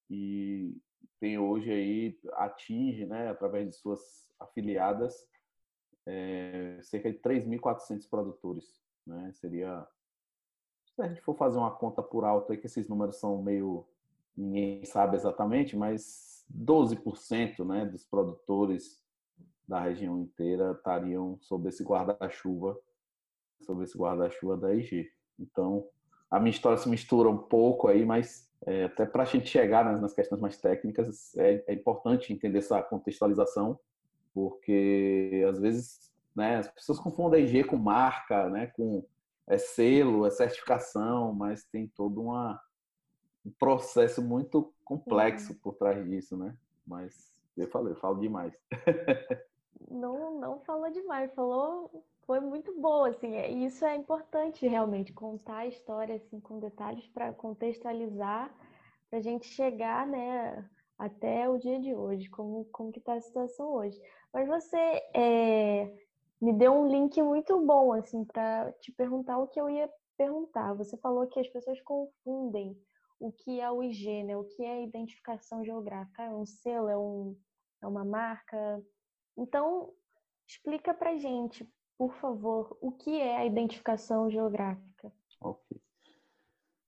e 0.09 0.75
tem 1.19 1.37
hoje 1.37 1.71
aí 1.71 2.19
atinge, 2.33 3.05
né? 3.05 3.29
Através 3.29 3.69
de 3.69 3.75
suas 3.75 4.31
afiliadas 4.39 5.27
é, 6.05 6.79
cerca 6.81 7.11
de 7.11 7.19
3.400 7.19 8.09
produtores. 8.09 8.81
Né? 9.05 9.31
Seria, 9.33 9.85
se 10.95 11.01
a 11.01 11.07
gente 11.07 11.21
for 11.21 11.35
fazer 11.35 11.57
uma 11.57 11.71
conta 11.71 12.01
por 12.01 12.23
alto, 12.23 12.51
aí, 12.51 12.57
que 12.57 12.67
esses 12.67 12.87
números 12.87 13.17
são 13.17 13.41
meio, 13.41 13.85
ninguém 14.35 14.83
sabe 14.85 15.15
exatamente, 15.15 15.75
mas 15.75 16.45
12% 16.53 17.65
né, 17.65 17.85
dos 17.85 18.03
produtores 18.05 19.02
da 19.73 19.79
região 19.79 20.19
inteira 20.19 20.73
estariam 20.73 21.39
sob 21.41 21.67
esse 21.67 21.83
guarda-chuva, 21.83 22.77
sob 23.59 23.83
esse 23.83 23.97
guarda-chuva 23.97 24.55
da 24.55 24.71
IG. 24.71 25.12
Então, 25.39 25.88
a 26.29 26.39
minha 26.39 26.51
história 26.51 26.77
se 26.77 26.88
mistura 26.88 27.27
um 27.27 27.39
pouco 27.39 27.88
aí, 27.88 28.05
mas 28.05 28.47
é, 28.67 28.83
até 28.83 29.03
para 29.03 29.23
a 29.23 29.25
gente 29.25 29.49
chegar 29.49 29.83
nas, 29.83 29.99
nas, 29.99 30.13
questões 30.13 30.39
mais 30.39 30.57
técnicas, 30.57 31.36
é, 31.38 31.63
é 31.65 31.73
importante 31.73 32.31
entender 32.31 32.59
essa 32.59 32.83
contextualização 32.83 33.79
porque 34.31 35.43
às 35.49 35.59
vezes 35.59 36.12
né, 36.36 36.57
as 36.57 36.67
pessoas 36.67 36.99
confundem 36.99 37.43
IG 37.43 37.63
com 37.63 37.77
marca, 37.77 38.49
né, 38.49 38.67
com 38.67 39.03
é 39.47 39.57
selo, 39.57 40.25
é 40.27 40.29
certificação, 40.29 41.33
mas 41.33 41.65
tem 41.65 41.88
todo 41.88 42.21
uma, 42.21 42.62
um 43.43 43.51
processo 43.51 44.21
muito 44.21 44.71
complexo 44.86 45.55
por 45.55 45.73
trás 45.73 46.07
disso, 46.07 46.38
né? 46.38 46.55
Mas 46.88 47.33
eu 47.57 47.67
falei, 47.67 47.91
eu 47.91 47.97
falo 47.97 48.19
demais. 48.19 48.53
não, 49.89 50.39
não 50.39 50.59
falou 50.62 50.89
demais, 50.89 51.33
falou, 51.33 52.03
foi 52.25 52.39
muito 52.39 52.79
boa, 52.79 53.09
assim, 53.09 53.36
é, 53.36 53.51
e 53.51 53.65
isso 53.65 53.86
é 53.86 53.95
importante 53.95 54.67
realmente, 54.67 55.13
contar 55.13 55.59
a 55.59 55.67
história, 55.67 56.15
assim, 56.15 56.39
com 56.39 56.59
detalhes 56.59 57.07
para 57.07 57.33
contextualizar, 57.33 58.53
para 59.09 59.19
a 59.19 59.21
gente 59.21 59.47
chegar, 59.47 60.07
né, 60.07 60.67
até 60.97 61.49
o 61.49 61.57
dia 61.57 61.79
de 61.79 61.93
hoje, 61.93 62.29
como, 62.29 62.65
como 62.71 62.91
que 62.91 62.99
está 62.99 63.13
a 63.13 63.21
situação 63.21 63.73
hoje. 63.73 63.99
Mas 64.33 64.47
você 64.47 64.77
é, 65.13 65.93
me 66.41 66.53
deu 66.53 66.73
um 66.73 66.88
link 66.88 67.21
muito 67.21 67.59
bom, 67.65 67.93
assim, 67.93 68.23
para 68.25 68.71
te 68.81 68.91
perguntar 68.91 69.38
o 69.38 69.47
que 69.47 69.59
eu 69.59 69.69
ia 69.69 69.89
perguntar. 70.17 70.73
Você 70.73 70.97
falou 70.97 71.27
que 71.27 71.39
as 71.39 71.47
pessoas 71.47 71.79
confundem 71.81 72.77
o 73.19 73.31
que 73.31 73.59
é 73.59 73.71
o 73.71 73.81
IG, 73.81 74.23
né? 74.23 74.36
O 74.36 74.43
que 74.43 74.63
é 74.63 74.83
identificação 74.83 75.63
geográfica? 75.63 76.23
É 76.23 76.29
um 76.29 76.45
selo, 76.45 76.89
é, 76.89 76.97
um, 76.97 77.38
é 77.81 77.88
uma 77.88 78.03
marca? 78.03 78.83
Então, 79.37 79.91
explica 80.47 80.93
para 80.93 81.17
gente, 81.17 81.67
por 81.97 82.13
favor, 82.15 82.77
o 82.81 82.91
que 82.91 83.19
é 83.19 83.37
a 83.37 83.45
identificação 83.45 84.29
geográfica? 84.29 85.11
Ok. 85.39 85.77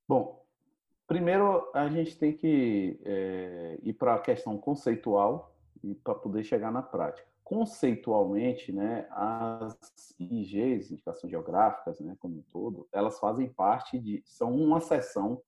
Bom, 0.08 0.46
primeiro 1.08 1.70
a 1.74 1.88
gente 1.90 2.18
tem 2.18 2.36
que 2.36 3.00
é, 3.04 3.80
ir 3.82 3.94
para 3.94 4.16
a 4.16 4.20
questão 4.20 4.58
conceitual 4.58 5.56
e 5.84 5.96
para 5.96 6.16
poder 6.16 6.44
chegar 6.44 6.72
na 6.72 6.82
prática. 6.82 7.28
Conceitualmente, 7.44 8.72
né, 8.72 9.08
as 9.12 9.78
IGs, 10.20 10.92
indicações 10.92 11.30
geográficas, 11.30 12.00
né, 12.00 12.16
como 12.20 12.40
um 12.40 12.44
todo, 12.52 12.88
elas 12.92 13.20
fazem 13.20 13.48
parte 13.50 14.00
de, 14.00 14.24
são 14.26 14.56
uma 14.56 14.80
seção 14.80 15.42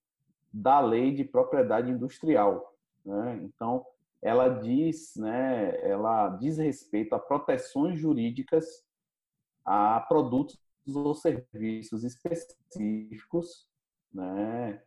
da 0.52 0.80
lei 0.80 1.12
de 1.12 1.24
propriedade 1.24 1.90
industrial. 1.90 2.74
Né? 3.04 3.40
Então, 3.42 3.84
ela 4.22 4.48
diz, 4.48 5.14
né, 5.16 5.78
ela 5.82 6.28
diz 6.30 6.58
respeito 6.58 7.14
a 7.14 7.18
proteções 7.18 7.98
jurídicas 7.98 8.84
a 9.64 10.00
produtos 10.00 10.58
ou 10.92 11.14
serviços 11.14 12.02
específicos, 12.02 13.68
né, 14.12 14.82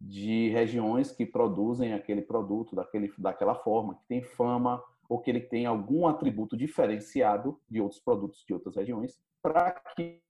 de 0.00 0.48
regiões 0.48 1.12
que 1.12 1.24
produzem 1.24 1.92
aquele 1.92 2.22
produto 2.22 2.74
daquele, 2.74 3.12
daquela 3.18 3.54
forma, 3.54 3.94
que 3.94 4.06
tem 4.08 4.22
fama 4.22 4.82
ou 5.08 5.20
que 5.20 5.30
ele 5.30 5.40
tem 5.40 5.66
algum 5.66 6.06
atributo 6.08 6.56
diferenciado 6.56 7.60
de 7.70 7.80
outros 7.80 8.00
produtos 8.00 8.44
de 8.46 8.54
outras 8.54 8.76
regiões, 8.76 9.20
para 9.42 9.70
que 9.72 10.20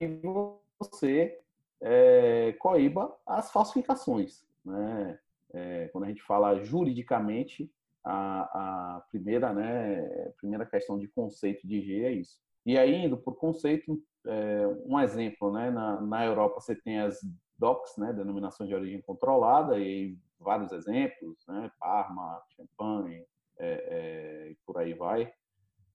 você 0.78 1.38
é, 1.80 2.52
coíba 2.58 3.16
as 3.24 3.50
falsificações. 3.52 4.44
Né? 4.64 5.18
É, 5.54 5.88
quando 5.88 6.04
a 6.04 6.08
gente 6.08 6.22
fala 6.22 6.62
juridicamente, 6.62 7.70
a, 8.04 8.96
a 8.96 9.00
primeira, 9.10 9.52
né, 9.52 10.32
primeira 10.36 10.66
questão 10.66 10.98
de 10.98 11.08
conceito 11.08 11.66
de 11.66 11.76
IG 11.76 12.04
é 12.04 12.12
isso. 12.12 12.38
E 12.64 12.78
aí, 12.78 13.04
indo 13.04 13.16
por 13.16 13.36
conceito, 13.36 14.02
é, 14.26 14.66
um 14.86 14.98
exemplo, 15.00 15.52
né, 15.52 15.70
na, 15.70 16.00
na 16.00 16.24
Europa 16.24 16.60
você 16.60 16.74
tem 16.74 17.00
as 17.00 17.20
DOCs, 17.58 17.96
né, 17.96 18.12
denominações 18.12 18.68
de 18.68 18.74
origem 18.74 19.00
controlada, 19.02 19.78
e 19.78 20.16
vários 20.38 20.72
exemplos, 20.72 21.44
né, 21.46 21.70
Parma, 21.78 22.42
Champagne, 22.56 23.24
é, 23.58 24.46
é, 24.46 24.50
e 24.50 24.56
por 24.66 24.78
aí 24.78 24.94
vai. 24.94 25.32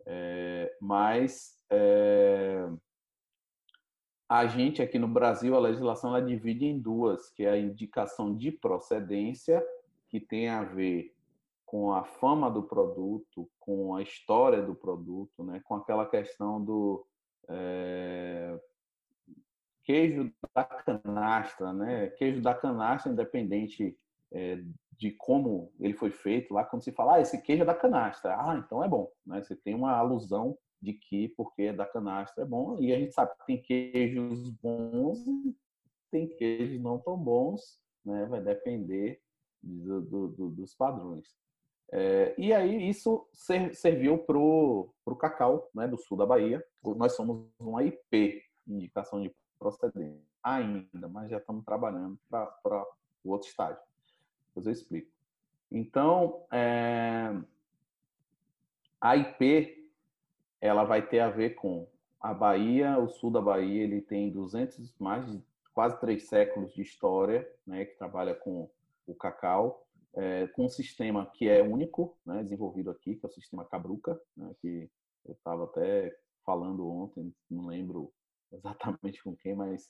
É, 0.06 0.74
mas 0.80 1.58
é, 1.70 2.70
a 4.30 4.48
gente 4.48 4.82
aqui 4.82 4.98
no 4.98 5.08
Brasil, 5.08 5.56
a 5.56 5.60
legislação 5.60 6.12
ela 6.16 6.26
divide 6.26 6.66
em 6.66 6.80
duas, 6.80 7.30
que 7.32 7.44
é 7.44 7.50
a 7.50 7.60
indicação 7.60 8.36
de 8.36 8.52
procedência, 8.52 9.62
que 10.10 10.20
tem 10.20 10.48
a 10.48 10.64
ver 10.64 11.14
com 11.68 11.94
a 11.94 12.04
fama 12.04 12.50
do 12.50 12.64
produto, 12.64 13.48
com 13.60 13.94
a 13.94 14.02
história 14.02 14.62
do 14.64 14.74
produto, 14.74 15.44
né? 15.44 15.62
com 15.66 15.76
aquela 15.76 16.06
questão 16.06 16.64
do 16.64 17.06
é, 17.50 18.60
queijo 19.84 20.32
da 20.56 20.64
canastra, 20.64 21.74
né? 21.74 22.08
Queijo 22.12 22.42
da 22.42 22.56
canastra, 22.56 23.12
independente 23.12 23.98
é, 24.32 24.64
de 24.98 25.12
como 25.12 25.72
ele 25.80 25.94
foi 25.94 26.10
feito, 26.10 26.54
lá 26.54 26.64
quando 26.64 26.84
se 26.84 26.92
fala, 26.92 27.16
ah, 27.16 27.22
esse 27.22 27.42
queijo 27.42 27.64
é 27.64 27.66
da 27.66 27.76
canastra, 27.76 28.36
ah, 28.36 28.58
então 28.58 28.84
é 28.84 28.88
bom, 28.88 29.12
né? 29.26 29.44
Você 29.44 29.56
tem 29.56 29.76
uma 29.76 29.92
alusão 29.92 30.58
de 30.82 30.94
que 30.94 31.30
porque 31.30 31.64
é 31.64 31.74
da 31.74 31.86
canastra 31.86 32.44
é 32.44 32.48
bom, 32.48 32.80
e 32.80 32.94
a 32.94 33.00
gente 33.00 33.14
sabe 33.14 33.32
que 33.32 33.46
tem 33.46 33.62
queijos 33.62 34.50
bons 34.50 35.20
tem 36.10 36.28
queijos 36.28 36.82
não 36.82 36.98
tão 37.00 37.18
bons, 37.18 37.80
né? 38.06 38.26
Vai 38.26 38.42
depender 38.42 39.22
do, 39.62 40.02
do, 40.02 40.28
do, 40.30 40.50
dos 40.50 40.74
padrões. 40.74 41.36
É, 41.92 42.36
e 42.38 42.54
aí 42.54 42.90
isso 42.90 43.28
ser, 43.32 43.74
serviu 43.74 44.18
para 44.18 44.38
o 44.38 45.16
cacau 45.18 45.70
né, 45.74 45.88
do 45.88 45.98
sul 45.98 46.18
da 46.18 46.26
Bahia. 46.26 46.64
Nós 46.84 47.14
somos 47.16 47.48
uma 47.60 47.84
IP, 47.84 48.44
indicação 48.68 49.22
de 49.22 49.34
procedência, 49.58 50.22
ainda, 50.44 51.08
mas 51.08 51.30
já 51.30 51.38
estamos 51.38 51.64
trabalhando 51.64 52.18
para 52.30 52.86
o 53.24 53.32
outro 53.32 53.48
estágio. 53.48 53.82
Depois 54.48 54.66
eu 54.66 54.74
explico. 54.74 55.10
Então, 55.72 56.46
é, 56.52 57.34
a 59.00 59.16
IP 59.16 59.90
ela 60.60 60.84
vai 60.84 61.06
ter 61.06 61.20
a 61.20 61.30
ver 61.30 61.52
com 61.52 61.88
a 62.20 62.34
Bahia, 62.34 62.98
o 62.98 63.08
sul 63.08 63.32
da 63.32 63.42
Bahia, 63.42 63.84
ele 63.84 64.02
tem 64.02 64.32
200, 64.32 64.94
mais 65.00 65.26
de 65.32 65.42
quase 65.74 66.00
três 66.00 66.28
séculos 66.28 66.74
de 66.74 66.82
história, 66.82 67.48
né, 67.66 67.86
que 67.86 67.96
trabalha 67.98 68.34
com 68.34 68.70
o 69.06 69.14
cacau 69.14 69.87
é, 70.18 70.48
com 70.48 70.66
um 70.66 70.70
sistema 70.70 71.30
que 71.36 71.48
é 71.48 71.62
único, 71.62 72.18
né, 72.26 72.42
desenvolvido 72.44 72.90
aqui, 72.90 73.16
que 73.16 73.26
é 73.26 73.30
o 73.30 73.32
sistema 73.32 73.64
Cabruca, 73.66 74.20
né, 74.36 74.52
que 74.60 74.90
eu 75.26 75.34
estava 75.34 75.66
até 75.66 76.14
falando 76.44 76.88
ontem, 76.90 77.32
não 77.50 77.68
lembro 77.68 78.12
exatamente 78.52 79.24
com 79.24 79.36
quem, 79.36 79.56
mas 79.56 79.90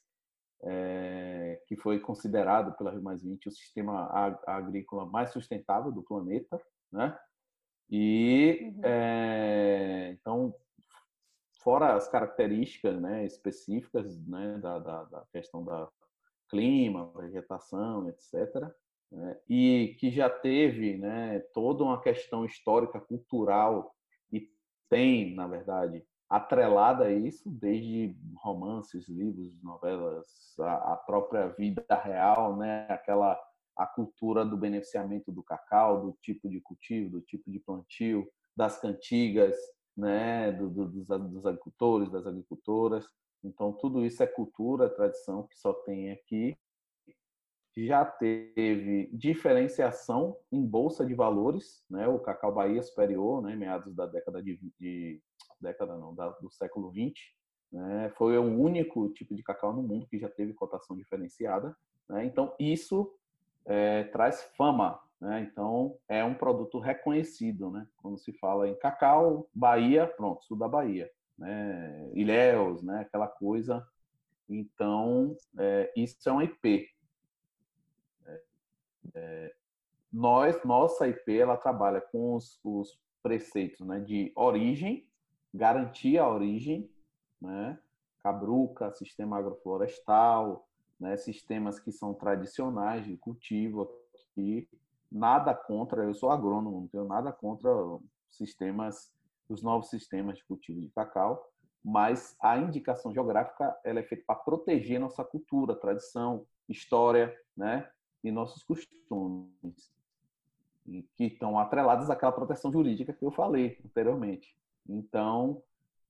é, 0.63 1.61
que 1.67 1.77
foi 1.77 1.99
considerado 1.99 2.75
pela 2.75 2.91
Rio 2.91 3.01
Mais 3.01 3.23
20 3.23 3.47
o 3.47 3.51
sistema 3.51 4.09
agrícola 4.45 5.05
mais 5.05 5.31
sustentável 5.31 5.91
do 5.91 6.01
planeta, 6.01 6.59
né? 6.91 7.17
E 7.89 8.73
uhum. 8.75 8.81
é, 8.83 10.09
então, 10.19 10.53
fora 11.61 11.93
as 11.93 12.09
características, 12.09 12.99
né, 12.99 13.23
específicas, 13.23 14.19
né, 14.25 14.57
da, 14.57 14.79
da, 14.79 15.03
da 15.03 15.25
questão 15.31 15.63
da 15.63 15.87
clima, 16.49 17.13
vegetação, 17.15 18.09
etc 18.09 18.73
né, 19.11 19.37
e 19.49 19.95
que 19.99 20.11
já 20.11 20.29
teve 20.29 20.97
né, 20.97 21.39
toda 21.53 21.83
uma 21.83 22.01
questão 22.01 22.45
histórica, 22.45 22.99
cultural, 22.99 23.93
e 24.31 24.49
tem, 24.89 25.33
na 25.33 25.47
verdade, 25.47 26.05
atrelada 26.29 27.05
a 27.05 27.11
isso, 27.11 27.49
desde 27.49 28.15
romances, 28.35 29.07
livros, 29.07 29.53
novelas, 29.63 30.27
a, 30.59 30.93
a 30.93 30.97
própria 30.97 31.47
vida 31.49 31.85
real, 32.03 32.57
né, 32.57 32.85
aquela 32.89 33.39
a 33.75 33.85
cultura 33.85 34.43
do 34.43 34.57
beneficiamento 34.57 35.31
do 35.31 35.43
cacau, 35.43 36.01
do 36.01 36.17
tipo 36.19 36.49
de 36.49 36.59
cultivo, 36.59 37.11
do 37.11 37.21
tipo 37.21 37.51
de 37.51 37.59
plantio, 37.59 38.27
das 38.55 38.81
cantigas, 38.81 39.55
né, 39.95 40.51
do, 40.51 40.67
do, 40.67 40.87
dos, 40.87 41.07
dos 41.07 41.45
agricultores, 41.45 42.11
das 42.11 42.25
agricultoras. 42.25 43.07
Então, 43.43 43.71
tudo 43.71 44.03
isso 44.03 44.23
é 44.23 44.27
cultura, 44.27 44.89
tradição 44.89 45.47
que 45.47 45.55
só 45.55 45.73
tem 45.73 46.11
aqui 46.11 46.57
já 47.85 48.03
teve 48.03 49.07
diferenciação 49.13 50.35
em 50.51 50.65
bolsa 50.65 51.05
de 51.05 51.13
valores, 51.13 51.85
né? 51.87 52.07
O 52.07 52.17
Cacau 52.17 52.51
Bahia 52.51 52.81
Superior, 52.81 53.41
né? 53.43 53.55
Meados 53.55 53.93
da 53.93 54.07
década 54.07 54.41
de, 54.41 54.59
de 54.79 55.21
década 55.61 55.95
não, 55.95 56.15
da, 56.15 56.29
do 56.29 56.49
século 56.49 56.89
20, 56.89 57.35
né? 57.71 58.09
Foi 58.17 58.37
o 58.37 58.43
único 58.43 59.09
tipo 59.09 59.35
de 59.35 59.43
cacau 59.43 59.73
no 59.73 59.83
mundo 59.83 60.07
que 60.07 60.17
já 60.17 60.29
teve 60.29 60.53
cotação 60.53 60.95
diferenciada, 60.95 61.75
né? 62.09 62.25
Então 62.25 62.55
isso 62.59 63.13
é, 63.65 64.05
traz 64.05 64.41
fama, 64.57 64.99
né? 65.21 65.41
Então 65.41 65.95
é 66.07 66.23
um 66.23 66.33
produto 66.33 66.79
reconhecido, 66.79 67.69
né? 67.69 67.87
Quando 67.97 68.17
se 68.17 68.33
fala 68.33 68.67
em 68.67 68.75
cacau 68.79 69.47
Bahia, 69.53 70.07
pronto, 70.07 70.43
sul 70.45 70.57
da 70.57 70.67
Bahia, 70.67 71.11
né? 71.37 72.09
Ilhéus, 72.13 72.81
né? 72.81 73.01
Aquela 73.01 73.27
coisa. 73.27 73.85
Então 74.49 75.35
é, 75.59 75.93
isso 75.95 76.27
é 76.27 76.31
um 76.31 76.41
IP, 76.41 76.87
é, 79.13 79.53
nós, 80.11 80.63
nossa 80.63 81.07
IP, 81.07 81.37
ela 81.37 81.57
trabalha 81.57 82.01
com 82.01 82.35
os, 82.35 82.59
os 82.63 82.99
preceitos 83.21 83.85
né, 83.85 83.99
de 83.99 84.31
origem, 84.35 85.07
garantir 85.53 86.17
a 86.17 86.29
origem, 86.29 86.89
né, 87.41 87.77
cabruca, 88.21 88.93
sistema 88.93 89.37
agroflorestal, 89.37 90.67
né, 90.99 91.17
sistemas 91.17 91.79
que 91.79 91.91
são 91.91 92.13
tradicionais 92.13 93.05
de 93.05 93.17
cultivo 93.17 93.89
aqui. 94.13 94.67
Nada 95.11 95.53
contra, 95.53 96.03
eu 96.03 96.13
sou 96.13 96.31
agrônomo, 96.31 96.81
não 96.81 96.87
tenho 96.87 97.05
nada 97.05 97.31
contra 97.31 97.69
sistemas, 98.29 99.13
os 99.47 99.61
novos 99.61 99.89
sistemas 99.89 100.37
de 100.37 100.45
cultivo 100.45 100.81
de 100.81 100.89
cacau, 100.89 101.49
mas 101.83 102.35
a 102.41 102.57
indicação 102.57 103.13
geográfica 103.13 103.77
ela 103.83 103.99
é 103.99 104.03
feita 104.03 104.23
para 104.27 104.35
proteger 104.35 104.99
nossa 104.99 105.23
cultura, 105.23 105.75
tradição, 105.75 106.45
história, 106.67 107.33
né? 107.55 107.89
E 108.27 108.31
nossos 108.31 108.63
costumes, 108.63 109.91
que 111.15 111.25
estão 111.25 111.59
atrelados 111.59 112.09
àquela 112.09 112.31
proteção 112.31 112.71
jurídica 112.71 113.13
que 113.13 113.25
eu 113.25 113.31
falei 113.31 113.77
anteriormente. 113.85 114.55
Então, 114.87 115.61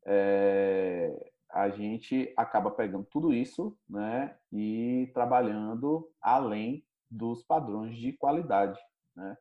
é, 0.06 1.32
a 1.50 1.70
gente 1.70 2.32
acaba 2.38 2.70
pegando 2.70 3.06
tudo 3.06 3.34
isso 3.34 3.76
né, 3.90 4.36
e 4.52 5.10
trabalhando 5.14 6.10
além 6.22 6.84
dos 7.10 7.42
padrões 7.44 7.98
de 7.98 8.14
qualidade. 8.14 8.80
Né? 9.16 9.36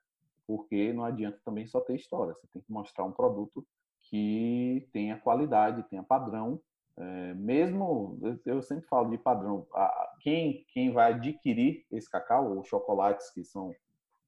porque 0.46 0.92
não 0.92 1.04
adianta 1.04 1.40
também 1.44 1.66
só 1.66 1.80
ter 1.80 1.96
história, 1.96 2.34
você 2.34 2.46
tem 2.52 2.62
que 2.62 2.72
mostrar 2.72 3.04
um 3.04 3.12
produto 3.12 3.66
que 4.02 4.88
tenha 4.92 5.18
qualidade, 5.18 5.82
tenha 5.90 6.02
padrão. 6.02 6.60
É, 6.98 7.34
mesmo, 7.34 8.18
eu 8.44 8.62
sempre 8.62 8.86
falo 8.86 9.10
de 9.10 9.18
padrão, 9.18 9.66
quem, 10.20 10.64
quem 10.72 10.92
vai 10.92 11.12
adquirir 11.12 11.84
esse 11.92 12.10
cacau, 12.10 12.56
ou 12.56 12.64
chocolates 12.64 13.30
que 13.30 13.44
são 13.44 13.74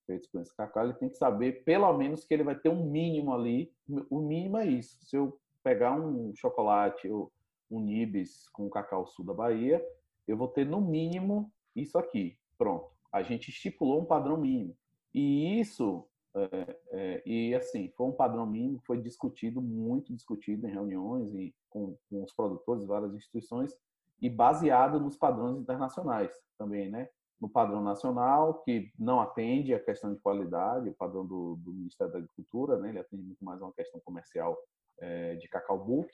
feitos 0.06 0.28
com 0.28 0.40
esse 0.40 0.54
cacau, 0.56 0.84
ele 0.84 0.94
tem 0.94 1.08
que 1.08 1.16
saber, 1.16 1.64
pelo 1.64 1.92
menos, 1.96 2.24
que 2.24 2.32
ele 2.34 2.42
vai 2.42 2.54
ter 2.54 2.68
um 2.68 2.84
mínimo 2.84 3.32
ali. 3.32 3.72
O 4.10 4.20
mínimo 4.20 4.56
é 4.56 4.66
isso. 4.66 4.98
Se 5.02 5.16
eu 5.16 5.38
pegar 5.62 5.92
um 5.92 6.34
chocolate 6.34 7.08
ou 7.10 7.30
um 7.70 7.80
nibs 7.80 8.48
com 8.50 8.70
cacau 8.70 9.06
sul 9.06 9.24
da 9.24 9.34
Bahia, 9.34 9.84
eu 10.26 10.36
vou 10.36 10.48
ter 10.48 10.64
no 10.64 10.80
mínimo 10.80 11.52
isso 11.76 11.98
aqui. 11.98 12.38
Pronto. 12.56 12.90
A 13.12 13.22
gente 13.22 13.50
estipulou 13.50 14.00
um 14.00 14.06
padrão 14.06 14.36
mínimo. 14.36 14.76
E 15.14 15.60
isso, 15.60 16.06
é, 16.38 16.78
é, 16.90 17.22
e 17.26 17.54
assim, 17.54 17.92
foi 17.96 18.06
um 18.06 18.12
padrão 18.12 18.46
mínimo, 18.46 18.80
foi 18.86 19.00
discutido, 19.00 19.60
muito 19.60 20.12
discutido 20.14 20.66
em 20.66 20.70
reuniões 20.70 21.34
e 21.34 21.54
com, 21.68 21.96
com 22.08 22.22
os 22.22 22.32
produtores, 22.32 22.84
várias 22.84 23.14
instituições, 23.14 23.74
e 24.20 24.28
baseado 24.28 24.98
nos 25.00 25.16
padrões 25.16 25.58
internacionais 25.58 26.32
também, 26.56 26.90
né? 26.90 27.08
No 27.40 27.48
padrão 27.48 27.82
nacional, 27.82 28.62
que 28.62 28.92
não 28.98 29.20
atende 29.20 29.72
a 29.72 29.78
questão 29.78 30.12
de 30.12 30.20
qualidade, 30.20 30.88
o 30.88 30.94
padrão 30.94 31.24
do, 31.24 31.56
do 31.56 31.72
Ministério 31.72 32.12
da 32.12 32.18
Agricultura, 32.18 32.78
né? 32.78 32.88
Ele 32.88 32.98
atende 32.98 33.22
muito 33.22 33.44
mais 33.44 33.60
uma 33.60 33.72
questão 33.72 34.00
comercial 34.00 34.58
é, 34.98 35.36
de 35.36 35.48
cacau 35.48 35.78
bulk, 35.84 36.10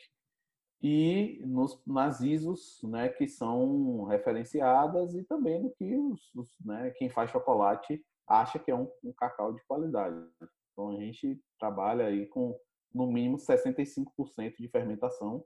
e 0.82 1.40
nos, 1.46 1.80
nas 1.87 2.20
ISOs, 2.20 2.80
né, 2.82 3.08
que 3.08 3.26
são 3.26 4.04
referenciadas 4.04 5.14
e 5.14 5.24
também 5.24 5.62
no 5.62 5.70
que 5.70 5.96
os, 5.96 6.30
os 6.34 6.50
né, 6.62 6.90
quem 6.98 7.08
faz 7.08 7.30
chocolate 7.30 8.04
acha 8.26 8.58
que 8.58 8.70
é 8.70 8.74
um, 8.74 8.90
um, 9.02 9.12
cacau 9.12 9.52
de 9.52 9.62
qualidade. 9.64 10.16
Então 10.72 10.90
a 10.90 10.96
gente 10.96 11.40
trabalha 11.58 12.06
aí 12.06 12.26
com 12.26 12.58
no 12.92 13.06
mínimo 13.06 13.37
65% 13.37 14.56
de 14.58 14.68
fermentação, 14.68 15.44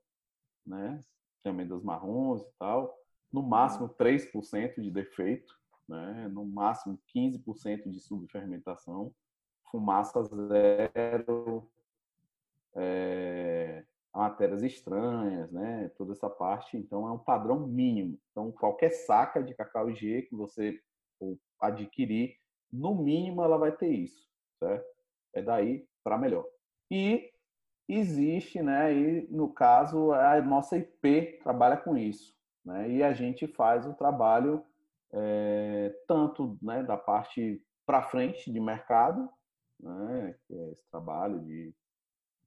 né, 0.66 1.00
também 1.42 1.66
dos 1.66 1.82
marrons 1.82 2.42
e 2.42 2.52
tal, 2.58 2.94
no 3.32 3.42
máximo 3.42 3.88
3% 3.88 4.82
de 4.82 4.90
defeito, 4.90 5.54
né, 5.88 6.28
no 6.28 6.44
máximo 6.44 7.00
15% 7.14 7.90
de 7.90 8.00
subfermentação, 8.00 9.14
fumaça 9.70 10.22
zero, 10.24 11.70
é, 12.74 13.84
matérias 14.14 14.62
estranhas, 14.62 15.50
né? 15.52 15.90
Toda 15.96 16.12
essa 16.12 16.28
parte, 16.28 16.76
então 16.76 17.06
é 17.06 17.12
um 17.12 17.18
padrão 17.18 17.66
mínimo. 17.66 18.18
Então 18.30 18.50
qualquer 18.50 18.90
saca 18.90 19.42
de 19.42 19.54
cacau 19.54 19.94
G 19.94 20.22
que 20.22 20.34
você 20.34 20.80
adquirir, 21.60 22.36
no 22.72 22.94
mínimo 22.94 23.42
ela 23.42 23.56
vai 23.56 23.72
ter 23.72 23.88
isso, 23.88 24.28
certo? 24.58 24.86
É 25.34 25.42
daí 25.42 25.86
para 26.02 26.18
melhor. 26.18 26.44
E 26.90 27.30
existe, 27.88 28.62
né? 28.62 28.92
E 28.92 29.28
no 29.30 29.52
caso 29.52 30.12
a 30.12 30.40
nossa 30.42 30.76
IP 30.76 31.38
trabalha 31.42 31.76
com 31.76 31.96
isso, 31.96 32.34
né? 32.64 32.90
E 32.90 33.02
a 33.02 33.12
gente 33.12 33.46
faz 33.46 33.86
o 33.86 33.94
trabalho 33.94 34.64
é, 35.12 35.94
tanto, 36.06 36.58
né, 36.60 36.82
da 36.82 36.96
parte 36.96 37.62
para 37.86 38.02
frente 38.02 38.52
de 38.52 38.60
mercado, 38.60 39.28
né? 39.80 40.34
Que 40.46 40.54
é 40.54 40.72
esse 40.72 40.88
trabalho 40.90 41.40
de 41.40 41.74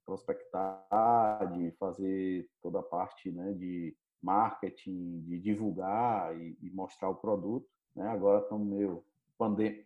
prospectar, 0.04 1.52
de 1.52 1.70
fazer 1.72 2.48
toda 2.60 2.80
a 2.80 2.82
parte 2.82 3.30
né, 3.30 3.52
de 3.52 3.96
marketing, 4.22 5.20
de 5.22 5.38
divulgar 5.40 6.36
e, 6.36 6.56
e 6.60 6.70
mostrar 6.70 7.08
o 7.08 7.16
produto. 7.16 7.66
Né? 7.94 8.08
Agora 8.08 8.42
estamos 8.42 8.66
meio 8.66 9.04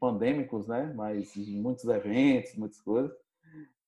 pandêmicos, 0.01 0.66
né? 0.66 0.92
mas 0.95 1.35
muitos 1.37 1.85
eventos, 1.85 2.55
muitas 2.57 2.81
coisas. 2.81 3.16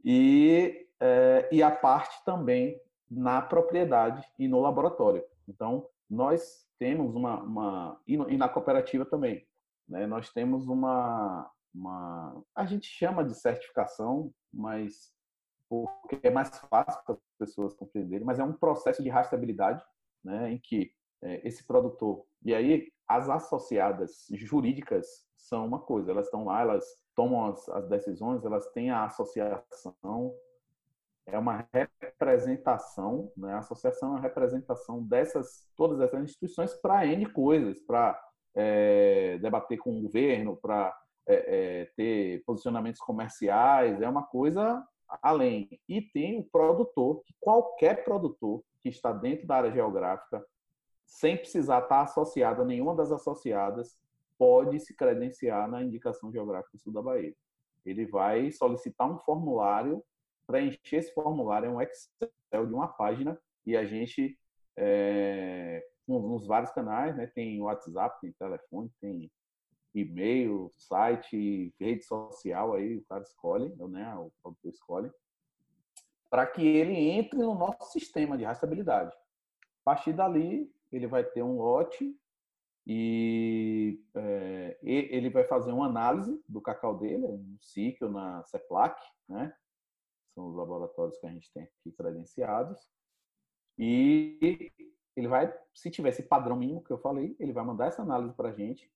E, 0.05 0.87
é, 1.01 1.49
e 1.51 1.63
a 1.63 1.71
parte 1.71 2.25
também 2.25 2.81
na 3.11 3.41
propriedade 3.41 4.27
e 4.39 4.47
no 4.47 4.61
laboratório. 4.61 5.25
Então, 5.47 5.87
nós 6.09 6.67
temos 6.79 7.15
uma. 7.15 7.43
uma 7.43 8.01
e, 8.07 8.17
no, 8.17 8.31
e 8.31 8.37
na 8.37 8.49
cooperativa 8.49 9.05
também. 9.05 9.47
Né? 9.89 10.07
Nós 10.07 10.31
temos 10.31 10.69
uma, 10.69 11.51
uma. 11.75 12.43
A 12.55 12.65
gente 12.65 12.87
chama 12.87 13.25
de 13.25 13.35
certificação, 13.35 14.33
mas 14.53 15.13
porque 15.69 16.19
é 16.23 16.31
mais 16.31 16.49
fácil 16.71 17.03
para 17.05 17.15
as 17.15 17.21
pessoas 17.39 17.75
compreenderem, 17.75 18.25
mas 18.25 18.39
é 18.39 18.45
um 18.45 18.55
processo 18.55 19.03
de 19.03 19.11
rastreabilidade, 19.11 19.85
né, 20.25 20.51
em 20.51 20.59
que 20.59 20.93
é, 21.21 21.47
esse 21.47 21.63
produtor 21.65 22.25
e 22.43 22.55
aí 22.55 22.91
as 23.09 23.29
associadas 23.29 24.27
jurídicas 24.31 25.27
são 25.37 25.67
uma 25.67 25.79
coisa, 25.79 26.11
elas 26.11 26.27
estão 26.27 26.45
lá, 26.45 26.61
elas 26.61 26.85
tomam 27.15 27.47
as, 27.47 27.69
as 27.71 27.89
decisões, 27.89 28.45
elas 28.45 28.67
têm 28.73 28.91
a 28.91 29.05
associação, 29.05 30.35
é 31.27 31.39
uma 31.39 31.67
representação, 32.01 33.33
né? 33.37 33.55
A 33.55 33.59
associação 33.59 34.11
é 34.11 34.13
uma 34.13 34.21
representação 34.21 35.03
dessas 35.03 35.69
todas 35.77 36.01
essas 36.01 36.23
instituições 36.23 36.75
para 36.75 37.07
n 37.07 37.27
coisas, 37.33 37.81
para 37.81 38.19
é, 38.55 39.39
debater 39.39 39.79
com 39.79 39.99
o 39.99 40.03
governo, 40.03 40.57
para 40.57 40.97
é, 41.27 41.35
é, 41.35 41.85
ter 41.97 42.43
posicionamentos 42.45 43.01
comerciais, 43.01 44.01
é 44.01 44.09
uma 44.09 44.25
coisa 44.25 44.83
além. 45.23 45.69
E 45.89 46.01
tem 46.01 46.39
o 46.39 46.45
produtor, 46.45 47.23
que 47.25 47.35
qualquer 47.41 48.05
produtor 48.05 48.63
que 48.83 48.89
está 48.89 49.13
dentro 49.13 49.47
da 49.47 49.57
área 49.57 49.71
geográfica, 49.71 50.45
sem 51.09 51.39
precisar 51.39 51.83
estar 51.83 52.03
associado 52.03 52.63
a 52.63 52.65
nenhuma 52.65 52.95
das 52.95 53.11
associadas, 53.11 53.99
pode 54.39 54.79
se 54.79 54.95
credenciar 54.95 55.69
na 55.69 55.83
indicação 55.83 56.31
geográfica 56.31 56.77
sul 56.77 56.93
da 56.93 57.03
Bahia. 57.03 57.35
Ele 57.85 58.07
vai 58.07 58.53
solicitar 58.53 59.11
um 59.11 59.19
formulário, 59.19 60.05
preencher 60.47 60.97
esse 60.97 61.13
formulário 61.13 61.67
é 61.67 61.71
um 61.71 61.81
Excel 61.81 62.67
de 62.67 62.75
uma 62.75 62.87
página 62.87 63.41
e 63.67 63.75
a 63.75 63.85
gente, 63.87 64.39
é, 64.77 65.83
nos 66.07 66.47
vários 66.47 66.71
canais, 66.73 67.17
né, 67.17 67.27
tem 67.27 67.61
WhatsApp, 67.61 68.21
tem 68.21 68.33
telefone, 68.33 68.93
tem 69.01 69.31
e-mail, 69.95 70.71
site, 70.77 71.75
rede 71.81 72.05
social, 72.05 72.75
aí 72.75 72.99
o 72.99 73.05
cara 73.07 73.23
escolhe, 73.23 73.75
né, 73.89 74.15
o 74.17 74.31
produtor 74.43 74.71
escolhe, 74.71 75.11
para 76.29 76.47
que 76.47 76.65
ele 76.67 76.95
entre 76.95 77.39
no 77.39 77.55
nosso 77.55 77.93
sistema 77.93 78.37
de 78.37 78.45
rastreabilidade. 78.45 79.11
A 79.11 79.85
partir 79.85 80.13
dali, 80.13 80.71
ele 80.91 81.07
vai 81.07 81.25
ter 81.25 81.43
um 81.43 81.59
lote 81.59 82.17
e 82.87 84.03
é, 84.15 84.79
ele 84.83 85.29
vai 85.29 85.45
fazer 85.45 85.73
uma 85.73 85.87
análise 85.87 86.43
do 86.49 86.61
cacau 86.61 86.97
dele, 86.97 87.27
no 87.27 87.59
SIC 87.61 88.03
ou 88.03 88.11
na 88.11 88.43
CEPLAC, 88.45 88.99
né? 89.29 89.55
São 90.35 90.49
os 90.49 90.55
laboratórios 90.55 91.19
que 91.19 91.27
a 91.27 91.31
gente 91.31 91.53
tem 91.53 91.65
aqui 91.65 91.93
credenciados. 91.93 92.91
E 93.79 94.73
ele 95.15 95.29
vai, 95.29 95.53
se 95.75 95.91
tiver 95.91 96.11
esse 96.11 96.23
padrão 96.23 96.57
mínimo 96.57 96.83
que 96.83 96.91
eu 96.91 96.99
falei, 96.99 97.37
ele 97.39 97.53
vai 97.53 97.65
mandar 97.65 97.87
essa 97.87 98.03
análise 98.03 98.35
para 98.35 98.49
a 98.49 98.53
gente 98.53 98.91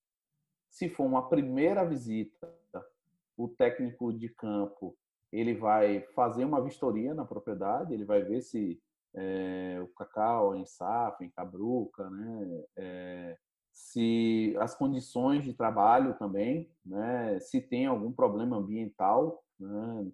se 0.73 0.89
for 0.89 1.05
uma 1.05 1.29
primeira 1.29 1.85
visita, 1.85 2.51
o 3.37 3.47
técnico 3.47 4.13
de 4.13 4.31
campo 4.31 4.97
ele 5.31 5.55
vai 5.55 6.01
fazer 6.15 6.45
uma 6.45 6.63
vistoria 6.63 7.15
na 7.15 7.25
propriedade, 7.25 7.93
ele 7.93 8.05
vai 8.05 8.23
ver 8.23 8.41
se 8.41 8.83
é, 9.15 9.79
o 9.83 9.89
cacau 9.89 10.57
em 10.57 10.65
safra, 10.65 11.25
em 11.25 11.31
cabruca, 11.31 12.09
né? 12.11 12.65
É, 12.77 13.39
se 13.73 14.55
as 14.61 14.75
condições 14.75 15.45
de 15.45 15.55
trabalho 15.55 16.15
também, 16.19 16.71
né? 16.85 17.39
Se 17.41 17.61
tem 17.61 17.87
algum 17.87 18.13
problema 18.13 18.57
ambiental, 18.57 19.43
né? 19.59 20.11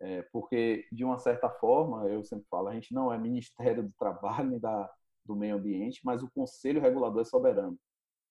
É, 0.00 0.22
porque 0.32 0.86
de 0.92 1.04
uma 1.04 1.18
certa 1.18 1.48
forma, 1.48 2.06
eu 2.08 2.22
sempre 2.24 2.46
falo, 2.50 2.68
a 2.68 2.74
gente 2.74 2.92
não 2.92 3.12
é 3.12 3.18
Ministério 3.18 3.82
do 3.82 3.92
Trabalho 3.98 4.50
nem 4.50 4.58
da, 4.58 4.90
do 5.24 5.36
Meio 5.36 5.56
Ambiente, 5.56 6.00
mas 6.04 6.22
o 6.22 6.30
Conselho 6.30 6.80
Regulador 6.80 7.22
é 7.22 7.24
soberano. 7.24 7.78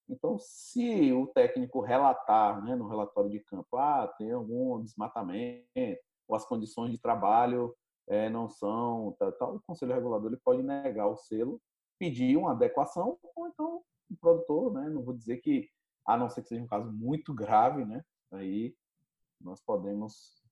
Então, 0.10 0.38
se 0.38 1.12
o 1.14 1.28
técnico 1.28 1.80
relatar 1.80 2.64
né, 2.64 2.76
no 2.76 2.88
relatório 2.88 3.30
de 3.30 3.40
campo, 3.40 3.78
ah, 3.78 4.08
tem 4.18 4.32
algum 4.32 4.82
desmatamento, 4.82 5.66
ou 6.28 6.36
as 6.36 6.46
condições 6.46 6.92
de 6.92 6.98
trabalho 6.98 7.74
é, 8.08 8.30
não 8.30 8.50
são, 8.50 9.16
tal, 9.18 9.32
tal, 9.34 9.56
o 9.56 9.62
conselho 9.62 9.94
regulador 9.94 10.32
ele 10.32 10.42
pode 10.44 10.62
negar 10.62 11.08
o 11.08 11.18
selo, 11.18 11.62
pedir 11.98 12.38
uma 12.38 12.52
adequação, 12.52 13.18
ou 13.36 13.48
então 13.48 13.82
o 14.10 14.16
produtor, 14.18 14.74
né, 14.74 14.90
não 14.90 15.04
vou 15.04 15.14
dizer 15.14 15.38
que, 15.38 15.70
a 16.06 16.18
não 16.18 16.30
ser 16.30 16.42
que 16.42 16.50
seja 16.50 16.64
um 16.64 16.68
caso 16.68 16.92
muito 16.92 17.34
grave, 17.34 17.86
né, 17.86 18.04
aí 18.32 18.76
nós 19.40 19.62
podemos 19.62 20.44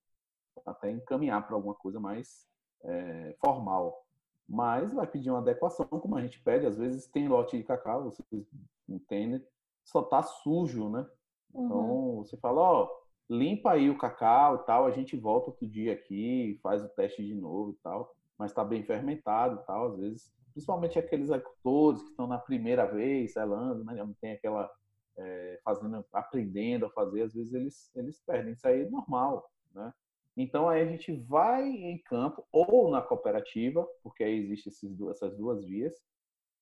até 0.65 0.91
encaminhar 0.91 1.45
para 1.45 1.55
alguma 1.55 1.75
coisa 1.75 1.99
mais 1.99 2.47
é, 2.83 3.35
formal. 3.39 4.05
Mas 4.47 4.91
vai 4.93 5.07
pedir 5.07 5.29
uma 5.29 5.39
adequação, 5.39 5.85
como 5.85 6.15
a 6.17 6.21
gente 6.21 6.41
pede, 6.41 6.65
às 6.65 6.77
vezes 6.77 7.07
tem 7.07 7.27
lote 7.27 7.57
de 7.57 7.63
cacau, 7.63 8.03
vocês 8.03 8.45
entende? 8.87 9.45
Só 9.85 10.01
tá 10.01 10.21
sujo, 10.21 10.89
né? 10.89 11.07
Então 11.51 11.77
uhum. 11.77 12.17
você 12.17 12.35
fala, 12.37 12.61
ó, 12.61 13.00
limpa 13.31 13.71
aí 13.71 13.89
o 13.89 13.97
cacau 13.97 14.55
e 14.55 14.65
tal, 14.65 14.85
a 14.85 14.91
gente 14.91 15.15
volta 15.15 15.51
outro 15.51 15.65
dia 15.65 15.93
aqui, 15.93 16.59
faz 16.61 16.83
o 16.83 16.89
teste 16.89 17.25
de 17.25 17.33
novo 17.33 17.71
e 17.71 17.75
tal, 17.81 18.13
mas 18.37 18.51
tá 18.51 18.61
bem 18.61 18.83
fermentado 18.83 19.61
e 19.61 19.65
tal, 19.65 19.87
às 19.87 19.97
vezes, 19.97 20.33
principalmente 20.51 20.99
aqueles 20.99 21.31
agricultores 21.31 22.01
que 22.01 22.09
estão 22.09 22.27
na 22.27 22.37
primeira 22.37 22.85
vez 22.85 23.31
selando, 23.31 23.85
né? 23.85 23.93
Não 23.95 24.13
tem 24.15 24.33
aquela 24.33 24.69
é, 25.17 25.61
fazendo, 25.63 26.05
aprendendo 26.11 26.85
a 26.85 26.89
fazer, 26.89 27.21
às 27.21 27.33
vezes 27.33 27.53
eles 27.53 27.91
eles 27.95 28.21
perdem. 28.25 28.51
Isso 28.51 28.67
aí 28.67 28.81
é 28.81 28.89
normal. 28.89 29.49
né? 29.73 29.93
Então 30.35 30.67
aí 30.67 30.81
a 30.81 30.85
gente 30.85 31.13
vai 31.13 31.69
em 31.69 31.97
campo 31.99 32.45
ou 32.51 32.91
na 32.91 33.01
cooperativa, 33.01 33.87
porque 34.03 34.25
aí 34.25 34.39
existem 34.39 34.73
essas 35.09 35.37
duas 35.37 35.63
vias. 35.63 35.93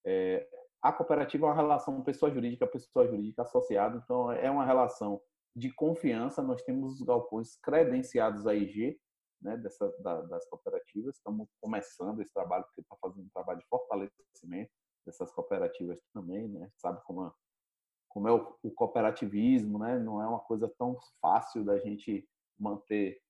É, 0.05 0.47
a 0.81 0.93
cooperativa 0.93 1.47
é 1.47 1.49
uma 1.49 1.55
relação 1.55 2.03
pessoa 2.03 2.31
jurídica 2.31 2.67
pessoa 2.67 3.07
jurídica 3.07 3.41
associada, 3.41 3.99
então 4.03 4.31
é 4.31 4.51
uma 4.51 4.65
relação 4.65 5.19
de 5.55 5.71
confiança. 5.73 6.41
Nós 6.41 6.61
temos 6.63 6.93
os 6.93 7.01
galpões 7.01 7.55
credenciados 7.57 8.45
à 8.47 8.53
IG, 8.53 8.99
né, 9.41 9.57
dessa, 9.57 9.89
da, 9.99 10.21
das 10.21 10.47
cooperativas. 10.47 11.15
Estamos 11.15 11.47
começando 11.61 12.21
esse 12.21 12.33
trabalho, 12.33 12.63
porque 12.65 12.81
está 12.81 12.95
fazendo 13.01 13.25
um 13.25 13.29
trabalho 13.29 13.59
de 13.59 13.67
fortalecimento 13.67 14.71
dessas 15.05 15.31
cooperativas 15.31 16.01
também, 16.13 16.47
né? 16.49 16.69
Sabe 16.75 17.01
como, 17.05 17.25
é, 17.25 17.31
como 18.09 18.27
é 18.27 18.33
o, 18.33 18.55
o 18.61 18.71
cooperativismo, 18.71 19.79
né? 19.79 19.97
Não 19.97 20.21
é 20.21 20.27
uma 20.27 20.39
coisa 20.39 20.67
tão 20.77 20.97
fácil 21.21 21.63
da 21.63 21.77
gente 21.79 22.27
manter 22.59 23.21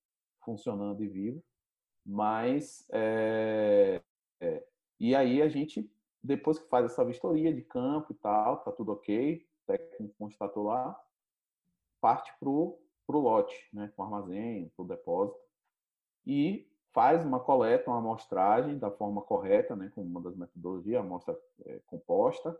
funcionando 0.44 1.04
e 1.04 1.08
vivo, 1.08 1.44
mas 2.04 2.84
é, 2.90 4.02
é, 4.40 4.66
e 4.98 5.14
aí 5.14 5.40
a 5.40 5.48
gente 5.48 5.88
depois 6.22 6.58
que 6.58 6.68
faz 6.68 6.84
essa 6.86 7.04
vistoria 7.04 7.52
de 7.52 7.62
campo 7.62 8.12
e 8.12 8.16
tal, 8.16 8.58
tá 8.58 8.70
tudo 8.70 8.92
ok, 8.92 9.36
o 9.36 9.66
técnico 9.66 10.14
constatou 10.18 10.64
lá, 10.64 10.98
parte 12.00 12.32
pro 12.38 12.78
pro 13.06 13.18
lote, 13.18 13.68
né, 13.72 13.92
com 13.96 14.04
armazém, 14.04 14.68
pro 14.76 14.84
depósito 14.84 15.36
e 16.24 16.68
faz 16.92 17.24
uma 17.24 17.40
coleta, 17.40 17.90
uma 17.90 17.98
amostragem 17.98 18.78
da 18.78 18.90
forma 18.90 19.20
correta, 19.22 19.74
né, 19.74 19.90
com 19.94 20.02
uma 20.02 20.20
das 20.20 20.36
metodologias, 20.36 21.00
amostra 21.00 21.36
é, 21.66 21.80
composta, 21.86 22.56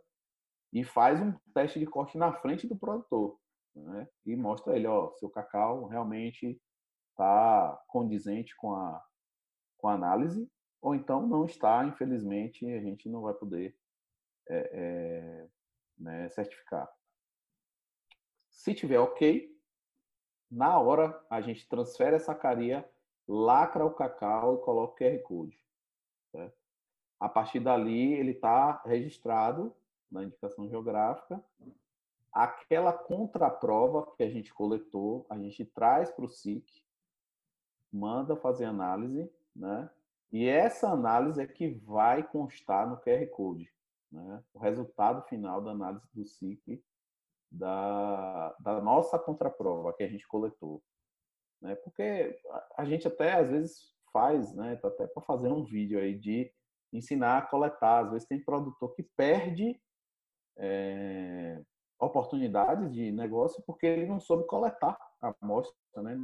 e 0.73 0.83
faz 0.83 1.21
um 1.21 1.33
teste 1.53 1.79
de 1.79 1.85
corte 1.85 2.17
na 2.17 2.33
frente 2.33 2.67
do 2.67 2.75
produtor, 2.75 3.37
né, 3.75 4.07
e 4.25 4.35
mostra 4.35 4.75
ele, 4.75 4.87
ó, 4.87 5.13
seu 5.15 5.29
cacau 5.29 5.85
realmente 5.87 6.61
está 7.11 7.81
condizente 7.87 8.55
com 8.55 8.73
a, 8.73 9.01
com 9.77 9.87
a 9.87 9.93
análise, 9.93 10.49
ou 10.81 10.95
então 10.95 11.25
não 11.27 11.45
está, 11.45 11.85
infelizmente, 11.85 12.65
a 12.65 12.81
gente 12.81 13.07
não 13.07 13.21
vai 13.21 13.33
poder 13.33 13.75
é, 14.49 14.69
é, 14.73 15.47
né, 15.97 16.29
certificar. 16.29 16.89
Se 18.51 18.75
tiver 18.75 18.99
ok, 18.99 19.57
na 20.51 20.77
hora 20.77 21.19
a 21.29 21.41
gente 21.41 21.67
transfere 21.67 22.15
essa 22.15 22.35
caria, 22.35 22.87
lacra 23.27 23.85
o 23.85 23.93
cacau 23.93 24.55
e 24.55 24.61
coloca 24.61 24.93
o 24.93 24.97
QR 24.97 25.19
Code. 25.23 25.57
Certo? 26.31 26.55
A 27.19 27.29
partir 27.29 27.59
dali, 27.59 28.13
ele 28.13 28.31
está 28.31 28.81
registrado 28.85 29.75
na 30.11 30.23
indicação 30.23 30.67
geográfica. 30.67 31.43
Aquela 32.31 32.91
contraprova 32.93 34.11
que 34.15 34.23
a 34.23 34.29
gente 34.29 34.53
coletou, 34.53 35.25
a 35.29 35.37
gente 35.37 35.65
traz 35.65 36.11
para 36.11 36.25
o 36.25 36.29
SIC, 36.29 36.83
manda 37.91 38.35
fazer 38.35 38.65
análise, 38.65 39.31
né? 39.55 39.89
E 40.31 40.47
essa 40.47 40.89
análise 40.89 41.41
é 41.41 41.45
que 41.45 41.67
vai 41.67 42.23
constar 42.23 42.89
no 42.89 42.97
QR 42.97 43.27
Code, 43.27 43.71
né? 44.11 44.43
O 44.53 44.59
resultado 44.59 45.21
final 45.23 45.61
da 45.61 45.71
análise 45.71 46.07
do 46.13 46.25
SIC 46.25 46.81
da, 47.51 48.55
da 48.59 48.81
nossa 48.81 49.19
contraprova 49.19 49.93
que 49.93 50.03
a 50.03 50.07
gente 50.07 50.27
coletou, 50.27 50.81
né? 51.61 51.75
Porque 51.75 52.39
a 52.77 52.85
gente 52.85 53.07
até 53.07 53.33
às 53.33 53.49
vezes 53.49 53.91
faz, 54.13 54.55
né? 54.55 54.77
Tá 54.77 54.87
até 54.87 55.05
para 55.07 55.21
fazer 55.23 55.49
um 55.49 55.63
vídeo 55.63 55.99
aí 55.99 56.17
de 56.17 56.51
ensinar 56.93 57.37
a 57.37 57.41
coletar. 57.41 58.05
Às 58.05 58.11
vezes 58.11 58.27
tem 58.27 58.43
produtor 58.43 58.93
que 58.95 59.03
perde 59.03 59.79
é, 60.57 61.61
oportunidades 61.99 62.91
de 62.91 63.11
negócio 63.11 63.61
porque 63.65 63.85
ele 63.85 64.05
não 64.05 64.19
soube 64.19 64.45
coletar 64.47 64.97
a 65.21 65.35
amostra, 65.41 66.01
né? 66.01 66.17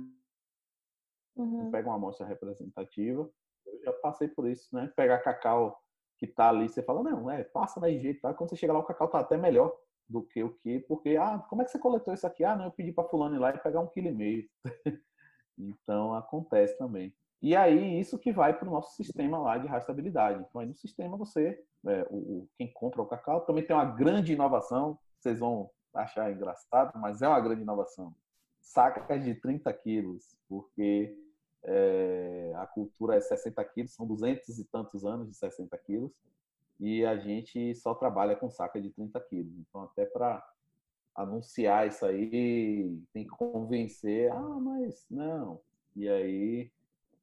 Uhum. 1.35 1.69
Pega 1.69 1.89
uma 1.89 1.97
amostra 1.97 2.25
representativa. 2.25 3.29
Eu 3.65 3.81
já 3.83 3.93
passei 3.93 4.29
por 4.29 4.47
isso, 4.47 4.73
né? 4.73 4.91
Pegar 4.95 5.19
cacau 5.19 5.77
que 6.17 6.25
tá 6.25 6.49
ali, 6.49 6.67
você 6.67 6.81
fala, 6.81 7.03
não, 7.03 7.29
é, 7.29 7.43
passa 7.43 7.79
da 7.79 7.91
jeito, 7.91 8.21
tá? 8.21 8.33
Quando 8.33 8.49
você 8.49 8.55
chega 8.55 8.73
lá, 8.73 8.79
o 8.79 8.83
cacau 8.83 9.07
tá 9.07 9.19
até 9.19 9.37
melhor 9.37 9.77
do 10.09 10.23
que 10.23 10.43
o 10.43 10.53
que, 10.55 10.79
porque, 10.79 11.17
ah, 11.17 11.39
como 11.49 11.61
é 11.61 11.65
que 11.65 11.71
você 11.71 11.79
coletou 11.79 12.13
isso 12.13 12.25
aqui? 12.25 12.43
Ah, 12.43 12.55
não, 12.55 12.65
eu 12.65 12.71
pedi 12.71 12.91
para 12.91 13.07
fulano 13.07 13.35
ir 13.35 13.39
lá 13.39 13.49
e 13.53 13.57
pegar 13.57 13.81
um 13.81 13.87
quilo 13.87 14.07
e 14.07 14.11
meio. 14.11 14.49
então, 15.57 16.13
acontece 16.13 16.77
também. 16.77 17.13
E 17.41 17.55
aí, 17.55 17.99
isso 17.99 18.17
que 18.17 18.31
vai 18.31 18.57
para 18.57 18.67
o 18.67 18.71
nosso 18.71 18.95
sistema 18.95 19.37
lá 19.37 19.57
de 19.57 19.67
rastreabilidade. 19.67 20.43
Então, 20.47 20.61
aí 20.61 20.67
no 20.67 20.75
sistema, 20.75 21.17
você, 21.17 21.63
é, 21.85 22.07
o, 22.09 22.47
quem 22.57 22.71
compra 22.73 23.01
o 23.01 23.05
cacau, 23.05 23.41
também 23.41 23.65
tem 23.65 23.75
uma 23.75 23.85
grande 23.85 24.33
inovação, 24.33 24.97
vocês 25.19 25.39
vão 25.39 25.69
achar 25.93 26.31
engraçado, 26.31 26.97
mas 26.99 27.21
é 27.21 27.27
uma 27.27 27.39
grande 27.39 27.61
inovação. 27.61 28.13
Sacas 28.59 29.23
de 29.23 29.35
30 29.35 29.71
quilos, 29.73 30.35
porque 30.47 31.15
é, 31.63 32.53
a 32.55 32.65
cultura 32.65 33.15
é 33.15 33.21
60 33.21 33.63
quilos, 33.65 33.93
são 33.93 34.07
200 34.07 34.57
e 34.57 34.65
tantos 34.65 35.05
anos 35.05 35.29
de 35.29 35.35
60 35.35 35.77
quilos, 35.79 36.11
e 36.79 37.05
a 37.05 37.17
gente 37.17 37.73
só 37.75 37.93
trabalha 37.95 38.35
com 38.35 38.49
saca 38.49 38.79
de 38.79 38.89
30 38.91 39.19
quilos. 39.21 39.57
Então, 39.57 39.81
até 39.83 40.05
para 40.05 40.45
anunciar 41.15 41.87
isso 41.87 42.05
aí, 42.05 43.01
tem 43.11 43.23
que 43.23 43.29
convencer, 43.29 44.31
ah, 44.31 44.59
mas 44.59 45.05
não. 45.09 45.59
E 45.95 46.07
aí 46.07 46.71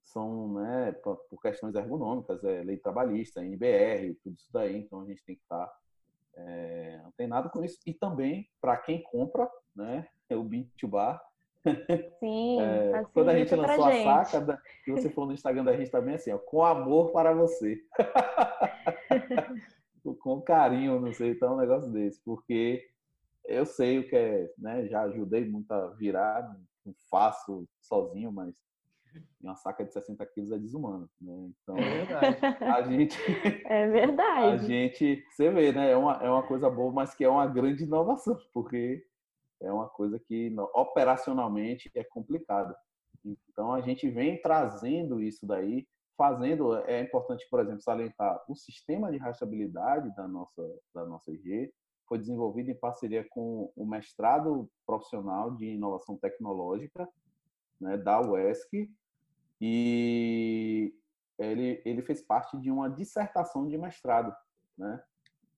são, 0.02 0.52
né, 0.54 0.92
por 0.92 1.40
questões 1.40 1.74
ergonômicas, 1.74 2.42
é 2.44 2.62
lei 2.62 2.76
trabalhista, 2.76 3.44
NBR, 3.44 4.14
tudo 4.22 4.36
isso 4.36 4.52
daí, 4.52 4.76
então 4.76 5.00
a 5.00 5.06
gente 5.06 5.24
tem 5.24 5.36
que 5.36 5.42
estar 5.42 5.66
tá, 5.66 5.78
é, 6.34 7.00
antenado 7.06 7.50
com 7.50 7.64
isso. 7.64 7.78
E 7.86 7.94
também, 7.94 8.50
para 8.60 8.76
quem 8.76 9.02
compra, 9.02 9.48
né, 9.74 10.08
é 10.28 10.36
o 10.36 10.42
Beat 10.42 10.68
to 10.76 10.88
Bar, 10.88 11.22
Sim, 12.20 12.60
é, 12.60 12.94
assim 12.96 13.10
quando 13.12 13.28
a 13.30 13.38
gente 13.38 13.54
lançou 13.54 13.84
a 13.84 14.24
saca, 14.24 14.62
que 14.84 14.92
você 14.92 15.08
falou 15.08 15.28
no 15.28 15.34
Instagram 15.34 15.64
da 15.64 15.76
gente 15.76 15.90
também, 15.90 16.14
assim, 16.14 16.30
ó, 16.32 16.38
com 16.38 16.62
amor 16.62 17.10
para 17.10 17.32
você. 17.32 17.82
com 20.20 20.42
carinho, 20.42 21.00
não 21.00 21.12
sei, 21.12 21.30
então 21.30 21.54
um 21.54 21.58
negócio 21.58 21.90
desse, 21.90 22.20
porque 22.22 22.86
eu 23.46 23.64
sei 23.64 23.98
o 23.98 24.08
que 24.08 24.14
é, 24.14 24.50
né, 24.58 24.86
já 24.86 25.02
ajudei 25.02 25.44
muito 25.48 25.70
a 25.72 25.88
virar, 25.88 26.54
não 26.84 26.94
faço 27.10 27.66
sozinho, 27.80 28.30
mas 28.30 28.54
uma 29.40 29.54
saca 29.54 29.84
de 29.84 29.92
60 29.92 30.24
quilos 30.26 30.50
é 30.50 30.58
desumano, 30.58 31.08
né? 31.20 31.50
Então, 31.62 31.76
é 31.76 32.04
verdade. 32.04 32.64
a 32.64 32.82
gente... 32.82 33.18
É 33.66 33.88
verdade. 33.88 34.46
A 34.46 34.56
gente, 34.56 35.24
você 35.30 35.50
vê, 35.50 35.72
né, 35.72 35.90
é 35.90 35.96
uma, 35.96 36.14
é 36.14 36.28
uma 36.28 36.42
coisa 36.42 36.68
boa, 36.68 36.92
mas 36.92 37.14
que 37.14 37.24
é 37.24 37.28
uma 37.28 37.46
grande 37.46 37.84
inovação, 37.84 38.36
porque 38.52 39.04
é 39.60 39.70
uma 39.72 39.88
coisa 39.88 40.18
que 40.18 40.54
operacionalmente 40.74 41.90
é 41.94 42.04
complicada. 42.04 42.76
Então 43.48 43.72
a 43.72 43.80
gente 43.80 44.08
vem 44.08 44.40
trazendo 44.40 45.20
isso 45.20 45.46
daí, 45.46 45.86
fazendo, 46.16 46.76
é 46.86 47.00
importante, 47.00 47.46
por 47.50 47.60
exemplo, 47.60 47.80
salientar 47.80 48.42
o 48.48 48.54
sistema 48.54 49.10
de 49.10 49.16
rastreabilidade 49.16 50.14
da 50.14 50.28
nossa 50.28 50.80
da 50.94 51.04
nossa 51.04 51.32
IG 51.32 51.72
foi 52.06 52.18
desenvolvido 52.18 52.70
em 52.70 52.78
parceria 52.78 53.26
com 53.30 53.72
o 53.74 53.86
mestrado 53.86 54.70
profissional 54.86 55.50
de 55.56 55.66
inovação 55.66 56.16
tecnológica, 56.18 57.08
né, 57.80 57.96
da 57.96 58.20
UESC, 58.20 58.90
e 59.60 60.94
ele 61.38 61.80
ele 61.84 62.02
fez 62.02 62.20
parte 62.20 62.58
de 62.60 62.70
uma 62.70 62.90
dissertação 62.90 63.66
de 63.66 63.78
mestrado, 63.78 64.34
né? 64.76 65.02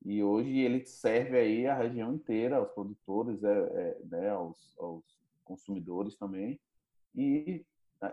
E 0.06 0.22
hoje 0.22 0.60
ele 0.60 0.86
serve 0.86 1.36
aí 1.36 1.66
a 1.66 1.74
região 1.74 2.14
inteira, 2.14 2.58
aos 2.58 2.70
produtores, 2.70 3.42
é, 3.42 3.50
é, 3.50 3.98
né, 4.04 4.30
aos, 4.30 4.76
aos, 4.78 5.04
consumidores 5.44 6.16
também. 6.16 6.60
E 7.12 7.64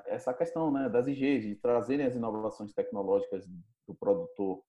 essa 0.08 0.34
questão 0.34 0.72
né, 0.72 0.90
das 0.90 1.08
IGs, 1.08 1.44
de 1.44 1.56
trazerem 1.56 2.08
as 2.08 2.16
inovações 2.16 2.74
tecnológicas 2.74 3.48
do 3.88 3.94
produtor, 3.94 4.64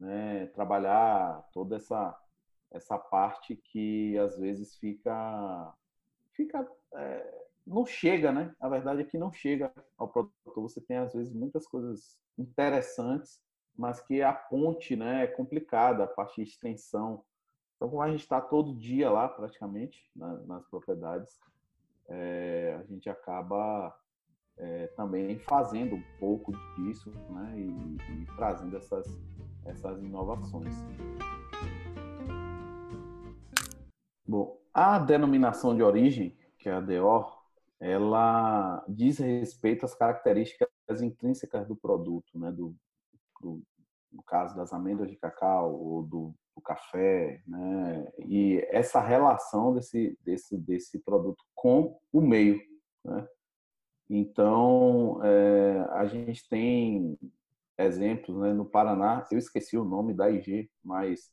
né, 0.00 0.46
trabalhar 0.48 1.48
toda 1.52 1.76
essa, 1.76 2.20
essa 2.72 2.98
parte 2.98 3.54
que 3.54 4.18
às 4.18 4.36
vezes 4.36 4.76
fica. 4.76 5.72
fica 6.32 6.68
é, 6.94 7.44
não 7.64 7.86
chega, 7.86 8.32
né? 8.32 8.52
A 8.58 8.68
verdade 8.68 9.02
é 9.02 9.04
que 9.04 9.16
não 9.16 9.32
chega 9.32 9.72
ao 9.96 10.08
produtor. 10.08 10.62
Você 10.62 10.80
tem, 10.80 10.98
às 10.98 11.14
vezes, 11.14 11.32
muitas 11.32 11.66
coisas 11.66 12.18
interessantes 12.36 13.40
mas 13.76 14.00
que 14.00 14.22
a 14.22 14.32
ponte 14.32 14.94
né, 14.96 15.24
é 15.24 15.26
complicada, 15.26 16.04
a 16.04 16.06
parte 16.08 16.42
de 16.42 16.48
extensão. 16.48 17.24
Então, 17.76 17.88
como 17.88 18.02
a 18.02 18.10
gente 18.10 18.20
está 18.20 18.40
todo 18.40 18.74
dia 18.74 19.10
lá, 19.10 19.28
praticamente, 19.28 20.10
na, 20.14 20.34
nas 20.38 20.64
propriedades, 20.66 21.38
é, 22.08 22.78
a 22.80 22.84
gente 22.84 23.08
acaba 23.08 23.94
é, 24.56 24.86
também 24.88 25.38
fazendo 25.38 25.96
um 25.96 26.02
pouco 26.18 26.52
disso 26.76 27.10
né, 27.30 27.54
e, 27.56 28.22
e 28.22 28.26
trazendo 28.36 28.76
essas, 28.76 29.06
essas 29.64 30.00
inovações. 30.02 30.74
Bom, 34.26 34.58
a 34.72 34.98
denominação 34.98 35.74
de 35.74 35.82
origem, 35.82 36.36
que 36.58 36.68
é 36.68 36.72
a 36.72 36.80
DO, 36.80 37.26
ela 37.80 38.84
diz 38.88 39.18
respeito 39.18 39.84
às 39.84 39.94
características 39.94 40.68
intrínsecas 41.02 41.66
do 41.66 41.76
produto, 41.76 42.38
né, 42.38 42.50
do, 42.50 42.74
no 43.44 44.22
caso 44.22 44.54
das 44.56 44.72
amêndoas 44.72 45.10
de 45.10 45.16
cacau 45.16 45.74
ou 45.74 46.02
do, 46.02 46.34
do 46.54 46.62
café, 46.62 47.42
né? 47.46 48.06
E 48.18 48.66
essa 48.70 49.00
relação 49.00 49.74
desse, 49.74 50.18
desse, 50.24 50.56
desse 50.56 50.98
produto 51.00 51.44
com 51.54 51.98
o 52.12 52.20
meio, 52.20 52.60
né? 53.04 53.26
Então, 54.08 55.20
é, 55.24 55.86
a 55.92 56.06
gente 56.06 56.46
tem 56.48 57.18
exemplos 57.78 58.36
né, 58.36 58.52
no 58.52 58.64
Paraná, 58.64 59.26
eu 59.30 59.38
esqueci 59.38 59.76
o 59.76 59.84
nome 59.84 60.12
da 60.14 60.30
IG, 60.30 60.70
mas 60.82 61.32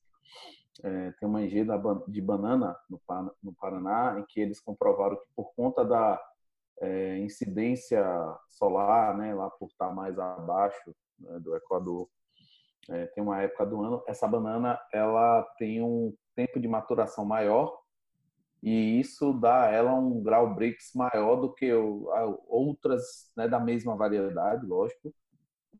é, 0.83 1.11
tem 1.11 1.27
uma 1.27 1.43
IG 1.43 1.63
da, 1.65 1.77
de 2.07 2.21
banana 2.21 2.75
no, 2.89 2.99
no, 3.43 3.53
Paraná, 3.53 4.19
em 4.19 4.25
que 4.25 4.39
eles 4.39 4.59
comprovaram 4.59 5.17
que 5.17 5.27
por 5.35 5.53
conta 5.53 5.83
da 5.85 6.19
é, 6.81 7.17
incidência 7.19 8.03
solar, 8.49 9.17
né, 9.17 9.33
lá 9.33 9.49
por 9.49 9.67
estar 9.67 9.91
mais 9.91 10.17
abaixo 10.17 10.95
né, 11.19 11.39
do 11.39 11.55
Equador, 11.55 12.09
é, 12.89 13.05
tem 13.07 13.23
uma 13.23 13.41
época 13.41 13.65
do 13.65 13.81
ano, 13.81 14.03
essa 14.07 14.27
banana 14.27 14.79
ela 14.91 15.43
tem 15.57 15.81
um 15.81 16.13
tempo 16.35 16.59
de 16.59 16.67
maturação 16.67 17.23
maior 17.23 17.81
e 18.63 18.99
isso 18.99 19.33
dá 19.33 19.65
a 19.65 19.71
ela 19.71 19.93
um 19.93 20.21
grau 20.21 20.53
Brix 20.53 20.91
maior 20.93 21.35
do 21.35 21.51
que 21.53 21.71
outras 22.47 23.31
né, 23.35 23.47
da 23.47 23.59
mesma 23.59 23.95
variedade, 23.95 24.65
lógico, 24.65 25.13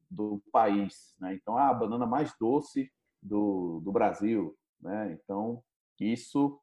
do 0.10 0.42
país. 0.52 1.16
Né? 1.20 1.36
Então, 1.36 1.58
a 1.58 1.72
banana 1.74 2.08
mais 2.08 2.34
doce 2.40 2.92
do, 3.22 3.82
do 3.84 3.92
Brasil. 3.92 4.58
Né? 4.82 5.14
Então, 5.14 5.64
isso 6.00 6.60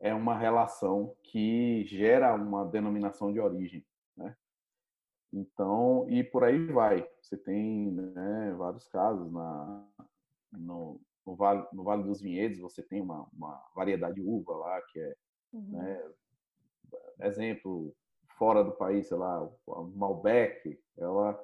é 0.00 0.14
uma 0.14 0.36
relação 0.36 1.14
que 1.22 1.84
gera 1.86 2.34
uma 2.34 2.64
denominação 2.64 3.32
de 3.32 3.40
origem. 3.40 3.84
Né? 4.16 4.36
Então, 5.32 6.06
e 6.08 6.22
por 6.22 6.44
aí 6.44 6.66
vai. 6.66 7.08
Você 7.20 7.36
tem 7.36 7.90
né, 7.90 8.54
vários 8.56 8.86
casos 8.88 9.30
na, 9.32 9.84
no, 10.52 11.00
no, 11.24 11.34
vale, 11.34 11.66
no 11.72 11.82
Vale 11.84 12.04
dos 12.04 12.20
Vinhedos, 12.20 12.58
você 12.58 12.82
tem 12.82 13.00
uma, 13.00 13.26
uma 13.32 13.62
variedade 13.74 14.16
de 14.16 14.22
uva 14.22 14.54
lá 14.56 14.82
que 14.82 15.00
é 15.00 15.16
Uhum. 15.56 15.72
Né? 15.72 16.12
Exemplo, 17.20 17.94
fora 18.38 18.62
do 18.62 18.72
país, 18.72 19.08
sei 19.08 19.16
lá, 19.16 19.50
Malbec, 19.94 20.78
ela 20.98 21.42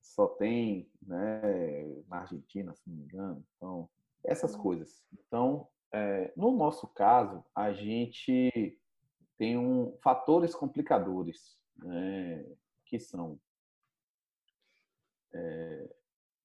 só 0.00 0.26
tem 0.28 0.88
né, 1.02 1.84
na 2.08 2.20
Argentina, 2.20 2.74
se 2.74 2.88
não 2.88 2.96
me 2.96 3.04
engano. 3.04 3.44
Então, 3.56 3.88
essas 4.24 4.54
uhum. 4.54 4.62
coisas. 4.62 5.02
Então, 5.12 5.68
é, 5.92 6.32
no 6.36 6.50
nosso 6.52 6.86
caso, 6.88 7.44
a 7.54 7.72
gente 7.72 8.78
tem 9.36 9.58
um, 9.58 9.96
fatores 10.02 10.54
complicadores, 10.54 11.58
né, 11.76 12.44
que 12.86 12.98
são 12.98 13.38
é, 15.32 15.94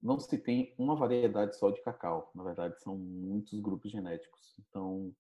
não 0.01 0.19
se 0.19 0.37
tem 0.37 0.73
uma 0.77 0.95
variedade 0.95 1.57
só 1.57 1.69
de 1.71 1.81
cacau. 1.81 2.31
Na 2.33 2.43
verdade, 2.43 2.79
são 2.81 2.95
muitos 2.95 3.59
grupos 3.59 3.91
genéticos. 3.91 4.55
Então, 4.59 5.13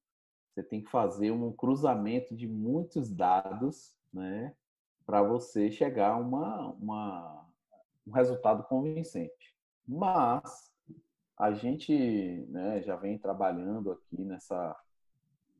você 0.49 0.63
tem 0.63 0.83
que 0.83 0.89
fazer 0.89 1.31
um 1.31 1.51
cruzamento 1.51 2.35
de 2.35 2.47
muitos 2.47 3.13
dados, 3.13 3.95
né, 4.13 4.55
para 5.05 5.21
você 5.21 5.71
chegar 5.71 6.13
a 6.13 6.17
uma, 6.17 6.71
uma, 6.73 7.49
um 8.05 8.11
resultado 8.11 8.63
convincente. 8.63 9.55
Mas 9.87 10.71
a 11.37 11.53
gente 11.53 11.93
né, 12.49 12.81
já 12.81 12.95
vem 12.95 13.17
trabalhando 13.17 13.91
aqui 13.91 14.23
nessa, 14.23 14.75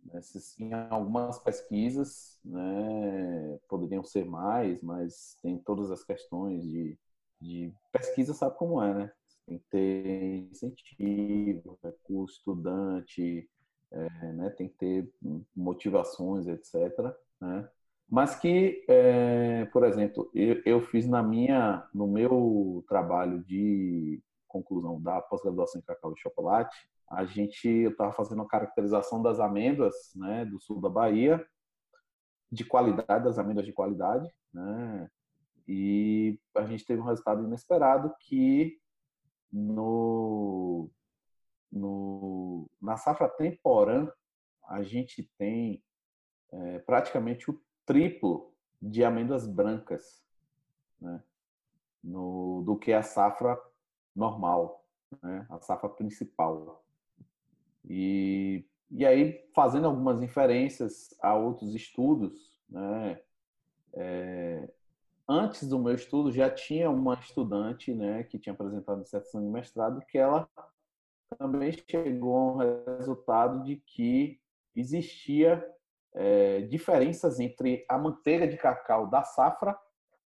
nessas, 0.06 0.60
em 0.60 0.74
algumas 0.74 1.38
pesquisas, 1.40 2.40
né, 2.44 3.60
poderiam 3.70 4.04
ser 4.04 4.26
mais, 4.26 4.82
mas 4.82 5.38
tem 5.42 5.58
todas 5.60 5.92
as 5.92 6.04
questões 6.04 6.64
de, 6.64 6.98
de 7.40 7.74
pesquisa, 7.92 8.34
sabe 8.34 8.58
como 8.58 8.82
é, 8.82 8.94
né? 8.94 9.12
Tem 9.46 9.60
que 9.60 9.66
ter 9.70 10.50
incentivo, 10.52 11.80
recurso, 11.84 12.38
estudante, 12.38 13.48
é, 13.92 14.34
né, 14.34 14.50
tem 14.50 14.68
que 14.68 14.76
ter 14.78 15.10
motivações, 15.56 16.48
etc. 16.48 17.16
Né? 17.40 17.70
Mas 18.10 18.36
que, 18.36 18.84
é, 18.88 19.66
por 19.66 19.84
exemplo, 19.84 20.30
eu, 20.34 20.62
eu, 20.66 20.82
fiz 20.82 21.08
na 21.08 21.22
minha, 21.22 21.88
no 21.94 22.08
meu 22.08 22.84
trabalho 22.88 23.44
de 23.44 24.22
conclusão 24.48 25.02
da 25.02 25.22
pós-graduação 25.22 25.80
em 25.80 25.84
cacau 25.84 26.14
e 26.14 26.20
chocolate, 26.20 26.76
a 27.10 27.26
gente, 27.26 27.68
estava 27.68 28.12
fazendo 28.12 28.42
a 28.42 28.48
caracterização 28.48 29.22
das 29.22 29.40
amêndoas, 29.40 29.96
né, 30.16 30.46
do 30.46 30.60
sul 30.60 30.82
da 30.82 30.90
Bahia, 30.90 31.46
de 32.52 32.66
qualidade, 32.66 33.24
das 33.24 33.38
amêndoas 33.38 33.66
de 33.66 33.74
qualidade, 33.74 34.30
né, 34.54 35.10
e 35.68 36.40
a 36.56 36.66
gente 36.66 36.86
teve 36.86 37.02
um 37.02 37.06
resultado 37.06 37.44
inesperado 37.44 38.14
que 38.22 38.80
no 39.52 40.90
no, 41.72 42.70
na 42.82 42.98
safra 42.98 43.28
temporã, 43.28 44.10
a 44.68 44.84
gente 44.84 45.30
tem 45.38 45.84
é, 46.52 46.80
praticamente 46.80 47.50
o 47.50 47.62
triplo 47.86 48.54
de 48.82 49.04
amêndoas 49.04 49.48
brancas 49.48 50.24
né, 51.00 51.24
no, 52.04 52.64
do 52.66 52.78
que 52.78 52.94
a 52.94 53.04
safra 53.04 53.58
normal, 54.18 54.84
né, 55.22 55.46
a 55.50 55.60
safra 55.60 55.88
principal. 55.88 56.84
E, 57.86 58.66
e 58.90 59.06
aí, 59.06 59.48
fazendo 59.54 59.88
algumas 59.88 60.22
inferências 60.22 61.16
a 61.22 61.36
outros 61.36 61.74
estudos, 61.76 62.60
né, 62.68 63.22
é, 63.94 64.70
antes 65.28 65.68
do 65.68 65.80
meu 65.80 65.94
estudo 65.94 66.32
já 66.32 66.50
tinha 66.50 66.90
uma 66.90 67.14
estudante 67.16 67.94
né, 67.94 68.24
que 68.24 68.40
tinha 68.40 68.54
apresentado 68.54 69.04
dissertação 69.04 69.42
de 69.42 69.50
mestrado 69.50 70.06
que 70.08 70.18
ela 70.18 70.50
também 71.38 71.72
chegou 71.90 72.38
a 72.38 72.54
um 72.54 72.58
resultado 72.98 73.64
de 73.64 73.78
que 73.78 74.40
existia 74.76 75.66
é, 76.14 76.62
diferenças 76.62 77.40
entre 77.40 77.86
a 77.90 77.98
manteiga 77.98 78.48
de 78.48 78.58
cacau 78.58 79.08
da 79.08 79.24
safra 79.24 79.78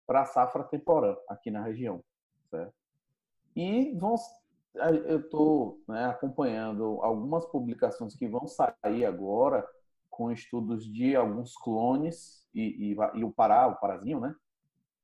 para 0.05 0.21
a 0.21 0.25
safra 0.25 0.63
temporã 0.63 1.15
aqui 1.27 1.51
na 1.51 1.61
região. 1.61 2.03
Certo? 2.49 2.78
E 3.59 3.93
vão, 3.97 4.15
eu 5.05 5.19
estou 5.19 5.81
né, 5.85 6.05
acompanhando 6.05 6.99
algumas 7.01 7.45
publicações 7.45 8.15
que 8.15 8.25
vão 8.25 8.47
sair 8.47 9.05
agora 9.05 9.67
com 10.09 10.31
estudos 10.31 10.85
de 10.85 11.13
alguns 11.13 11.55
clones 11.57 12.47
e, 12.53 12.93
e, 12.93 12.97
e 13.15 13.23
o 13.23 13.31
Pará, 13.31 13.67
o 13.67 13.75
Parazinho, 13.75 14.21
né? 14.21 14.33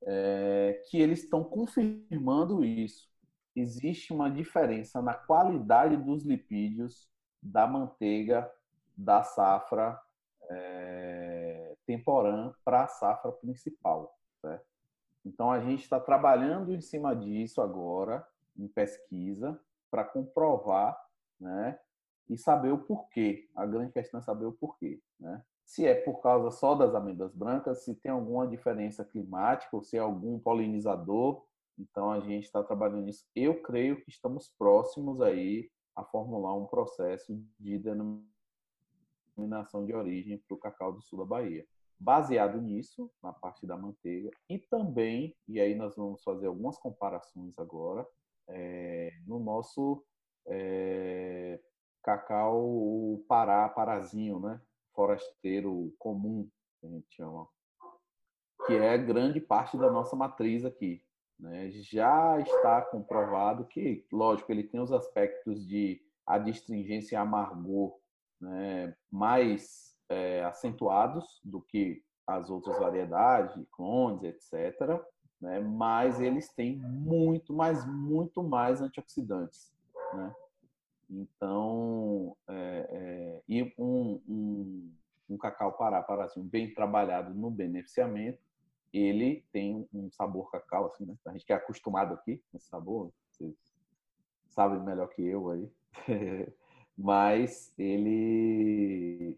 É, 0.08 0.84
que 0.90 1.02
eles 1.02 1.24
estão 1.24 1.44
confirmando 1.44 2.64
isso 2.64 3.10
existe 3.56 4.14
uma 4.14 4.30
diferença 4.30 5.02
na 5.02 5.14
qualidade 5.14 5.98
dos 5.98 6.24
lipídios 6.24 7.10
da 7.42 7.66
manteiga 7.66 8.50
da 8.96 9.24
safra 9.24 10.00
é, 10.50 11.76
temporã 11.86 12.54
para 12.64 12.84
a 12.84 12.88
safra 12.88 13.32
principal. 13.32 14.16
Então, 15.26 15.50
a 15.50 15.60
gente 15.60 15.82
está 15.82 16.00
trabalhando 16.00 16.72
em 16.72 16.82
cima 16.82 17.16
disso 17.16 17.60
agora, 17.60 18.26
em 18.58 18.68
pesquisa, 18.68 19.60
para 19.90 20.04
comprovar 20.04 21.00
né, 21.40 21.80
e 22.30 22.38
saber 22.38 22.72
o 22.72 22.78
porquê. 22.78 23.50
A 23.56 23.66
grande 23.66 23.92
questão 23.92 24.20
é 24.20 24.24
saber 24.24 24.46
o 24.46 24.54
porquê. 24.54 25.02
Né? 25.20 25.44
Se 25.64 25.86
é 25.86 25.96
por 25.96 26.22
causa 26.22 26.52
só 26.52 26.76
das 26.76 26.94
amêndoas 26.94 27.34
brancas, 27.34 27.84
se 27.84 27.96
tem 27.96 28.12
alguma 28.12 28.48
diferença 28.48 29.04
climática, 29.04 29.76
ou 29.76 29.82
se 29.82 29.98
é 29.98 30.00
algum 30.00 30.40
polinizador 30.40 31.46
então 31.78 32.12
a 32.12 32.20
gente 32.20 32.46
está 32.46 32.64
trabalhando 32.64 33.06
nisso. 33.06 33.26
Eu 33.36 33.62
creio 33.62 34.02
que 34.02 34.10
estamos 34.10 34.50
próximos 34.58 35.22
aí 35.22 35.70
a 35.96 36.04
formular 36.04 36.56
um 36.56 36.66
processo 36.66 37.38
de 37.60 37.78
denominação 39.38 39.86
de 39.86 39.94
origem 39.94 40.38
para 40.38 40.56
o 40.56 40.60
cacau 40.60 40.94
do 40.94 41.02
sul 41.02 41.20
da 41.20 41.26
Bahia. 41.26 41.66
Baseado 41.98 42.62
nisso, 42.62 43.10
na 43.24 43.32
parte 43.32 43.66
da 43.66 43.78
manteiga, 43.78 44.30
e 44.50 44.60
também, 44.60 45.34
e 45.48 45.62
aí 45.62 45.76
nós 45.76 45.96
vamos 45.96 46.22
fazer 46.24 46.48
algumas 46.48 46.78
comparações 46.78 47.58
agora, 47.58 48.06
é, 48.48 49.12
no 49.26 49.40
nosso 49.40 50.04
é, 50.48 51.60
cacau 52.04 53.24
Pará, 53.28 53.68
Parazinho, 53.70 54.40
né? 54.40 54.62
Forasteiro 54.94 55.94
comum, 55.98 56.50
que 56.80 56.88
a 56.88 56.90
gente 56.90 57.16
chama, 57.16 57.48
que 58.66 58.74
é 58.74 58.98
grande 58.98 59.42
parte 59.42 59.78
da 59.78 59.92
nossa 59.92 60.16
matriz 60.16 60.64
aqui. 60.64 61.04
Né? 61.40 61.70
Já 61.72 62.40
está 62.40 62.82
comprovado 62.82 63.66
que, 63.66 64.06
lógico, 64.12 64.52
ele 64.52 64.64
tem 64.64 64.80
os 64.80 64.92
aspectos 64.92 65.68
de 65.68 66.02
adstringência 66.26 67.16
e 67.16 67.18
amargor 67.18 68.00
né, 68.40 68.96
mais 69.12 69.96
é, 70.10 70.44
acentuados 70.46 71.42
do 71.44 71.62
que 71.62 72.04
as 72.26 72.50
outras 72.50 72.78
variedades, 72.80 73.56
clones, 73.72 74.24
etc. 74.24 75.00
Né? 75.46 75.60
Mas 75.60 76.20
eles 76.20 76.50
têm 76.50 76.76
muito, 76.76 77.54
mas 77.54 77.86
muito 77.86 78.42
mais 78.42 78.82
antioxidantes. 78.82 79.72
Né? 80.12 80.36
Então, 81.08 82.36
é, 82.48 82.88
é, 82.90 83.44
e 83.48 83.62
um, 83.78 84.20
um, 84.28 84.92
um 85.30 85.38
cacau 85.38 85.74
pará, 85.74 86.02
parazinho 86.02 86.48
bem 86.48 86.74
trabalhado 86.74 87.32
no 87.32 87.52
beneficiamento, 87.52 88.40
ele 88.92 89.46
tem 89.52 89.88
um 89.94 90.10
sabor 90.10 90.50
cacau, 90.50 90.88
assim, 90.88 91.06
né? 91.06 91.16
A 91.28 91.34
gente 91.34 91.46
que 91.46 91.54
é 91.54 91.56
acostumado 91.56 92.16
aqui 92.16 92.42
nesse 92.52 92.68
sabor, 92.68 93.12
vocês 93.30 93.54
sabem 94.48 94.80
melhor 94.80 95.10
que 95.10 95.22
eu 95.22 95.52
aí. 95.52 95.70
Mas 96.98 97.72
ele 97.78 99.38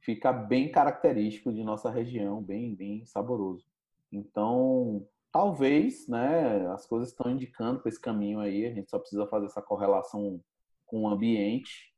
fica 0.00 0.32
bem 0.32 0.72
característico 0.72 1.52
de 1.52 1.62
nossa 1.62 1.90
região, 1.90 2.42
bem, 2.42 2.74
bem 2.74 3.04
saboroso. 3.04 3.64
Então, 4.10 5.06
talvez, 5.32 6.06
né, 6.06 6.66
as 6.68 6.86
coisas 6.86 7.08
estão 7.08 7.30
indicando 7.30 7.80
para 7.80 7.88
esse 7.88 8.00
caminho 8.00 8.38
aí, 8.38 8.66
a 8.66 8.72
gente 8.72 8.90
só 8.90 8.98
precisa 8.98 9.26
fazer 9.26 9.46
essa 9.46 9.62
correlação 9.62 10.40
com 10.86 11.02
o 11.02 11.08
ambiente, 11.08 11.92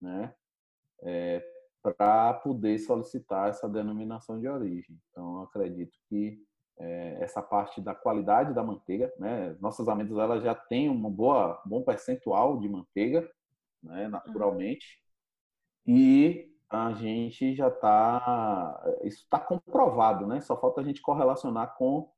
né, 0.00 0.34
é, 1.02 1.42
para 1.80 2.34
poder 2.34 2.78
solicitar 2.80 3.48
essa 3.48 3.68
denominação 3.68 4.38
de 4.38 4.48
origem. 4.48 5.00
Então, 5.10 5.36
eu 5.36 5.42
acredito 5.42 5.96
que 6.08 6.44
é, 6.78 7.22
essa 7.22 7.40
parte 7.40 7.80
da 7.80 7.94
qualidade 7.94 8.52
da 8.52 8.62
manteiga, 8.62 9.12
né, 9.18 9.56
nossas 9.60 9.88
amêndoas 9.88 10.18
elas 10.18 10.42
já 10.42 10.54
têm 10.54 10.90
um 10.90 11.10
boa, 11.10 11.62
bom 11.64 11.82
percentual 11.82 12.58
de 12.58 12.68
manteiga, 12.68 13.30
né, 13.82 14.08
naturalmente, 14.08 15.00
e 15.86 16.52
a 16.68 16.92
gente 16.92 17.54
já 17.54 17.68
está, 17.68 18.82
isso 19.04 19.22
está 19.24 19.38
comprovado, 19.38 20.26
né, 20.26 20.40
só 20.40 20.60
falta 20.60 20.80
a 20.80 20.84
gente 20.84 21.00
correlacionar 21.00 21.76
com 21.76 22.10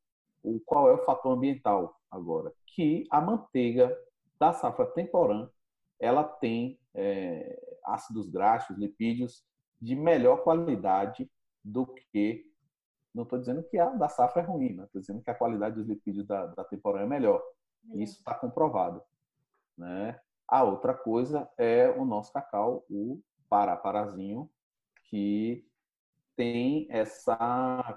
o 0.42 0.60
qual 0.60 0.88
é 0.88 0.92
o 0.92 1.04
fator 1.04 1.32
ambiental 1.32 2.00
agora, 2.10 2.52
que 2.66 3.06
a 3.10 3.20
manteiga 3.20 3.96
da 4.38 4.52
safra 4.52 4.86
temporã, 4.86 5.48
ela 6.00 6.24
tem 6.24 6.78
é, 6.94 7.78
ácidos 7.84 8.28
graxos, 8.28 8.76
lipídios 8.76 9.44
de 9.80 9.94
melhor 9.94 10.42
qualidade 10.42 11.30
do 11.64 11.86
que, 11.86 12.50
não 13.14 13.22
estou 13.24 13.38
dizendo 13.38 13.62
que 13.62 13.78
a 13.78 13.90
da 13.90 14.08
safra 14.08 14.42
é 14.42 14.44
ruim, 14.44 14.70
estou 14.70 14.84
né? 14.84 14.88
dizendo 14.94 15.22
que 15.22 15.30
a 15.30 15.34
qualidade 15.34 15.76
dos 15.76 15.86
lipídios 15.86 16.26
da, 16.26 16.46
da 16.46 16.64
temporã 16.64 17.02
é 17.02 17.06
melhor. 17.06 17.42
Isso 17.94 18.18
está 18.18 18.34
comprovado. 18.34 19.02
Né? 19.76 20.18
A 20.48 20.64
outra 20.64 20.94
coisa 20.94 21.48
é 21.56 21.88
o 21.90 22.04
nosso 22.04 22.32
cacau, 22.32 22.84
o 22.88 23.20
Paraparazinho, 23.48 24.50
que 25.04 25.66
tem 26.36 26.86
essa 26.90 27.36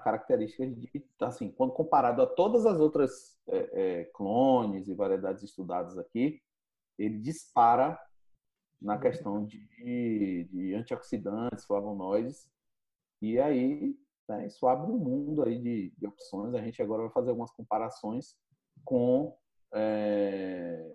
característica 0.04 0.66
de, 0.66 1.04
assim, 1.20 1.50
quando 1.50 1.72
comparado 1.72 2.22
a 2.22 2.26
todas 2.26 2.66
as 2.66 2.78
outras 2.78 3.36
é, 3.48 4.00
é, 4.00 4.04
clones 4.14 4.88
e 4.88 4.94
variedades 4.94 5.42
estudadas 5.42 5.96
aqui, 5.98 6.40
ele 6.98 7.18
dispara 7.18 7.98
na 8.80 8.98
questão 8.98 9.44
de, 9.44 10.44
de 10.50 10.74
antioxidantes, 10.74 11.64
flavonoides, 11.64 12.48
e 13.22 13.38
aí 13.38 13.98
né, 14.28 14.46
isso 14.46 14.66
abre 14.66 14.90
um 14.90 14.98
mundo 14.98 15.42
aí 15.42 15.58
de, 15.58 15.94
de, 15.96 16.06
opções. 16.06 16.54
A 16.54 16.60
gente 16.60 16.82
agora 16.82 17.02
vai 17.04 17.12
fazer 17.12 17.30
algumas 17.30 17.50
comparações 17.52 18.36
com 18.84 19.36
é, 19.72 20.94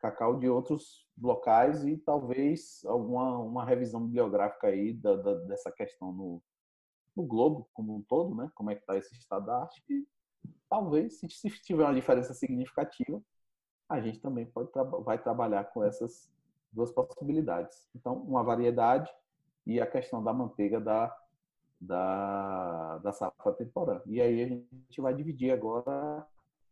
cacau 0.00 0.38
de 0.38 0.48
outros 0.48 1.06
locais 1.20 1.84
e 1.84 1.96
talvez 1.96 2.84
alguma 2.84 3.38
uma 3.38 3.64
revisão 3.64 4.04
bibliográfica 4.04 4.68
aí 4.68 4.92
da, 4.92 5.16
da, 5.16 5.34
dessa 5.44 5.72
questão 5.72 6.12
no, 6.12 6.42
no 7.18 7.26
globo 7.26 7.68
como 7.74 7.96
um 7.96 8.02
todo, 8.02 8.34
né? 8.36 8.48
Como 8.54 8.70
é 8.70 8.76
que 8.76 8.80
está 8.80 8.96
esse 8.96 9.12
estado 9.14 9.46
da 9.46 9.60
arte? 9.60 9.82
E 9.90 10.06
talvez, 10.70 11.18
se, 11.18 11.26
tiver 11.64 11.82
uma 11.82 11.94
diferença 11.94 12.32
significativa, 12.32 13.20
a 13.88 14.00
gente 14.00 14.20
também 14.20 14.46
pode 14.46 14.70
vai 15.04 15.20
trabalhar 15.20 15.64
com 15.64 15.82
essas 15.82 16.30
duas 16.72 16.92
possibilidades. 16.92 17.88
Então, 17.94 18.14
uma 18.14 18.44
variedade 18.44 19.10
e 19.66 19.80
a 19.80 19.86
questão 19.86 20.22
da 20.22 20.32
manteiga 20.32 20.80
da, 20.80 21.14
da, 21.80 22.98
da 22.98 23.12
safra 23.12 23.52
temporã. 23.54 24.00
E 24.06 24.20
aí 24.20 24.42
a 24.42 24.46
gente 24.46 25.00
vai 25.00 25.12
dividir 25.12 25.50
agora, 25.50 26.24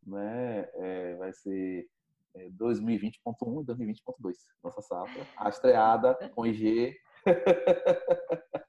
né? 0.07 0.69
É, 0.75 1.17
vai 1.17 1.33
ser 1.33 1.89
2020.1 2.37 2.37
é, 2.37 3.63
e 3.63 3.65
2020.2, 3.65 4.35
nossa 4.63 4.81
safra, 4.81 5.27
rastreada 5.37 6.15
com 6.35 6.47
IG. 6.47 6.97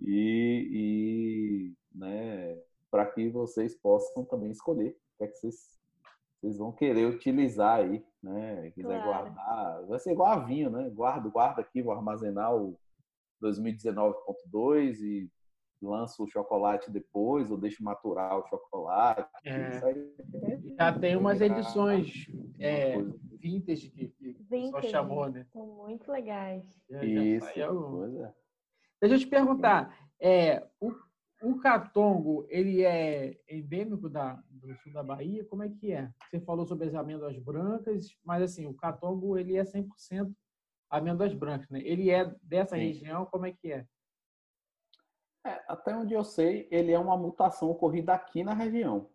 e, 0.00 0.68
e 0.72 1.74
né, 1.96 2.58
para 2.90 3.06
que 3.06 3.28
vocês 3.28 3.74
possam 3.74 4.24
também 4.24 4.50
escolher 4.50 4.90
o 4.90 5.18
que, 5.18 5.24
é 5.24 5.26
que 5.26 5.36
vocês, 5.36 5.80
vocês 6.40 6.58
vão 6.58 6.72
querer 6.72 7.06
utilizar 7.06 7.80
aí, 7.80 8.04
né? 8.22 8.70
Quiser 8.70 9.02
claro. 9.02 9.32
guardar, 9.32 9.86
vai 9.86 9.98
ser 9.98 10.12
igual 10.12 10.28
a 10.28 10.38
vinho, 10.38 10.70
né? 10.70 10.88
Guardo, 10.90 11.30
guarda 11.30 11.60
aqui, 11.60 11.82
vou 11.82 11.92
armazenar 11.92 12.54
o 12.54 12.78
2019.2 13.42 15.00
e 15.00 15.30
lanço 15.82 16.24
o 16.24 16.28
chocolate 16.28 16.90
depois, 16.90 17.50
ou 17.50 17.56
deixo 17.56 17.82
maturar 17.82 18.38
o 18.38 18.46
chocolate. 18.48 19.28
É. 19.44 19.80
Já 20.76 20.98
tem 20.98 21.16
umas 21.16 21.40
edições 21.40 22.26
é, 22.58 22.98
vintage 23.38 23.90
que, 23.90 24.08
que 24.08 24.36
vintage. 24.50 24.70
só 24.70 24.82
chamou, 24.82 25.28
né? 25.30 25.46
São 25.52 25.66
muito 25.66 26.10
legais. 26.10 26.64
Já, 26.90 27.04
Isso, 27.04 27.46
é. 27.48 28.34
Deixa 29.00 29.14
eu 29.14 29.18
te 29.18 29.26
perguntar, 29.26 29.96
é, 30.20 30.66
o, 30.78 30.92
o 31.42 31.58
catongo, 31.58 32.46
ele 32.50 32.84
é 32.84 33.40
endêmico 33.48 34.10
da, 34.10 34.42
do 34.50 34.74
sul 34.76 34.92
da 34.92 35.02
Bahia? 35.02 35.44
Como 35.44 35.62
é 35.62 35.70
que 35.70 35.92
é? 35.92 36.12
Você 36.28 36.38
falou 36.40 36.66
sobre 36.66 36.88
as 36.88 36.94
amêndoas 36.94 37.38
brancas, 37.38 38.14
mas 38.22 38.42
assim, 38.42 38.66
o 38.66 38.74
catongo, 38.74 39.38
ele 39.38 39.56
é 39.56 39.62
100% 39.62 40.30
amêndoas 40.90 41.32
brancas, 41.32 41.70
né? 41.70 41.80
Ele 41.82 42.10
é 42.10 42.26
dessa 42.42 42.76
Sim. 42.76 42.82
região, 42.82 43.24
como 43.24 43.46
é 43.46 43.52
que 43.52 43.72
é? 43.72 43.86
é? 45.46 45.64
Até 45.66 45.96
onde 45.96 46.12
eu 46.12 46.24
sei, 46.24 46.68
ele 46.70 46.92
é 46.92 46.98
uma 46.98 47.16
mutação 47.16 47.70
ocorrida 47.70 48.12
aqui 48.12 48.44
na 48.44 48.52
região, 48.52 49.08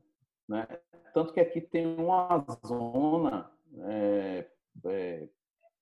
né? 0.48 0.66
Tanto 1.14 1.32
que 1.32 1.40
aqui 1.40 1.62
tem 1.62 1.86
uma 1.86 2.44
zona, 2.66 3.52
é, 3.84 4.50
é, 4.86 5.30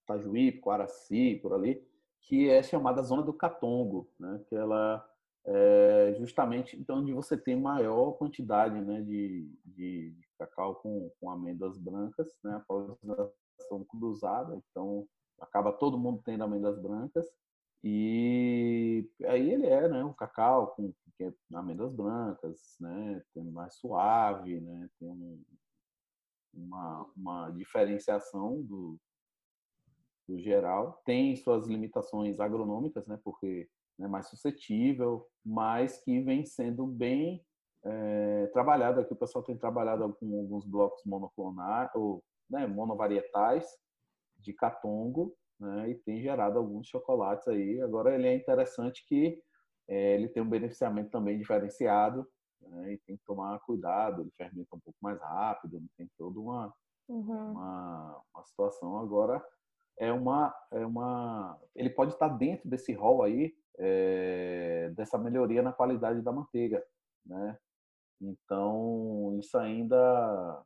Tajuí, 0.06 0.60
Quaraci, 0.60 1.40
por 1.42 1.54
ali, 1.54 1.88
que 2.24 2.50
é 2.50 2.64
chamada 2.64 3.04
Zona 3.04 3.22
do 3.22 3.34
Catongo, 3.34 4.10
né? 4.20 4.42
que 4.48 4.56
ela 4.56 5.08
é 5.46 6.16
justamente 6.18 6.78
então, 6.80 7.00
onde 7.00 7.12
você 7.12 7.38
tem 7.38 7.60
maior 7.60 8.14
quantidade 8.14 8.80
né, 8.80 9.02
de, 9.02 9.52
de, 9.66 10.12
de 10.12 10.28
cacau 10.40 10.76
com, 10.76 11.12
com 11.20 11.30
amêndoas 11.30 11.78
brancas, 11.78 12.34
né, 12.42 12.56
a 12.56 12.60
polinização 12.62 13.84
cruzada, 13.90 14.56
então 14.56 15.06
acaba 15.40 15.74
todo 15.74 15.98
mundo 15.98 16.22
tendo 16.24 16.46
amêndoas 16.46 16.80
brancas, 16.80 17.28
e 17.84 19.10
aí 19.26 19.52
ele 19.52 19.68
é 19.68 19.90
né, 19.90 20.04
um 20.06 20.14
cacau 20.14 20.68
com, 20.68 20.94
com 21.18 21.28
é 21.28 21.34
amêndoas 21.54 21.94
brancas, 21.94 22.78
né, 22.80 23.22
tem 23.34 23.44
mais 23.52 23.76
suave, 23.76 24.62
né, 24.62 24.90
tem 24.98 25.10
um, 25.10 25.44
uma, 26.54 27.12
uma 27.18 27.50
diferenciação 27.50 28.62
do, 28.62 28.98
do 30.28 30.40
geral. 30.40 31.02
Tem 31.06 31.36
suas 31.36 31.68
limitações 31.68 32.40
agronômicas, 32.40 33.06
né, 33.08 33.20
porque 33.24 33.68
é 34.00 34.08
mais 34.08 34.28
suscetível, 34.28 35.28
mas 35.46 35.98
que 36.04 36.20
vem 36.22 36.46
sendo 36.46 36.86
bem 36.88 37.44
é, 37.86 38.48
trabalhado. 38.48 39.00
Aqui 39.00 39.14
o 39.14 39.18
pessoal 39.18 39.44
tem 39.44 39.58
trabalhado 39.58 40.14
com 40.16 40.40
alguns 40.40 40.66
blocos 40.66 41.04
monoclonais, 41.06 41.90
ou 41.96 42.24
né, 42.50 42.66
monovarietais 42.66 43.66
de 44.40 44.54
catongo, 44.54 45.36
né, 45.60 45.92
e 45.92 45.96
tem 45.96 46.22
gerado 46.22 46.58
alguns 46.58 46.88
chocolates 46.88 47.48
aí. 47.48 47.82
Agora 47.82 48.14
ele 48.16 48.28
é 48.28 48.36
interessante 48.36 49.06
que 49.08 49.42
é, 49.88 50.16
ele 50.16 50.30
tem 50.30 50.42
um 50.42 50.50
beneficiamento 50.50 51.10
também 51.10 51.38
diferenciado, 51.38 52.28
né, 52.62 52.94
e 52.94 52.98
tem 53.00 53.18
que 53.18 53.24
tomar 53.26 53.60
cuidado, 53.60 54.22
ele 54.22 54.32
fermenta 54.38 54.76
um 54.76 54.80
pouco 54.80 54.98
mais 55.02 55.20
rápido, 55.20 55.84
tem 55.98 56.10
toda 56.18 56.40
uma, 56.40 56.74
uhum. 57.08 57.52
uma, 57.52 58.22
uma 58.34 58.44
situação. 58.46 58.98
Agora, 58.98 59.44
é 60.00 60.12
uma, 60.12 60.54
é 60.72 60.86
uma, 60.86 61.60
ele 61.76 61.90
pode 61.90 62.14
estar 62.14 62.30
dentro 62.30 62.70
desse 62.70 62.94
rol 62.94 63.24
aí 63.24 63.56
é, 63.78 64.92
dessa 64.96 65.18
melhoria 65.18 65.62
na 65.62 65.74
qualidade 65.74 66.22
da 66.22 66.32
manteiga, 66.32 66.84
né? 67.26 67.58
Então 68.22 69.36
isso 69.40 69.58
ainda 69.58 70.64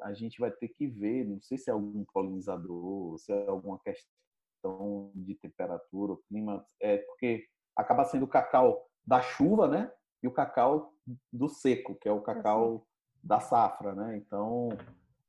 a 0.00 0.12
gente 0.12 0.38
vai 0.38 0.50
ter 0.50 0.68
que 0.68 0.86
ver, 0.86 1.26
não 1.26 1.40
sei 1.40 1.56
se 1.56 1.70
é 1.70 1.72
algum 1.72 2.04
polinizador, 2.12 3.18
se 3.18 3.32
é 3.32 3.46
alguma 3.46 3.78
questão 3.78 5.10
de 5.14 5.34
temperatura, 5.36 6.16
clima, 6.28 6.64
é 6.80 6.98
porque 6.98 7.46
acaba 7.74 8.04
sendo 8.04 8.24
o 8.24 8.28
cacau 8.28 8.86
da 9.06 9.20
chuva, 9.20 9.68
né? 9.68 9.90
E 10.22 10.28
o 10.28 10.32
cacau 10.32 10.92
do 11.32 11.48
seco, 11.48 11.94
que 11.94 12.08
é 12.08 12.12
o 12.12 12.20
cacau 12.20 12.86
da 13.22 13.40
safra, 13.40 13.94
né? 13.94 14.16
Então 14.16 14.68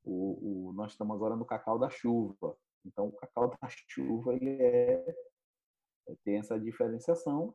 o, 0.04 0.70
o, 0.70 0.74
nós 0.74 0.92
estamos 0.92 1.16
agora 1.16 1.36
no 1.36 1.46
cacau 1.46 1.78
da 1.78 1.90
chuva. 1.90 2.56
Então, 2.88 3.08
o 3.08 3.12
cacau 3.12 3.50
da 3.62 3.70
chuva 3.70 4.34
ele 4.34 4.62
é, 4.62 5.16
tem 6.24 6.38
essa 6.38 6.60
diferenciação 6.60 7.54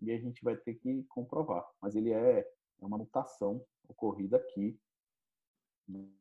e 0.00 0.10
a 0.10 0.18
gente 0.18 0.42
vai 0.42 0.56
ter 0.56 0.74
que 0.74 1.04
comprovar. 1.04 1.66
Mas 1.80 1.94
ele 1.94 2.12
é, 2.12 2.40
é 2.40 2.86
uma 2.86 2.98
mutação 2.98 3.64
ocorrida 3.88 4.36
aqui 4.36 4.78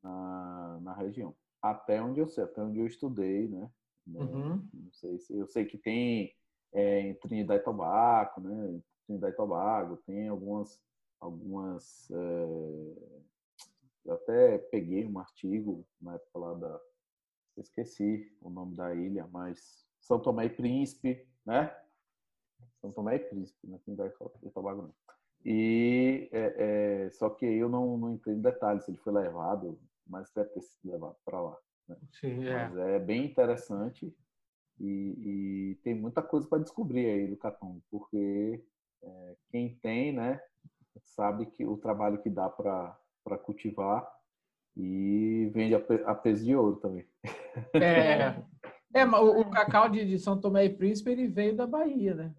na, 0.04 0.80
na 0.82 0.94
região. 0.94 1.36
Até 1.62 2.02
onde 2.02 2.20
eu 2.20 2.28
sei, 2.28 2.44
até 2.44 2.62
onde 2.62 2.80
eu 2.80 2.88
estudei, 2.88 3.48
né? 3.48 3.72
né 4.06 4.20
uhum. 4.20 4.70
Não 4.74 4.94
sei 4.94 5.20
se 5.20 5.38
eu 5.38 5.48
sei 5.48 5.66
que 5.66 5.78
tem 5.78 6.36
é, 6.74 7.02
em 7.02 7.14
Trinidad 7.16 7.60
e 7.60 7.64
Tobago, 7.64 8.42
né? 8.42 8.82
Trinidad 9.06 9.34
e 9.34 9.36
Tobago 9.36 9.98
tem 10.06 10.28
algumas 10.28 10.80
algumas 11.20 12.10
é, 12.12 13.20
eu 14.06 14.14
até 14.14 14.58
peguei 14.58 15.06
um 15.06 15.20
artigo 15.20 15.86
na 16.02 16.16
época 16.16 16.40
lá 16.40 16.54
da 16.56 16.82
esqueci 17.58 18.32
o 18.42 18.50
nome 18.50 18.76
da 18.76 18.94
ilha, 18.94 19.28
mas 19.32 19.86
São 20.00 20.20
Tomé 20.20 20.46
e 20.46 20.50
Príncipe, 20.50 21.28
né? 21.46 21.76
São 22.82 22.92
Tomé 22.92 23.16
e 23.16 23.20
Príncipe, 23.20 23.68
né? 23.68 23.78
Trinidad 23.84 24.12
e 24.44 24.50
Tobago 24.50 24.84
não. 24.84 24.94
E 25.46 26.30
é, 26.32 27.06
é, 27.06 27.10
só 27.12 27.30
que 27.30 27.46
eu 27.46 27.70
não, 27.70 27.98
não 27.98 28.14
entrei 28.14 28.36
em 28.36 28.42
detalhes 28.42 28.84
se 28.84 28.92
ele 28.92 28.98
foi 28.98 29.14
levado, 29.14 29.80
mas 30.06 30.32
deve 30.34 30.50
ter 30.50 30.62
sido 30.62 30.92
levado 30.92 31.16
para 31.24 31.40
lá. 31.40 31.58
Né? 31.88 31.98
Sim, 32.12 32.46
é. 32.46 32.68
Mas 32.68 32.78
é 32.78 33.00
bem 33.00 33.26
interessante 33.26 34.14
e, 34.80 35.72
e 35.72 35.76
tem 35.84 35.94
muita 35.94 36.22
coisa 36.22 36.48
para 36.48 36.62
descobrir 36.62 37.06
aí 37.06 37.28
do 37.28 37.38
Catum, 37.38 37.82
porque 37.90 38.64
é, 39.02 39.36
quem 39.50 39.76
tem, 39.76 40.14
né, 40.14 40.42
sabe 41.04 41.46
que 41.46 41.66
o 41.66 41.78
trabalho 41.78 42.22
que 42.22 42.30
dá 42.30 42.50
para 42.50 43.38
cultivar 43.44 44.10
e 44.76 45.50
vende 45.54 45.76
a, 45.76 46.12
a 46.12 46.16
peso 46.16 46.46
de 46.46 46.56
ouro 46.56 46.78
também. 46.78 47.06
É, 47.74 48.36
é 48.94 49.06
o, 49.06 49.42
o 49.42 49.50
cacau 49.50 49.90
de, 49.90 50.06
de, 50.06 50.20
São 50.20 50.40
Tomé 50.40 50.66
e 50.66 50.70
Príncipe 50.70 51.12
ele 51.12 51.28
veio 51.28 51.56
da 51.56 51.68
Bahia, 51.68 52.16
né? 52.16 52.34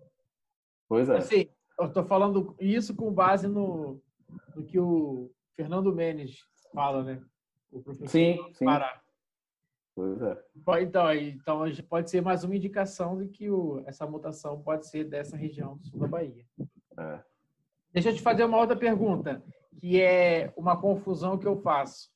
Pois 0.88 1.08
é. 1.08 1.16
Assim, 1.18 1.48
eu 1.78 1.86
estou 1.86 2.04
falando 2.04 2.54
isso 2.58 2.94
com 2.94 3.12
base 3.12 3.46
no, 3.46 4.02
no 4.54 4.64
que 4.64 4.78
o 4.78 5.30
Fernando 5.54 5.94
Menes 5.94 6.44
fala, 6.72 7.02
né? 7.02 7.22
O 7.70 7.80
professor 7.80 8.08
sim, 8.08 8.38
sim. 8.54 8.64
Pará. 8.64 9.00
Pois 9.94 10.20
é. 10.22 10.42
Então, 10.80 11.14
então 11.14 11.64
pode 11.88 12.10
ser 12.10 12.22
mais 12.22 12.42
uma 12.44 12.56
indicação 12.56 13.18
de 13.18 13.28
que 13.28 13.50
o, 13.50 13.82
essa 13.86 14.06
mutação 14.06 14.62
pode 14.62 14.86
ser 14.88 15.04
dessa 15.04 15.36
região 15.36 15.76
do 15.76 15.84
sul 15.84 16.00
da 16.00 16.08
Bahia. 16.08 16.44
É. 16.98 17.20
Deixa 17.92 18.10
eu 18.10 18.14
te 18.14 18.22
fazer 18.22 18.44
uma 18.44 18.58
outra 18.58 18.76
pergunta, 18.76 19.42
que 19.78 20.00
é 20.00 20.52
uma 20.56 20.80
confusão 20.80 21.36
que 21.36 21.46
eu 21.46 21.56
faço, 21.56 22.10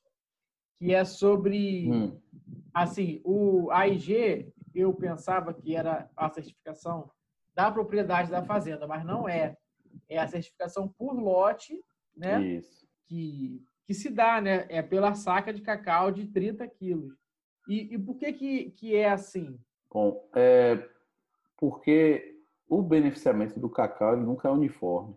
que 0.78 0.94
é 0.94 1.04
sobre, 1.04 1.90
hum. 1.90 2.20
Assim, 2.74 3.20
o 3.24 3.70
AIG, 3.70 4.52
eu 4.74 4.92
pensava 4.92 5.54
que 5.54 5.76
era 5.76 6.10
a 6.16 6.28
certificação 6.28 7.10
da 7.54 7.70
propriedade 7.70 8.30
da 8.30 8.42
fazenda, 8.42 8.86
mas 8.86 9.04
não 9.04 9.28
é. 9.28 9.56
É 10.08 10.18
a 10.18 10.26
certificação 10.26 10.88
por 10.88 11.12
lote, 11.12 11.80
né? 12.16 12.42
Isso. 12.42 12.84
Que, 13.06 13.62
que 13.86 13.94
se 13.94 14.10
dá, 14.10 14.40
né? 14.40 14.66
É 14.68 14.82
pela 14.82 15.14
saca 15.14 15.52
de 15.52 15.62
cacau 15.62 16.10
de 16.10 16.26
30 16.26 16.66
quilos. 16.66 17.14
E, 17.68 17.94
e 17.94 17.98
por 17.98 18.16
que, 18.16 18.32
que, 18.32 18.70
que 18.72 18.96
é 18.96 19.08
assim? 19.08 19.58
Bom, 19.90 20.28
é 20.34 20.90
porque 21.56 22.42
o 22.68 22.82
beneficiamento 22.82 23.60
do 23.60 23.70
cacau 23.70 24.16
nunca 24.16 24.48
é 24.48 24.50
uniforme. 24.50 25.16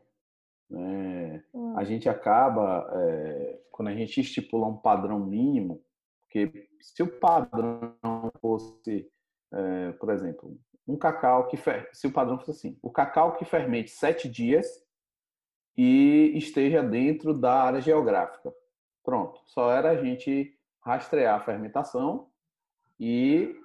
Né? 0.69 1.43
Hum. 1.53 1.75
A 1.77 1.83
gente 1.83 2.07
acaba, 2.07 2.87
é, 2.93 3.59
quando 3.71 3.87
a 3.87 3.95
gente 3.95 4.21
estipula 4.21 4.67
um 4.67 4.77
padrão 4.77 5.19
mínimo, 5.19 5.81
porque 6.21 6.66
se 6.81 7.03
o 7.03 7.19
padrão 7.19 7.95
fosse, 8.39 9.09
é, 9.51 9.91
por 9.93 10.09
exemplo, 10.09 10.57
um 10.87 10.97
cacau 10.97 11.47
que 11.47 11.57
fer... 11.57 11.89
se 11.93 12.07
o 12.07 12.11
padrão 12.11 12.37
fosse 12.37 12.51
assim, 12.51 12.79
o 12.81 12.89
cacau 12.89 13.35
que 13.35 13.45
fermente 13.45 13.91
sete 13.91 14.29
dias 14.29 14.67
e 15.75 16.31
esteja 16.35 16.81
dentro 16.81 17.33
da 17.33 17.61
área 17.61 17.81
geográfica, 17.81 18.53
pronto, 19.03 19.39
só 19.45 19.71
era 19.71 19.91
a 19.91 19.95
gente 19.97 20.57
rastrear 20.81 21.35
a 21.35 21.43
fermentação 21.43 22.29
e 22.99 23.55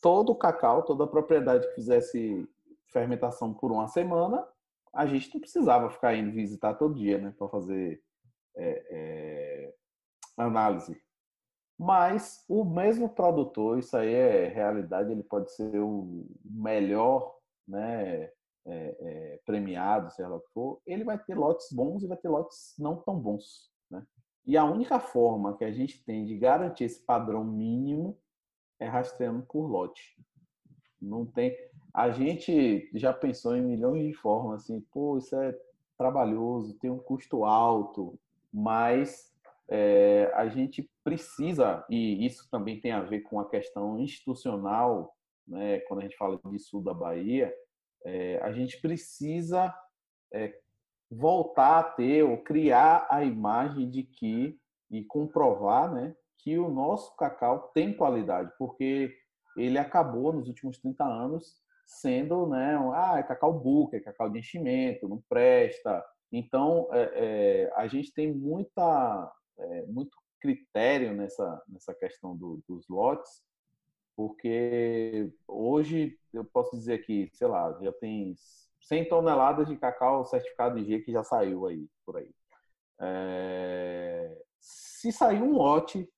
todo 0.00 0.32
o 0.32 0.34
cacau, 0.34 0.82
toda 0.82 1.04
a 1.04 1.08
propriedade 1.08 1.68
que 1.68 1.74
fizesse 1.74 2.48
fermentação 2.88 3.52
por 3.54 3.70
uma 3.70 3.86
semana, 3.86 4.46
a 4.92 5.06
gente 5.06 5.32
não 5.32 5.40
precisava 5.40 5.90
ficar 5.90 6.14
indo 6.14 6.32
visitar 6.32 6.74
todo 6.74 6.94
dia, 6.94 7.18
né, 7.18 7.34
para 7.38 7.48
fazer 7.48 8.02
é, 8.56 8.86
é, 8.90 9.74
análise. 10.36 11.00
Mas 11.80 12.44
o 12.46 12.62
mesmo 12.62 13.08
produtor, 13.08 13.78
isso 13.78 13.96
aí 13.96 14.12
é 14.12 14.48
realidade, 14.48 15.12
ele 15.12 15.22
pode 15.22 15.50
ser 15.50 15.78
o 15.78 16.26
melhor, 16.44 17.34
né, 17.66 18.24
é, 18.24 18.32
é 18.66 19.40
premiado, 19.46 20.10
sei 20.10 20.26
lá 20.26 20.36
o 20.36 20.40
que 20.40 20.52
for, 20.52 20.82
ele 20.84 21.04
vai 21.04 21.18
ter 21.18 21.34
lotes 21.34 21.72
bons 21.72 22.02
e 22.02 22.06
vai 22.06 22.18
ter 22.18 22.28
lotes 22.28 22.74
não 22.78 22.96
tão 22.96 23.18
bons, 23.18 23.72
né? 23.90 24.06
E 24.46 24.58
a 24.58 24.64
única 24.66 25.00
forma 25.00 25.56
que 25.56 25.64
a 25.64 25.72
gente 25.72 26.04
tem 26.04 26.26
de 26.26 26.36
garantir 26.36 26.84
esse 26.84 27.00
padrão 27.00 27.42
mínimo 27.42 28.18
é 28.78 28.86
rastreando 28.86 29.46
por 29.46 29.66
lote. 29.66 30.18
Não 31.00 31.24
tem. 31.24 31.56
A 31.94 32.10
gente 32.10 32.90
já 32.92 33.10
pensou 33.10 33.56
em 33.56 33.62
milhões 33.62 34.06
de 34.06 34.12
formas 34.12 34.64
assim, 34.64 34.82
pô, 34.92 35.16
isso 35.16 35.34
é 35.34 35.58
trabalhoso, 35.96 36.78
tem 36.78 36.90
um 36.90 36.98
custo 36.98 37.46
alto, 37.46 38.18
mas 38.52 39.34
é, 39.66 40.30
a 40.34 40.46
gente 40.46 40.89
precisa, 41.02 41.84
e 41.88 42.24
isso 42.26 42.48
também 42.50 42.80
tem 42.80 42.92
a 42.92 43.02
ver 43.02 43.20
com 43.20 43.40
a 43.40 43.48
questão 43.48 43.98
institucional, 43.98 45.14
né, 45.46 45.80
quando 45.80 46.00
a 46.00 46.02
gente 46.02 46.16
fala 46.16 46.40
de 46.44 46.58
sul 46.58 46.82
da 46.82 46.94
Bahia, 46.94 47.52
é, 48.04 48.38
a 48.42 48.52
gente 48.52 48.80
precisa 48.80 49.74
é, 50.32 50.54
voltar 51.10 51.78
a 51.78 51.84
ter 51.84 52.22
ou 52.22 52.38
criar 52.38 53.06
a 53.10 53.24
imagem 53.24 53.90
de 53.90 54.04
que, 54.04 54.58
e 54.90 55.04
comprovar, 55.04 55.92
né, 55.92 56.14
que 56.38 56.58
o 56.58 56.70
nosso 56.70 57.14
cacau 57.16 57.70
tem 57.74 57.92
qualidade, 57.92 58.52
porque 58.58 59.14
ele 59.56 59.78
acabou 59.78 60.32
nos 60.32 60.48
últimos 60.48 60.78
30 60.78 61.04
anos 61.04 61.56
sendo, 61.84 62.46
né, 62.46 62.78
ah, 62.94 63.18
é 63.18 63.22
cacau 63.22 63.52
buca, 63.52 63.96
é 63.96 64.00
cacau 64.00 64.30
de 64.30 64.38
enchimento, 64.38 65.08
não 65.08 65.20
presta. 65.28 66.04
Então, 66.32 66.88
é, 66.92 67.10
é, 67.14 67.72
a 67.74 67.88
gente 67.88 68.12
tem 68.14 68.32
muita, 68.32 69.32
é, 69.58 69.86
muito 69.86 70.16
critério 70.40 71.14
nessa, 71.14 71.62
nessa 71.68 71.94
questão 71.94 72.36
do, 72.36 72.62
dos 72.68 72.88
lotes, 72.88 73.42
porque 74.16 75.32
hoje 75.46 76.18
eu 76.32 76.44
posso 76.44 76.76
dizer 76.76 76.98
que, 77.04 77.30
sei 77.32 77.46
lá, 77.46 77.78
já 77.80 77.92
tem 77.92 78.34
100 78.80 79.08
toneladas 79.08 79.68
de 79.68 79.76
cacau 79.76 80.24
certificado 80.24 80.76
de 80.76 80.84
G 80.84 81.00
que 81.00 81.12
já 81.12 81.22
saiu 81.22 81.66
aí, 81.66 81.88
por 82.04 82.16
aí. 82.16 82.30
É, 83.00 84.42
se 84.58 85.10
sair 85.12 85.42
um 85.42 85.52
lote 85.52 86.10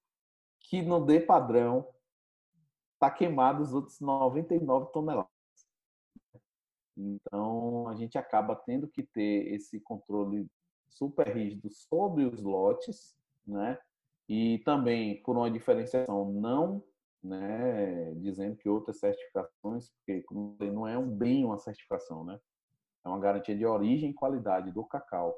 que 0.60 0.82
no 0.82 1.04
D 1.04 1.20
padrão 1.20 1.86
está 2.94 3.10
queimado 3.10 3.62
os 3.62 3.72
outros 3.72 4.00
99 4.00 4.90
toneladas. 4.92 5.30
Então, 6.96 7.88
a 7.88 7.94
gente 7.94 8.18
acaba 8.18 8.54
tendo 8.54 8.88
que 8.88 9.02
ter 9.02 9.52
esse 9.54 9.80
controle 9.80 10.46
super 10.88 11.28
rígido 11.28 11.70
sobre 11.70 12.24
os 12.24 12.42
lotes, 12.42 13.16
né? 13.46 13.78
E 14.28 14.58
também 14.60 15.22
por 15.22 15.36
uma 15.36 15.50
diferenciação 15.50 16.32
não, 16.32 16.82
né, 17.22 18.12
dizendo 18.14 18.56
que 18.56 18.68
outras 18.68 18.98
certificações, 18.98 19.90
porque 19.90 20.22
como 20.22 20.56
não 20.60 20.86
é 20.86 20.96
um 20.96 21.08
bem 21.08 21.44
uma 21.44 21.58
certificação, 21.58 22.24
né? 22.24 22.38
É 23.04 23.08
uma 23.08 23.20
garantia 23.20 23.56
de 23.56 23.66
origem 23.66 24.10
e 24.10 24.14
qualidade 24.14 24.70
do 24.72 24.84
cacau. 24.84 25.36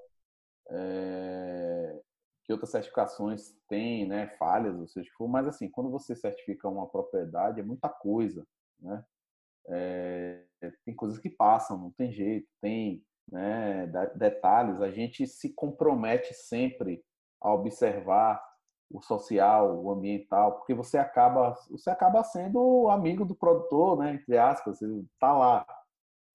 É 0.70 2.00
que 2.44 2.52
outras 2.52 2.70
certificações 2.70 3.56
têm, 3.68 4.06
né, 4.06 4.28
falhas, 4.38 4.78
ou 4.78 4.86
seja, 4.86 5.10
mas 5.20 5.48
assim, 5.48 5.68
quando 5.70 5.90
você 5.90 6.14
certifica 6.14 6.68
uma 6.68 6.86
propriedade, 6.86 7.58
é 7.58 7.62
muita 7.62 7.88
coisa, 7.88 8.46
né? 8.78 9.04
É, 9.66 10.44
tem 10.84 10.94
coisas 10.94 11.18
que 11.18 11.30
passam, 11.30 11.78
não 11.78 11.90
tem 11.92 12.12
jeito, 12.12 12.46
tem 12.60 13.02
né, 13.32 13.86
detalhes. 14.14 14.82
A 14.82 14.90
gente 14.90 15.26
se 15.26 15.54
compromete 15.54 16.34
sempre 16.34 17.02
a 17.40 17.50
observar 17.50 18.44
o 18.90 19.00
social, 19.02 19.82
o 19.82 19.90
ambiental, 19.90 20.56
porque 20.56 20.74
você 20.74 20.98
acaba, 20.98 21.54
você 21.70 21.90
acaba 21.90 22.22
sendo 22.22 22.88
amigo 22.88 23.24
do 23.24 23.34
produtor, 23.34 23.98
né? 23.98 24.14
Entre 24.14 24.36
aspas, 24.36 24.78
você 24.78 24.86
tá 25.18 25.32
lá 25.32 25.66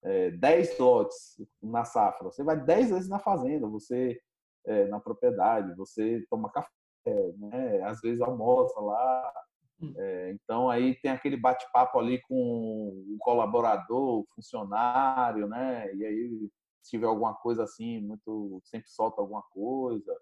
é, 0.02 0.30
10 0.32 0.78
lotes 0.78 1.40
na 1.62 1.84
safra, 1.84 2.24
você 2.24 2.42
vai 2.42 2.58
10 2.58 2.90
vezes 2.90 3.08
na 3.08 3.18
fazenda, 3.18 3.66
você 3.68 4.20
é, 4.66 4.86
na 4.86 5.00
propriedade, 5.00 5.74
você 5.74 6.24
toma 6.30 6.50
café, 6.50 6.70
né? 7.38 7.82
às 7.82 8.00
vezes 8.00 8.20
almoça 8.20 8.78
lá. 8.80 9.32
Hum. 9.80 9.94
É, 9.96 10.32
então 10.32 10.68
aí 10.68 10.94
tem 11.00 11.10
aquele 11.10 11.36
bate-papo 11.36 11.98
ali 11.98 12.20
com 12.22 12.34
o 12.34 13.16
colaborador, 13.20 14.20
o 14.20 14.26
funcionário, 14.34 15.46
né? 15.46 15.92
E 15.94 16.04
aí 16.04 16.50
se 16.82 16.90
tiver 16.90 17.06
alguma 17.06 17.34
coisa 17.34 17.64
assim, 17.64 18.00
muito 18.00 18.60
sempre 18.64 18.90
solta 18.90 19.20
alguma 19.20 19.42
coisa. 19.50 20.14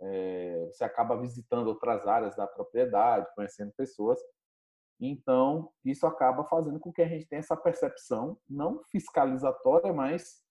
É, 0.00 0.68
você 0.70 0.84
acaba 0.84 1.20
visitando 1.20 1.68
outras 1.68 2.06
áreas 2.06 2.36
da 2.36 2.46
propriedade, 2.46 3.26
conhecendo 3.34 3.72
pessoas. 3.76 4.20
Então, 5.00 5.72
isso 5.84 6.06
acaba 6.06 6.44
fazendo 6.44 6.80
com 6.80 6.92
que 6.92 7.02
a 7.02 7.08
gente 7.08 7.26
tenha 7.26 7.40
essa 7.40 7.56
percepção, 7.56 8.38
não 8.48 8.82
fiscalizatória, 8.90 9.92
mas 9.92 10.42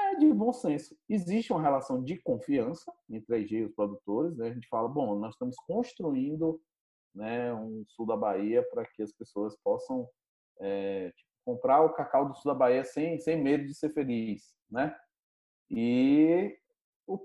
é 0.00 0.16
de 0.16 0.32
bom 0.32 0.52
senso. 0.52 0.96
Existe 1.08 1.52
uma 1.52 1.62
relação 1.62 2.02
de 2.02 2.16
confiança 2.22 2.90
entre 3.08 3.34
a 3.34 3.38
IG 3.38 3.56
e 3.56 3.64
os 3.64 3.74
produtores. 3.74 4.36
Né? 4.36 4.48
A 4.48 4.52
gente 4.52 4.68
fala, 4.68 4.88
bom, 4.88 5.18
nós 5.18 5.34
estamos 5.34 5.56
construindo 5.66 6.60
né, 7.14 7.52
um 7.52 7.84
sul 7.88 8.06
da 8.06 8.16
Bahia 8.16 8.66
para 8.70 8.86
que 8.86 9.02
as 9.02 9.12
pessoas 9.12 9.56
possam 9.62 10.08
é, 10.60 11.10
tipo, 11.10 11.30
comprar 11.44 11.82
o 11.82 11.92
cacau 11.92 12.28
do 12.28 12.34
sul 12.34 12.52
da 12.52 12.58
Bahia 12.58 12.84
sem, 12.84 13.18
sem 13.18 13.42
medo 13.42 13.64
de 13.64 13.74
ser 13.74 13.90
feliz, 13.90 14.54
né? 14.70 14.94
E 15.70 16.56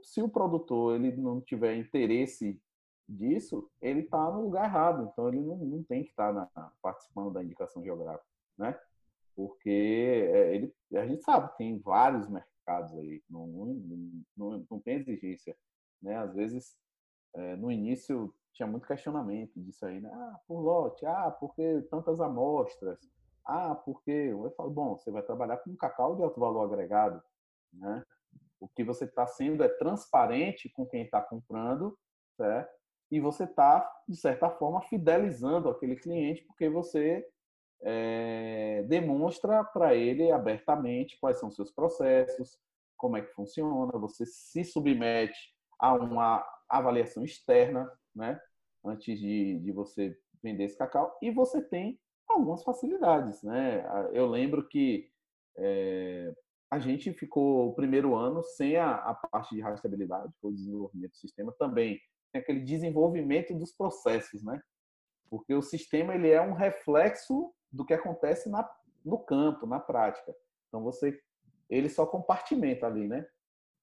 se 0.04 0.22
o 0.22 0.30
produtor 0.30 0.96
ele 0.96 1.16
não 1.18 1.42
tiver 1.42 1.76
interesse 1.76 2.60
disso, 3.08 3.70
ele 3.82 4.02
está 4.02 4.32
no 4.32 4.44
lugar 4.44 4.66
errado. 4.66 5.10
Então 5.12 5.28
ele 5.28 5.40
não, 5.42 5.58
não 5.58 5.84
tem 5.84 6.04
que 6.04 6.10
estar 6.10 6.34
tá 6.48 6.72
participando 6.82 7.32
da 7.32 7.44
indicação 7.44 7.84
geográfica, 7.84 8.26
né? 8.58 8.78
Porque 9.36 10.30
é, 10.34 10.56
ele, 10.56 10.74
a 10.94 11.06
gente 11.06 11.24
sabe 11.24 11.56
tem 11.58 11.78
vários 11.80 12.28
mercados 12.30 12.98
aí, 12.98 13.22
não, 13.30 13.48
não, 13.48 14.26
não, 14.36 14.66
não 14.70 14.80
tem 14.80 14.96
exigência. 14.96 15.56
Né? 16.02 16.16
Às 16.18 16.34
vezes, 16.34 16.78
é, 17.34 17.56
no 17.56 17.72
início, 17.72 18.34
tinha 18.54 18.68
muito 18.68 18.88
questionamento 18.88 19.60
disso 19.60 19.86
aí, 19.86 20.00
né? 20.00 20.10
Ah, 20.14 20.40
por 20.48 20.62
lote, 20.62 21.06
ah, 21.06 21.30
por 21.32 21.54
que 21.54 21.82
tantas 21.90 22.22
amostras? 22.22 23.00
Ah, 23.46 23.76
porque 23.76 24.12
eu 24.12 24.50
falo, 24.56 24.72
bom, 24.72 24.98
você 24.98 25.12
vai 25.12 25.22
trabalhar 25.22 25.58
com 25.58 25.76
cacau 25.76 26.16
de 26.16 26.24
alto 26.24 26.40
valor 26.40 26.64
agregado, 26.64 27.22
né? 27.74 28.04
O 28.60 28.68
que 28.68 28.84
você 28.84 29.06
está 29.06 29.28
sendo 29.28 29.64
é 29.64 29.70
transparente 29.70 30.70
com 30.70 30.86
quem 30.86 31.04
está 31.04 31.22
comprando, 31.22 31.98
certo? 32.36 32.74
E 33.12 33.20
você 33.20 33.44
está, 33.44 33.90
de 34.08 34.18
certa 34.18 34.50
forma, 34.50 34.82
fidelizando 34.82 35.70
aquele 35.70 35.96
cliente, 35.96 36.44
porque 36.44 36.68
você 36.68 37.26
é, 37.82 38.84
demonstra 38.88 39.64
para 39.64 39.94
ele 39.94 40.32
abertamente 40.32 41.18
quais 41.20 41.38
são 41.40 41.50
os 41.50 41.56
seus 41.56 41.72
processos, 41.72 42.60
como 42.98 43.18
é 43.18 43.22
que 43.22 43.34
funciona, 43.34 43.92
você 44.00 44.26
se 44.26 44.64
submete 44.64 45.54
a 45.80 45.94
uma 45.94 46.44
avaliação 46.70 47.24
externa, 47.24 47.90
né? 48.16 48.40
Antes 48.84 49.20
de, 49.20 49.60
de 49.60 49.72
você 49.72 50.18
vender 50.42 50.66
esse 50.66 50.78
cacau, 50.78 51.16
e 51.22 51.32
você 51.32 51.62
tem 51.62 52.00
algumas 52.28 52.64
facilidades, 52.64 53.44
né? 53.44 53.86
Eu 54.14 54.28
lembro 54.28 54.68
que 54.68 55.10
é, 55.58 56.34
a 56.72 56.80
gente 56.80 57.14
ficou 57.14 57.70
o 57.70 57.76
primeiro 57.76 58.16
ano 58.16 58.44
sem 58.44 58.76
a, 58.78 58.96
a 58.96 59.14
parte 59.14 59.56
de 59.56 59.62
rastreabilidade, 59.62 60.34
o 60.42 60.52
desenvolvimento 60.52 61.12
do 61.12 61.18
sistema 61.18 61.54
também 61.58 62.00
tem 62.32 62.42
aquele 62.42 62.60
desenvolvimento 62.60 63.54
dos 63.54 63.72
processos, 63.72 64.44
né? 64.44 64.62
Porque 65.30 65.54
o 65.54 65.62
sistema 65.62 66.14
ele 66.14 66.30
é 66.30 66.42
um 66.42 66.54
reflexo 66.54 67.54
do 67.72 67.86
que 67.86 67.94
acontece 67.94 68.50
na, 68.50 68.70
no 69.04 69.20
campo, 69.20 69.66
na 69.66 69.80
prática. 69.80 70.36
Então 70.68 70.84
você 70.84 71.20
ele 71.70 71.90
só 71.90 72.06
compartimenta 72.06 72.86
ali, 72.86 73.08
né? 73.08 73.26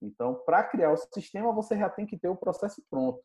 Então, 0.01 0.35
para 0.45 0.65
criar 0.65 0.93
o 0.93 0.97
sistema, 0.97 1.53
você 1.53 1.77
já 1.77 1.89
tem 1.89 2.07
que 2.07 2.19
ter 2.19 2.29
o 2.29 2.37
processo 2.37 2.83
pronto, 2.91 3.23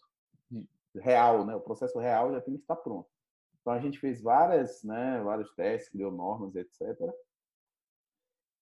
real, 0.96 1.46
né? 1.46 1.56
O 1.56 1.62
processo 1.62 2.00
real 2.00 2.32
já 2.32 2.42
tem 2.42 2.56
que 2.56 2.62
estar 2.62 2.76
pronto. 2.76 3.08
Então 3.68 3.74
a 3.74 3.80
gente 3.80 4.00
fez 4.00 4.22
várias, 4.22 4.82
né, 4.84 5.22
vários 5.22 5.54
testes, 5.54 5.90
criou 5.90 6.10
normas, 6.10 6.56
etc. 6.56 6.98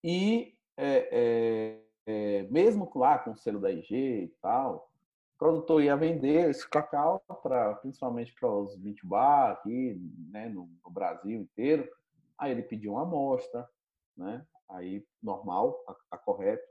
E 0.04 0.55
é, 0.78 1.10
é, 1.12 1.82
é, 2.06 2.44
mesmo 2.44 2.92
lá 2.96 3.18
com 3.20 3.32
o 3.32 3.36
selo 3.36 3.60
da 3.60 3.72
IG 3.72 3.96
e 3.96 4.28
tal, 4.42 4.92
o 5.36 5.38
produtor 5.38 5.84
ia 5.84 5.96
vender 5.96 6.50
esse 6.50 6.68
cacau 6.70 7.24
para 7.42 7.76
principalmente 7.76 8.34
para 8.34 8.50
os 8.50 8.78
20 8.78 9.06
bar 9.06 9.52
aqui, 9.52 10.00
né, 10.30 10.50
no, 10.50 10.70
no, 10.84 10.92
Brasil 10.92 11.42
inteiro. 11.42 11.90
Aí 12.38 12.52
ele 12.52 12.64
pediu 12.64 12.94
uma 12.94 13.04
amostra, 13.04 13.68
né? 14.16 14.46
Aí 14.70 15.06
normal, 15.22 15.84
a, 16.12 16.18
correto, 16.18 16.66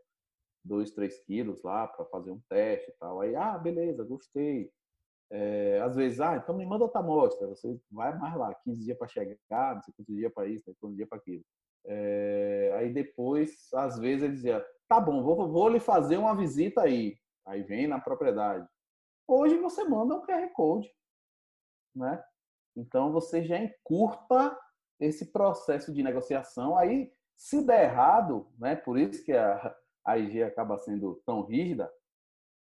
2, 0.64 0.90
3 0.92 1.18
quilos 1.20 1.62
lá 1.62 1.86
para 1.86 2.04
fazer 2.06 2.30
um 2.30 2.40
teste 2.48 2.90
e 2.90 2.94
tal. 2.94 3.20
Aí, 3.20 3.34
ah, 3.36 3.58
beleza, 3.58 4.04
gostei. 4.04 4.70
É, 5.30 5.80
às 5.80 5.96
vezes, 5.96 6.20
ah, 6.20 6.36
então 6.36 6.56
me 6.56 6.66
manda 6.66 6.84
outra 6.84 7.00
amostra, 7.00 7.46
você 7.48 7.78
vai 7.90 8.16
mais 8.18 8.36
lá, 8.36 8.54
15 8.54 8.84
dias 8.84 8.96
para 8.96 9.08
chegar, 9.08 9.74
não 9.74 9.82
sei 9.82 9.94
quantos 9.94 10.14
dias 10.14 10.32
para 10.32 10.46
isso, 10.46 10.74
quantos 10.80 10.96
dias 10.96 11.08
para 11.08 11.18
aquilo. 11.18 11.44
É, 11.86 12.74
aí 12.78 12.92
depois, 12.92 13.72
às 13.74 13.98
vezes, 13.98 14.22
ele 14.22 14.34
dizia, 14.34 14.64
tá 14.88 15.00
bom, 15.00 15.22
vou, 15.22 15.48
vou 15.50 15.68
lhe 15.68 15.80
fazer 15.80 16.16
uma 16.16 16.34
visita 16.34 16.82
aí. 16.82 17.18
Aí 17.46 17.62
vem 17.62 17.86
na 17.86 18.00
propriedade. 18.00 18.66
Hoje 19.26 19.56
você 19.58 19.84
manda 19.84 20.14
um 20.14 20.22
QR 20.22 20.48
Code, 20.52 20.90
né? 21.94 22.22
Então 22.76 23.12
você 23.12 23.42
já 23.42 23.58
encurta 23.58 24.58
esse 24.98 25.26
processo 25.26 25.92
de 25.92 26.02
negociação. 26.02 26.76
Aí, 26.76 27.12
se 27.36 27.64
der 27.64 27.84
errado, 27.84 28.48
né? 28.58 28.76
Por 28.76 28.98
isso 28.98 29.24
que 29.24 29.32
a, 29.32 29.74
a 30.04 30.18
IG 30.18 30.42
acaba 30.42 30.78
sendo 30.78 31.22
tão 31.26 31.42
rígida, 31.42 31.90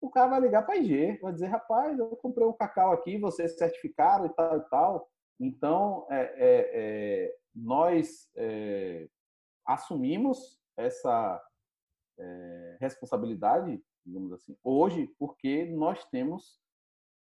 o 0.02 0.10
cara 0.10 0.32
vai 0.32 0.42
ligar 0.42 0.66
para 0.66 0.76
a 0.76 0.78
IG, 0.78 1.18
vai 1.22 1.32
dizer, 1.32 1.48
rapaz, 1.48 1.98
eu 1.98 2.10
comprei 2.18 2.46
um 2.46 2.54
cacau 2.54 2.92
aqui, 2.92 3.18
vocês 3.18 3.58
certificaram 3.58 4.26
e 4.26 4.30
tal 4.30 4.58
e 4.58 4.70
tal. 4.70 5.10
Então, 5.40 6.08
é, 6.10 6.22
é, 6.22 6.72
é, 6.74 7.38
nós 7.56 8.30
é, 8.36 9.10
assumimos 9.66 10.62
essa 10.78 11.42
é, 12.18 12.78
responsabilidade, 12.80 13.84
digamos 14.06 14.32
assim, 14.34 14.58
hoje, 14.64 15.08
porque 15.18 15.66
nós 15.66 16.04
temos 16.06 16.62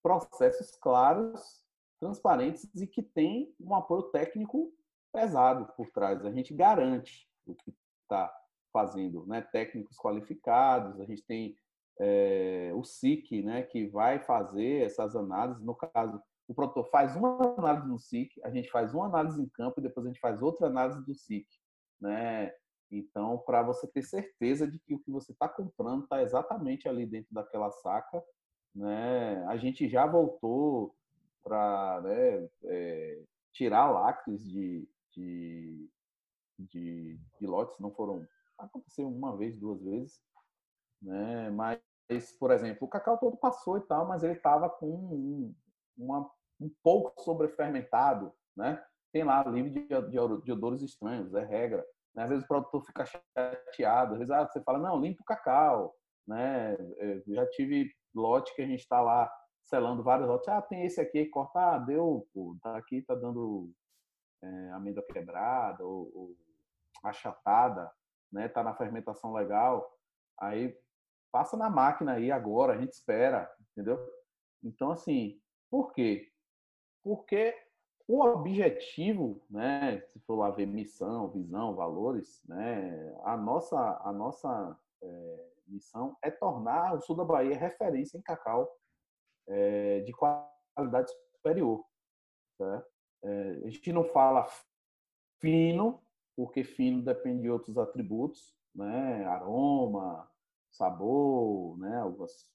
processos 0.03 0.76
claros, 0.78 1.64
transparentes 1.99 2.70
e 2.76 2.88
que 2.88 3.03
tem 3.03 3.53
um 3.59 3.76
apoio 3.76 4.03
técnico 4.03 4.74
pesado 5.14 5.72
por 5.76 5.89
trás. 5.91 6.26
A 6.26 6.32
gente 6.32 6.53
garante 6.53 7.30
o 7.45 7.53
que 7.53 7.74
está 8.01 8.34
fazendo, 8.74 9.26
né? 9.28 9.41
técnicos 9.41 9.97
qualificados, 9.97 10.99
a 10.99 11.05
gente 11.05 11.24
tem 11.24 11.55
é, 11.99 12.72
o 12.74 12.84
SIC, 12.84 13.43
né, 13.43 13.62
que 13.62 13.88
vai 13.88 14.20
fazer 14.20 14.84
essas 14.84 15.16
análises. 15.16 15.64
No 15.64 15.76
caso, 15.76 16.22
o 16.52 16.54
produtor 16.54 16.89
faz 16.89 17.16
uma 17.16 17.56
análise 17.58 17.88
no 17.88 17.97
SIC, 17.97 18.30
a 18.43 18.49
gente 18.49 18.70
faz 18.70 18.93
uma 18.93 19.06
análise 19.06 19.41
em 19.41 19.47
campo 19.47 19.80
e 19.80 19.84
depois 19.84 20.06
a 20.06 20.10
gente 20.10 20.20
faz 20.20 20.41
outra 20.41 20.68
análise 20.68 21.04
do 21.06 21.16
SIC. 21.16 21.47
Né? 21.99 22.54
Então, 22.91 23.38
para 23.38 23.64
você 23.64 23.88
ter 23.88 24.04
certeza 24.04 24.70
de 24.70 24.78
que 24.80 24.93
o 24.93 24.99
que 24.99 25.10
você 25.10 25.32
está 25.32 25.47
comprando 25.47 26.04
está 26.04 26.22
exatamente 26.22 26.89
ali 26.89 27.06
dentro 27.06 27.34
daquela 27.34 27.72
saca, 27.72 28.22
né? 28.76 29.45
a 29.45 29.56
gente 29.56 29.88
já 29.88 30.06
voltou 30.06 30.93
para 31.41 32.02
né, 32.02 32.49
é, 32.66 33.24
tirar 33.54 33.89
lácteos 33.89 34.43
de, 34.43 34.88
de, 35.16 35.89
de, 36.60 37.20
de 37.39 37.47
lotes, 37.47 37.80
não 37.80 37.91
foram. 37.91 38.28
Aconteceu 38.58 39.08
uma 39.08 39.36
vez, 39.38 39.58
duas 39.58 39.82
vezes, 39.82 40.22
né? 41.02 41.49
Mas 41.49 41.80
por 42.38 42.52
exemplo, 42.52 42.86
o 42.86 42.89
cacau 42.89 43.18
todo 43.18 43.38
passou 43.38 43.78
e 43.78 43.82
tal, 43.82 44.06
mas 44.06 44.22
ele 44.22 44.34
estava 44.34 44.70
com 44.70 44.88
um, 44.88 45.56
uma, 45.97 46.30
um 46.62 46.72
pouco 46.84 47.22
sobrefermentado, 47.22 48.32
né? 48.55 48.84
Tem 49.12 49.24
lá 49.24 49.43
livre 49.43 49.72
de, 49.72 49.88
de, 49.88 50.41
de 50.43 50.51
odores 50.51 50.82
estranhos, 50.82 51.34
é 51.34 51.43
regra. 51.43 51.86
Né? 52.16 52.24
Às 52.24 52.30
vezes 52.30 52.45
o 52.45 52.47
produtor 52.47 52.86
fica 52.86 53.05
chateado, 53.05 54.14
às 54.14 54.20
vezes 54.20 54.32
ah, 54.32 54.47
você 54.47 54.62
fala, 54.62 54.78
não, 54.80 54.99
limpa 54.99 55.22
o 55.22 55.26
cacau, 55.26 55.95
né? 56.28 56.78
Eu 56.97 57.24
já 57.36 57.45
tive 57.49 57.91
lote 58.14 58.53
que 58.55 58.62
a 58.62 58.68
gente 58.68 58.82
está 58.82 59.01
lá 59.01 59.32
selando 59.64 60.03
vários 60.03 60.28
lotes, 60.28 60.47
ah, 60.47 60.62
tem 60.62 60.86
esse 60.86 60.99
aqui, 60.99 61.26
corta, 61.26 61.76
ah, 61.76 61.78
deu, 61.80 62.28
pô, 62.34 62.57
tá 62.62 62.78
aqui, 62.78 63.01
tá 63.01 63.16
dando 63.16 63.72
é, 64.43 64.72
amêndoa 64.72 65.05
quebrada 65.12 65.84
ou, 65.86 66.12
ou 66.14 66.36
achatada, 67.03 67.91
né? 68.32 68.47
Tá 68.47 68.64
na 68.64 68.76
fermentação 68.76 69.34
legal, 69.34 69.89
aí 70.39 70.78
passa 71.32 71.57
na 71.57 71.70
máquina 71.70 72.14
aí 72.14 72.32
agora, 72.32 72.74
a 72.74 72.78
gente 72.78 72.91
espera, 72.91 73.49
entendeu? 73.72 73.99
Então, 74.64 74.91
assim, 74.91 75.39
por 75.70 75.93
quê? 75.93 76.31
Porque 77.04 77.56
o 78.08 78.22
objetivo, 78.24 79.41
né, 79.49 80.02
se 80.02 80.20
for 80.20 80.36
lá 80.36 80.49
ver 80.52 80.66
missão, 80.66 81.30
visão, 81.30 81.76
valores, 81.76 82.41
né, 82.45 83.16
a 83.24 83.38
nossa, 83.38 84.02
a 84.04 84.12
nossa 84.12 84.78
é, 85.02 85.52
missão 85.68 86.18
é 86.22 86.30
tornar 86.30 86.95
o 86.95 87.02
sul 87.02 87.16
da 87.16 87.24
Bahia 87.24 87.58
referência 87.58 88.18
em 88.18 88.22
cacau 88.22 88.70
é, 89.47 90.02
de 90.02 90.14
qualidade 90.14 91.12
superior. 91.36 91.86
Certo? 92.58 92.91
É, 93.24 93.62
a 93.66 93.70
gente 93.70 93.93
não 93.93 94.04
fala 94.04 94.47
fino, 95.39 96.02
porque 96.36 96.64
fino 96.64 97.04
depende 97.04 97.43
de 97.43 97.49
outros 97.49 97.78
atributos, 97.78 98.56
né, 98.76 99.26
aroma, 99.26 100.30
sabor, 100.72 101.78
né? 101.78 102.02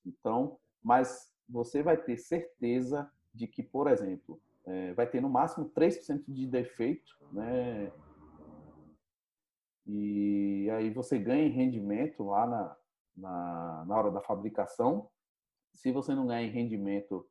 Então, 0.05 0.59
mas 0.83 1.33
você 1.49 1.83
vai 1.83 1.97
ter 1.97 2.17
certeza 2.17 3.11
de 3.37 3.47
que, 3.47 3.63
por 3.63 3.89
exemplo, 3.89 4.41
é, 4.65 4.93
vai 4.95 5.07
ter 5.07 5.21
no 5.21 5.29
máximo 5.29 5.71
3% 5.71 6.25
de 6.27 6.47
defeito, 6.47 7.17
né? 7.33 7.93
E 9.87 10.69
aí 10.71 10.91
você 10.91 11.19
ganha 11.19 11.47
em 11.47 11.53
rendimento 11.53 12.25
lá 12.25 12.47
na, 12.47 12.77
na, 13.17 13.85
na 13.87 13.97
hora 13.97 14.11
da 14.11 14.21
fabricação. 14.21 15.09
Se 15.73 15.93
você 15.93 16.15
não 16.15 16.27
ganha 16.27 16.49
em 16.49 16.51
rendimento 16.51 17.25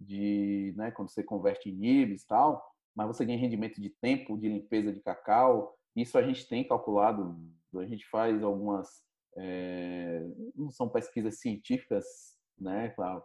de, 0.00 0.72
né, 0.76 0.92
quando 0.92 1.10
você 1.10 1.24
converte 1.24 1.70
em 1.70 1.72
nibs 1.72 2.22
e 2.22 2.26
tal, 2.26 2.72
mas 2.94 3.08
você 3.08 3.24
ganha 3.24 3.38
rendimento 3.38 3.80
de 3.80 3.90
tempo 3.90 4.38
de 4.38 4.48
limpeza 4.48 4.92
de 4.92 5.00
cacau, 5.00 5.76
isso 5.96 6.16
a 6.16 6.22
gente 6.22 6.48
tem 6.48 6.66
calculado, 6.66 7.36
a 7.74 7.84
gente 7.84 8.08
faz 8.08 8.40
algumas 8.44 9.02
é, 9.36 10.26
não 10.54 10.70
são 10.70 10.88
pesquisas 10.88 11.40
científicas 11.40 12.36
né, 12.58 12.88
para 12.90 13.22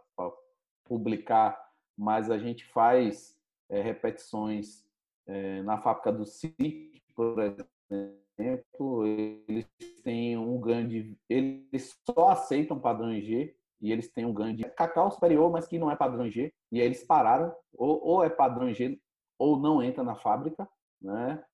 publicar, 0.84 1.58
mas 1.96 2.30
a 2.30 2.38
gente 2.38 2.64
faz 2.66 3.36
é, 3.68 3.80
repetições 3.80 4.84
é, 5.26 5.62
na 5.62 5.78
fábrica 5.78 6.12
do 6.12 6.26
CIC, 6.26 7.02
por 7.14 7.38
exemplo, 7.40 9.06
eles 9.06 9.66
têm 10.02 10.36
um 10.36 10.60
ganho 10.60 10.88
de. 10.88 11.18
Eles 11.28 11.98
só 12.04 12.30
aceitam 12.30 12.78
padrão 12.78 13.18
G 13.20 13.56
e 13.80 13.92
eles 13.92 14.10
têm 14.10 14.26
um 14.26 14.34
ganho 14.34 14.56
de 14.56 14.64
cacau 14.64 15.10
superior, 15.10 15.50
mas 15.50 15.66
que 15.66 15.78
não 15.78 15.90
é 15.90 15.96
padrão 15.96 16.28
G. 16.28 16.52
E 16.72 16.80
aí 16.80 16.86
eles 16.86 17.04
pararam, 17.04 17.54
ou, 17.72 18.02
ou 18.04 18.24
é 18.24 18.30
padrão 18.30 18.72
G, 18.72 19.00
ou 19.38 19.58
não 19.58 19.82
entra 19.82 20.02
na 20.02 20.14
fábrica, 20.14 20.68
né? 21.00 21.44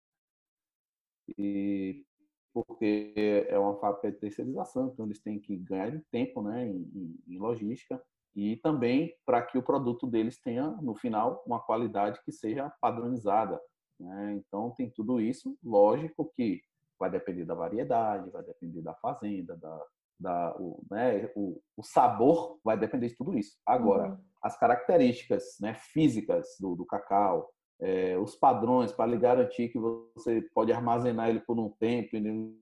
E 1.39 2.05
porque 2.53 3.15
é 3.49 3.57
uma 3.59 3.77
fábrica 3.77 4.11
de 4.11 4.19
terceirização, 4.19 4.89
então 4.89 5.05
eles 5.07 5.21
têm 5.21 5.39
que 5.39 5.57
ganhar 5.57 6.03
tempo 6.11 6.43
né, 6.43 6.67
em, 6.67 7.17
em 7.29 7.39
logística 7.39 8.03
e 8.35 8.57
também 8.57 9.13
para 9.27 9.43
que 9.43 9.59
o 9.59 9.63
produto 9.63 10.07
deles 10.07 10.41
tenha, 10.41 10.69
no 10.83 10.95
final, 10.95 11.43
uma 11.47 11.61
qualidade 11.61 12.21
que 12.25 12.33
seja 12.33 12.73
padronizada. 12.81 13.61
Né? 13.99 14.35
Então, 14.35 14.73
tem 14.77 14.91
tudo 14.91 15.21
isso, 15.21 15.57
lógico 15.63 16.33
que 16.35 16.61
vai 16.99 17.11
depender 17.11 17.45
da 17.45 17.55
variedade, 17.55 18.31
vai 18.31 18.43
depender 18.43 18.83
da 18.83 18.95
fazenda, 18.95 19.57
da, 19.57 19.85
da, 20.19 20.57
o, 20.59 20.85
né, 20.91 21.31
o, 21.35 21.61
o, 21.77 21.83
sabor 21.83 22.59
vai 22.63 22.79
depender 22.79 23.09
de 23.09 23.17
tudo 23.17 23.37
isso. 23.37 23.57
Agora, 23.67 24.11
uhum. 24.11 24.19
as 24.43 24.59
características 24.59 25.57
né, 25.61 25.75
físicas 25.75 26.57
do, 26.61 26.77
do 26.77 26.85
cacau, 26.85 27.51
é, 27.81 28.19
os 28.19 28.37
padrões 28.37 28.93
para 28.93 29.07
lhe 29.07 29.19
garantir 29.19 29.71
que 29.71 29.79
você 29.79 30.43
pode 30.55 30.73
armazenar 30.73 31.31
ele 31.31 31.41
por 31.41 31.59
um 31.59 31.71
tempo, 31.71 32.15
ele 32.15 32.55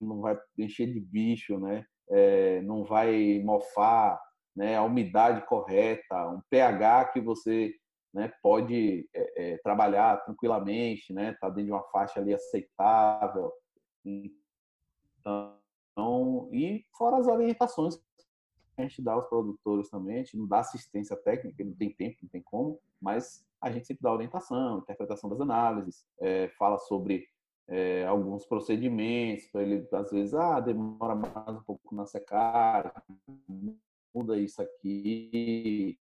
não 0.00 0.20
vai 0.20 0.36
encher 0.58 0.92
de 0.92 1.00
bicho, 1.00 1.58
né? 1.58 1.86
É, 2.10 2.60
não 2.62 2.84
vai 2.84 3.40
mofar, 3.44 4.20
né? 4.54 4.76
a 4.76 4.82
umidade 4.82 5.46
correta, 5.46 6.28
um 6.28 6.40
pH 6.48 7.06
que 7.06 7.20
você 7.20 7.74
né, 8.12 8.32
pode 8.42 9.08
é, 9.14 9.52
é, 9.52 9.58
trabalhar 9.58 10.18
tranquilamente, 10.24 11.12
né? 11.12 11.36
Tá 11.40 11.48
dentro 11.48 11.64
de 11.64 11.72
uma 11.72 11.82
faixa 11.90 12.20
ali 12.20 12.32
aceitável. 12.32 13.52
Então, 14.04 15.58
e 16.52 16.84
fora 16.96 17.16
as 17.16 17.26
orientações 17.26 17.98
a 18.76 18.82
gente 18.82 19.02
dá 19.02 19.12
aos 19.12 19.26
produtores 19.26 19.88
também, 19.88 20.16
a 20.16 20.18
gente 20.18 20.36
não 20.36 20.46
dá 20.46 20.60
assistência 20.60 21.16
técnica, 21.16 21.64
não 21.64 21.74
tem 21.74 21.90
tempo, 21.92 22.18
não 22.22 22.28
tem 22.28 22.42
como, 22.42 22.80
mas 23.00 23.44
a 23.60 23.70
gente 23.70 23.86
sempre 23.86 24.02
dá 24.02 24.12
orientação, 24.12 24.78
interpretação 24.78 25.30
das 25.30 25.40
análises, 25.40 26.04
é, 26.20 26.48
fala 26.58 26.78
sobre 26.78 27.26
é, 27.68 28.04
alguns 28.06 28.44
procedimentos, 28.44 29.46
para 29.46 29.62
ele, 29.62 29.86
às 29.92 30.10
vezes, 30.10 30.34
ah, 30.34 30.60
demora 30.60 31.14
mais 31.14 31.56
um 31.56 31.62
pouco 31.62 31.94
na 31.94 32.04
secagem, 32.04 32.90
muda 34.14 34.38
isso 34.38 34.62
aqui, 34.62 35.98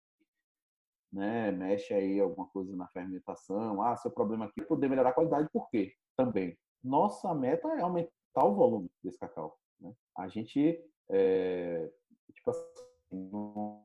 né, 1.12 1.52
mexe 1.52 1.94
aí 1.94 2.20
alguma 2.20 2.48
coisa 2.48 2.76
na 2.76 2.88
fermentação, 2.88 3.82
ah, 3.82 3.96
seu 3.96 4.12
problema 4.12 4.46
aqui 4.46 4.62
é 4.62 4.66
poder 4.66 4.90
melhorar 4.90 5.10
a 5.10 5.14
qualidade, 5.14 5.50
por 5.52 5.70
quê? 5.70 5.94
Também. 6.16 6.58
Nossa 6.84 7.34
meta 7.34 7.68
é 7.70 7.82
aumentar 7.82 8.46
o 8.46 8.56
volume 8.56 8.90
desse 9.04 9.18
cacau. 9.18 9.60
Né? 9.80 9.94
A 10.18 10.28
gente, 10.28 10.84
é, 11.10 11.92
tipo 12.34 12.50
assim, 12.50 12.66
não 13.12 13.84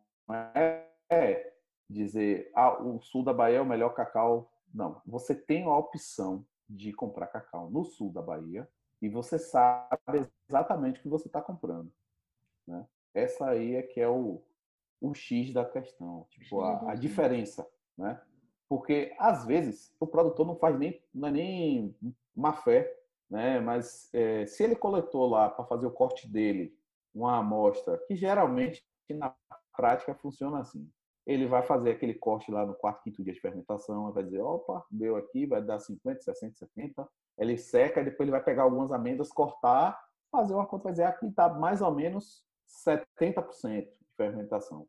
é 1.10 1.54
dizer, 1.88 2.50
ah, 2.54 2.82
o 2.82 3.00
sul 3.00 3.22
da 3.24 3.32
Bahia 3.32 3.58
é 3.58 3.60
o 3.60 3.66
melhor 3.66 3.90
cacau. 3.90 4.50
Não, 4.72 5.00
você 5.06 5.34
tem 5.34 5.64
a 5.64 5.76
opção 5.76 6.44
de 6.68 6.92
comprar 6.92 7.26
cacau 7.28 7.70
no 7.70 7.84
sul 7.84 8.12
da 8.12 8.22
Bahia 8.22 8.68
e 9.00 9.08
você 9.08 9.38
sabe 9.38 10.26
exatamente 10.48 10.98
o 10.98 11.02
que 11.02 11.08
você 11.08 11.28
está 11.28 11.40
comprando. 11.40 11.92
Né? 12.66 12.86
Essa 13.14 13.50
aí 13.50 13.76
é 13.76 13.82
que 13.82 14.00
é 14.00 14.08
o, 14.08 14.42
o 15.00 15.14
X 15.14 15.52
da 15.52 15.64
questão, 15.64 16.26
tipo, 16.30 16.60
a, 16.60 16.90
a 16.92 16.94
diferença. 16.94 17.66
Né? 17.96 18.20
Porque, 18.68 19.14
às 19.18 19.46
vezes, 19.46 19.94
o 20.00 20.06
produtor 20.06 20.46
não 20.46 20.56
faz 20.56 20.78
nem, 20.78 21.00
não 21.14 21.28
é 21.28 21.30
nem 21.30 21.96
má 22.34 22.52
fé 22.52 22.92
né? 23.34 23.60
Mas 23.60 24.08
é, 24.12 24.46
se 24.46 24.62
ele 24.62 24.76
coletou 24.76 25.26
lá 25.26 25.48
para 25.48 25.64
fazer 25.64 25.86
o 25.86 25.90
corte 25.90 26.28
dele 26.28 26.72
uma 27.14 27.38
amostra, 27.38 27.98
que 28.06 28.14
geralmente 28.14 28.84
na 29.10 29.34
prática 29.76 30.14
funciona 30.14 30.60
assim. 30.60 30.88
Ele 31.26 31.46
vai 31.46 31.62
fazer 31.62 31.90
aquele 31.90 32.14
corte 32.14 32.50
lá 32.50 32.66
no 32.66 32.74
quarto, 32.74 33.02
quinto 33.02 33.24
dia 33.24 33.32
de 33.32 33.40
fermentação, 33.40 34.12
vai 34.12 34.22
dizer, 34.22 34.40
opa, 34.40 34.84
deu 34.90 35.16
aqui, 35.16 35.46
vai 35.46 35.62
dar 35.62 35.80
50, 35.80 36.20
60, 36.20 36.54
70. 36.54 37.08
Ele 37.38 37.56
seca, 37.56 38.00
e 38.00 38.04
depois 38.04 38.26
ele 38.26 38.30
vai 38.36 38.42
pegar 38.42 38.64
algumas 38.64 38.92
amêndoas, 38.92 39.32
cortar, 39.32 39.98
fazer 40.30 40.54
uma 40.54 40.66
conta, 40.66 40.84
vai 40.84 40.92
dizer, 40.92 41.04
aqui 41.04 41.26
está 41.26 41.48
mais 41.48 41.80
ou 41.80 41.92
menos 41.92 42.44
70% 42.68 43.82
de 43.82 44.14
fermentação. 44.16 44.86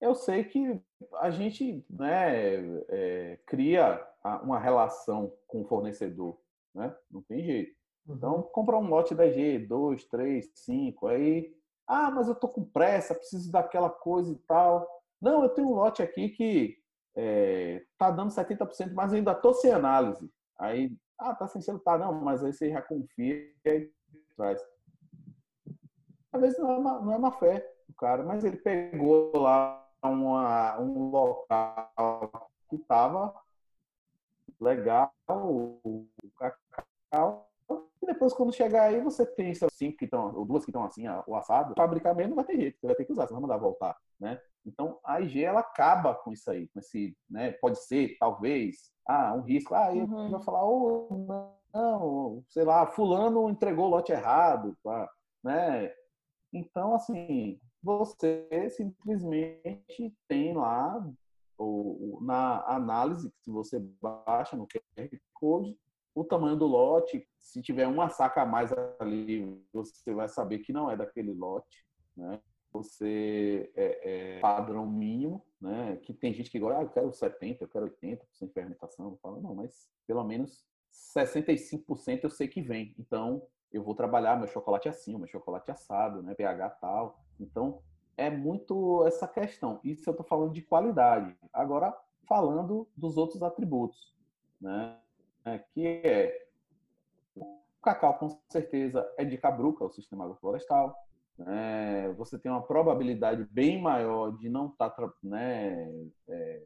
Eu 0.00 0.14
sei 0.14 0.44
que 0.44 0.80
a 1.14 1.30
gente 1.30 1.84
né, 1.88 2.56
é, 2.88 3.38
cria 3.46 4.06
uma 4.42 4.58
relação 4.58 5.32
com 5.46 5.62
o 5.62 5.66
fornecedor 5.66 6.38
né? 6.74 6.94
Não 7.10 7.22
tem 7.22 7.42
jeito. 7.44 7.74
Então, 8.06 8.36
uhum. 8.36 8.42
compra 8.42 8.76
um 8.76 8.88
lote 8.88 9.14
da 9.14 9.30
G, 9.30 9.58
2, 9.58 10.04
3, 10.06 10.50
5, 10.54 11.06
aí, 11.06 11.54
ah, 11.86 12.10
mas 12.10 12.28
eu 12.28 12.34
tô 12.34 12.48
com 12.48 12.64
pressa, 12.64 13.14
preciso 13.14 13.50
daquela 13.50 13.88
coisa 13.88 14.32
e 14.32 14.38
tal. 14.46 14.86
Não, 15.20 15.42
eu 15.42 15.48
tenho 15.48 15.68
um 15.68 15.74
lote 15.74 16.02
aqui 16.02 16.28
que 16.28 16.76
é, 17.16 17.84
tá 17.96 18.10
dando 18.10 18.30
70%, 18.30 18.92
mas 18.92 19.12
ainda 19.12 19.34
tô 19.34 19.54
sem 19.54 19.70
análise. 19.70 20.30
Aí, 20.58 20.94
ah, 21.18 21.34
tá 21.34 21.46
sem 21.46 21.62
selo, 21.62 21.78
tá, 21.78 21.96
não, 21.96 22.12
mas 22.12 22.44
aí 22.44 22.52
você 22.52 22.70
já 22.70 22.82
confia 22.82 23.36
e 23.64 23.90
traz. 24.36 24.60
Às 26.34 26.40
vezes 26.40 26.58
não 26.58 26.70
é 26.72 26.78
uma, 26.78 27.00
não 27.00 27.28
é 27.28 27.30
fé 27.30 27.72
do 27.88 27.94
cara, 27.94 28.24
mas 28.24 28.44
ele 28.44 28.56
pegou 28.56 29.30
lá 29.36 29.88
uma, 30.02 30.80
um 30.80 31.08
local 31.08 32.50
que 32.68 32.76
tava 32.78 33.32
legal, 34.60 35.12
o 35.28 36.08
cacau. 36.36 37.48
E 38.02 38.06
depois, 38.06 38.34
quando 38.34 38.52
chegar 38.52 38.82
aí, 38.82 39.00
você 39.00 39.24
tem 39.24 39.54
seus 39.54 39.72
cinco 39.74 39.96
que 39.96 40.06
estão, 40.06 40.34
ou 40.34 40.44
duas 40.44 40.64
que 40.64 40.72
estão 40.72 40.84
assim, 40.84 41.04
o 41.26 41.36
assado, 41.36 41.74
fabricar 41.76 42.14
mesmo 42.16 42.30
não 42.30 42.36
vai 42.36 42.44
ter 42.44 42.60
jeito, 42.60 42.80
você 42.80 42.86
vai 42.88 42.96
ter 42.96 43.04
que 43.04 43.12
usar, 43.12 43.28
você 43.28 43.32
vai 43.32 43.40
mandar 43.40 43.56
voltar, 43.56 43.96
né? 44.18 44.40
Então, 44.66 44.98
a 45.04 45.20
IG, 45.20 45.44
ela 45.44 45.60
acaba 45.60 46.16
com 46.16 46.32
isso 46.32 46.50
aí, 46.50 46.66
com 46.68 46.80
esse, 46.80 47.16
né? 47.30 47.52
Pode 47.52 47.78
ser, 47.84 48.16
talvez, 48.18 48.92
ah, 49.06 49.34
um 49.34 49.42
risco. 49.42 49.72
Ah, 49.72 49.92
ele 49.92 50.02
uhum. 50.02 50.30
vai 50.30 50.42
falar, 50.42 50.64
oh, 50.64 51.48
não, 51.72 52.42
sei 52.48 52.64
lá, 52.64 52.86
fulano 52.88 53.48
entregou 53.48 53.86
o 53.86 53.90
lote 53.90 54.10
errado, 54.10 54.76
tá? 54.82 55.08
né? 55.44 55.92
Então, 56.54 56.94
assim, 56.94 57.60
você 57.82 58.48
simplesmente 58.70 60.14
tem 60.28 60.54
lá 60.54 61.04
ou, 61.58 62.20
na 62.22 62.64
análise 62.66 63.32
que 63.42 63.50
você 63.50 63.80
baixa 64.00 64.56
no 64.56 64.66
QR 64.66 65.08
Code, 65.32 65.76
o 66.14 66.24
tamanho 66.24 66.56
do 66.56 66.66
lote, 66.66 67.26
se 67.36 67.60
tiver 67.60 67.88
uma 67.88 68.08
saca 68.08 68.42
a 68.42 68.46
mais 68.46 68.72
ali, 69.00 69.60
você 69.72 70.14
vai 70.14 70.28
saber 70.28 70.60
que 70.60 70.72
não 70.72 70.88
é 70.88 70.96
daquele 70.96 71.32
lote, 71.32 71.84
né? 72.16 72.40
Você 72.72 73.72
é, 73.74 74.36
é 74.36 74.40
padrão 74.40 74.86
mínimo, 74.86 75.44
né? 75.60 75.96
Que 76.02 76.12
tem 76.12 76.32
gente 76.32 76.50
que 76.50 76.58
gosta, 76.58 76.78
ah, 76.78 76.82
eu 76.82 76.88
quero 76.88 77.12
70, 77.12 77.64
eu 77.64 77.68
quero 77.68 77.86
80% 77.86 78.18
de 78.42 78.52
fermentação. 78.52 79.10
Eu 79.10 79.18
falo, 79.20 79.40
não, 79.40 79.54
mas 79.54 79.88
pelo 80.06 80.24
menos 80.24 80.64
65% 80.92 82.24
eu 82.24 82.30
sei 82.30 82.48
que 82.48 82.62
vem. 82.62 82.94
Então, 82.98 83.42
eu 83.74 83.82
vou 83.82 83.94
trabalhar 83.94 84.36
meu 84.36 84.46
chocolate 84.46 84.88
assim, 84.88 85.18
meu 85.18 85.26
chocolate 85.26 85.70
assado, 85.70 86.22
né? 86.22 86.34
pH 86.34 86.70
tal. 86.80 87.18
Então, 87.40 87.80
é 88.16 88.30
muito 88.30 89.04
essa 89.06 89.26
questão. 89.26 89.80
Isso 89.82 90.08
eu 90.08 90.12
estou 90.12 90.24
falando 90.24 90.52
de 90.52 90.62
qualidade. 90.62 91.36
Agora, 91.52 91.92
falando 92.28 92.88
dos 92.96 93.16
outros 93.16 93.42
atributos, 93.42 94.14
né? 94.60 94.96
É, 95.44 95.58
que 95.58 95.86
é 95.86 96.46
o 97.34 97.58
cacau, 97.82 98.14
com 98.14 98.38
certeza, 98.48 99.06
é 99.18 99.24
de 99.24 99.36
cabruca, 99.36 99.84
o 99.84 99.90
sistema 99.90 100.24
agroflorestal. 100.24 100.96
Né? 101.36 102.12
Você 102.16 102.38
tem 102.38 102.50
uma 102.50 102.62
probabilidade 102.62 103.44
bem 103.50 103.82
maior 103.82 104.30
de 104.38 104.48
não 104.48 104.68
estar 104.68 104.90
tá, 104.90 105.12
né, 105.22 105.92
é, 106.28 106.62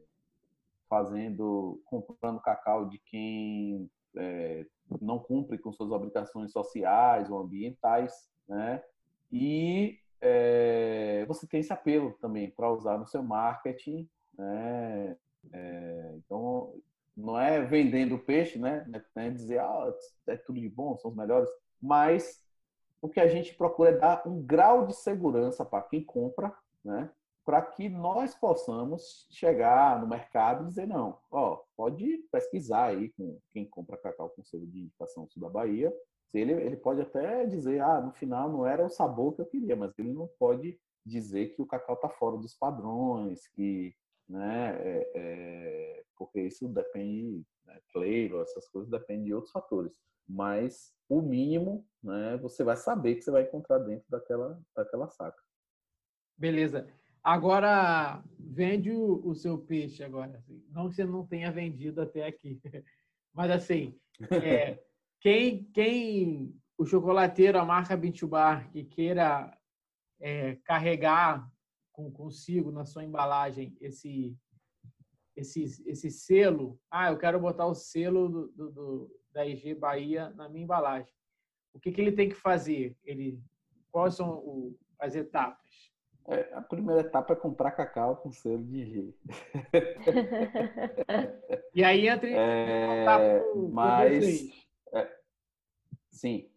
fazendo, 0.87 1.81
comprando 1.85 2.39
cacau 2.39 2.87
de 2.87 2.99
quem 2.99 3.89
é, 4.15 4.65
não 5.01 5.19
cumpre 5.19 5.57
com 5.57 5.71
suas 5.71 5.91
obrigações 5.91 6.51
sociais 6.51 7.29
ou 7.29 7.39
ambientais, 7.39 8.29
né? 8.47 8.83
E 9.31 9.99
é, 10.21 11.25
você 11.27 11.47
tem 11.47 11.59
esse 11.59 11.71
apelo 11.71 12.13
também 12.19 12.49
para 12.49 12.71
usar 12.71 12.97
no 12.97 13.07
seu 13.07 13.21
marketing, 13.21 14.09
né? 14.37 15.15
É, 15.53 16.13
então, 16.17 16.73
não 17.15 17.39
é 17.39 17.61
vendendo 17.61 18.17
peixe, 18.17 18.57
né? 18.57 18.85
É 19.15 19.29
dizer, 19.29 19.59
ah, 19.59 19.93
é 20.27 20.35
tudo 20.37 20.59
de 20.59 20.69
bom, 20.69 20.97
são 20.97 21.11
os 21.11 21.17
melhores, 21.17 21.49
mas 21.81 22.43
o 23.01 23.07
que 23.07 23.19
a 23.19 23.27
gente 23.27 23.53
procura 23.55 23.91
é 23.91 23.97
dar 23.97 24.27
um 24.27 24.41
grau 24.41 24.85
de 24.85 24.95
segurança 24.95 25.63
para 25.63 25.83
quem 25.83 26.03
compra, 26.03 26.53
né? 26.83 27.09
Para 27.49 27.63
que 27.63 27.89
nós 27.89 28.35
possamos 28.35 29.25
chegar 29.31 29.99
no 29.99 30.07
mercado 30.07 30.65
e 30.65 30.67
dizer, 30.67 30.85
não, 30.85 31.17
ó, 31.31 31.59
pode 31.75 32.19
pesquisar 32.31 32.89
aí 32.89 33.09
com 33.13 33.39
quem 33.49 33.65
compra 33.65 33.97
cacau 33.97 34.29
com 34.29 34.43
selo 34.43 34.67
de 34.67 34.81
indicação 34.81 35.27
sul 35.27 35.41
da 35.41 35.49
Bahia, 35.49 35.91
ele, 36.31 36.53
ele 36.53 36.77
pode 36.77 37.01
até 37.01 37.47
dizer, 37.47 37.81
ah, 37.81 38.01
no 38.01 38.11
final 38.11 38.51
não 38.51 38.67
era 38.67 38.85
o 38.85 38.89
sabor 38.89 39.33
que 39.33 39.41
eu 39.41 39.47
queria, 39.47 39.75
mas 39.75 39.97
ele 39.97 40.13
não 40.13 40.29
pode 40.37 40.79
dizer 41.03 41.55
que 41.55 41.61
o 41.63 41.65
cacau 41.65 41.95
está 41.95 42.07
fora 42.07 42.37
dos 42.37 42.53
padrões, 42.53 43.47
que, 43.47 43.95
né, 44.27 44.77
é, 44.83 45.11
é, 45.15 46.03
porque 46.15 46.41
isso 46.41 46.67
depende, 46.67 47.43
né, 47.65 47.79
flavor, 47.91 48.43
essas 48.43 48.69
coisas 48.69 48.91
dependem 48.91 49.25
de 49.25 49.33
outros 49.33 49.51
fatores. 49.51 49.99
Mas 50.27 50.93
o 51.09 51.19
mínimo, 51.19 51.83
né, 52.03 52.37
você 52.37 52.63
vai 52.63 52.77
saber 52.77 53.15
que 53.15 53.23
você 53.23 53.31
vai 53.31 53.41
encontrar 53.41 53.79
dentro 53.79 54.05
daquela, 54.07 54.61
daquela 54.75 55.09
saca. 55.09 55.41
Beleza. 56.37 56.98
Agora, 57.23 58.23
vende 58.39 58.91
o, 58.91 59.21
o 59.25 59.35
seu 59.35 59.57
peixe 59.57 60.03
agora. 60.03 60.37
Assim. 60.37 60.63
Não 60.71 60.89
que 60.89 60.95
você 60.95 61.05
não 61.05 61.25
tenha 61.25 61.51
vendido 61.51 62.01
até 62.01 62.25
aqui. 62.25 62.59
Mas 63.33 63.51
assim, 63.51 63.99
é, 64.43 64.79
quem, 65.21 65.65
quem 65.65 66.55
o 66.77 66.85
chocolateiro, 66.85 67.59
a 67.59 67.65
marca 67.65 67.95
Bintubar, 67.95 68.71
que 68.71 68.83
queira 68.83 69.55
é, 70.19 70.55
carregar 70.63 71.49
com, 71.91 72.11
consigo 72.11 72.71
na 72.71 72.85
sua 72.85 73.03
embalagem 73.03 73.75
esse, 73.81 74.35
esse, 75.35 75.63
esse 75.85 76.09
selo, 76.09 76.79
ah, 76.89 77.11
eu 77.11 77.17
quero 77.17 77.39
botar 77.39 77.65
o 77.65 77.75
selo 77.75 78.29
do, 78.29 78.47
do, 78.49 78.71
do 78.71 79.19
da 79.31 79.45
IG 79.45 79.75
Bahia 79.75 80.29
na 80.31 80.49
minha 80.49 80.63
embalagem. 80.63 81.13
O 81.73 81.79
que, 81.79 81.91
que 81.91 82.01
ele 82.01 82.11
tem 82.11 82.29
que 82.29 82.35
fazer? 82.35 82.97
Ele, 83.03 83.39
quais 83.91 84.15
são 84.15 84.37
o, 84.39 84.77
as 84.99 85.15
etapas? 85.15 85.91
É, 86.29 86.53
a 86.53 86.61
primeira 86.61 87.01
etapa 87.01 87.33
é 87.33 87.35
comprar 87.35 87.71
cacau 87.71 88.15
com 88.17 88.31
selo 88.31 88.63
de 88.63 88.81
IG. 88.81 89.15
e 91.73 91.83
aí 91.83 92.07
entra 92.07 92.29
é, 92.29 93.43
mas, 93.71 94.47
é, 94.93 95.11
sim, 96.11 96.47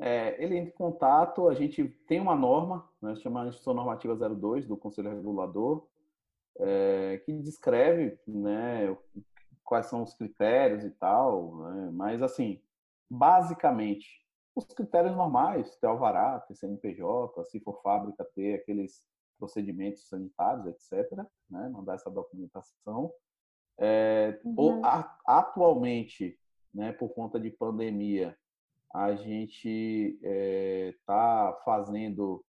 é, 0.00 0.34
ele 0.42 0.56
entra 0.56 0.70
em 0.70 0.76
contato, 0.76 1.48
a 1.48 1.54
gente 1.54 1.84
tem 2.08 2.18
uma 2.18 2.34
norma, 2.34 2.90
né, 3.00 3.14
chama 3.14 3.46
Instituição 3.46 3.72
Normativa 3.72 4.16
02 4.16 4.66
do 4.66 4.76
Conselho 4.76 5.14
Regulador, 5.14 5.86
é, 6.58 7.22
que 7.24 7.32
descreve 7.34 8.18
né, 8.26 8.96
quais 9.62 9.86
são 9.86 10.02
os 10.02 10.12
critérios 10.12 10.84
e 10.84 10.90
tal, 10.90 11.54
né, 11.58 11.90
mas 11.92 12.20
assim, 12.20 12.60
basicamente, 13.08 14.26
os 14.56 14.64
critérios 14.64 15.14
normais, 15.14 15.76
ter 15.76 15.86
alvará, 15.86 16.40
ter 16.40 16.56
CNPJ, 16.56 17.44
se 17.44 17.60
for 17.60 17.80
fábrica, 17.80 18.24
ter 18.34 18.54
aqueles 18.54 19.08
procedimentos 19.40 20.06
sanitários, 20.06 20.66
etc., 20.66 21.10
né, 21.50 21.68
mandar 21.70 21.94
essa 21.94 22.10
documentação. 22.10 23.12
É, 23.78 24.38
uhum. 24.44 24.82
atualmente, 25.26 26.38
né, 26.72 26.92
por 26.92 27.08
conta 27.08 27.40
de 27.40 27.50
pandemia, 27.50 28.36
a 28.92 29.14
gente 29.14 30.18
está 30.20 31.56
é, 31.58 31.64
fazendo 31.64 32.44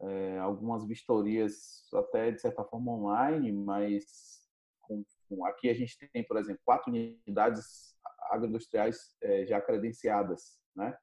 é, 0.00 0.38
algumas 0.38 0.84
vistorias 0.84 1.88
até 1.94 2.32
de 2.32 2.40
certa 2.40 2.64
forma 2.64 2.92
online, 2.92 3.52
mas 3.52 4.42
com, 4.80 5.04
com, 5.28 5.44
aqui 5.46 5.68
a 5.68 5.74
gente 5.74 5.96
tem, 6.12 6.24
por 6.24 6.36
exemplo, 6.36 6.60
quatro 6.64 6.90
unidades 6.90 7.94
agroindustriais 8.30 9.14
é, 9.22 9.46
já 9.46 9.60
credenciadas, 9.60 10.58
né? 10.74 10.96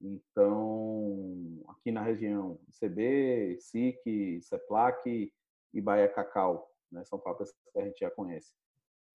Então, 0.00 1.62
aqui 1.68 1.90
na 1.90 2.02
região, 2.02 2.58
CB, 2.78 3.58
SIC, 3.60 4.40
CEPLAC 4.42 5.32
e 5.72 5.80
Bahia 5.80 6.08
Cacau, 6.08 6.70
né? 6.90 7.04
são 7.04 7.18
fábricas 7.18 7.52
que 7.72 7.78
a 7.78 7.84
gente 7.84 8.00
já 8.00 8.10
conhece. 8.10 8.52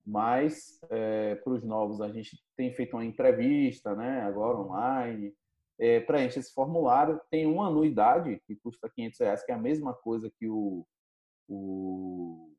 Mas, 0.05 0.79
é, 0.89 1.35
para 1.35 1.53
os 1.53 1.63
novos, 1.63 2.01
a 2.01 2.09
gente 2.09 2.43
tem 2.55 2.73
feito 2.73 2.95
uma 2.95 3.05
entrevista, 3.05 3.95
né, 3.95 4.21
agora 4.21 4.57
online, 4.57 5.33
é, 5.77 5.99
preenche 5.99 6.39
esse 6.39 6.53
formulário, 6.53 7.21
tem 7.29 7.45
uma 7.45 7.67
anuidade 7.67 8.41
que 8.47 8.55
custa 8.55 8.89
500 8.89 9.19
reais, 9.19 9.43
que 9.43 9.51
é 9.51 9.55
a 9.55 9.59
mesma 9.59 9.93
coisa 9.93 10.31
que 10.39 10.47
o, 10.47 10.85
o, 11.47 12.51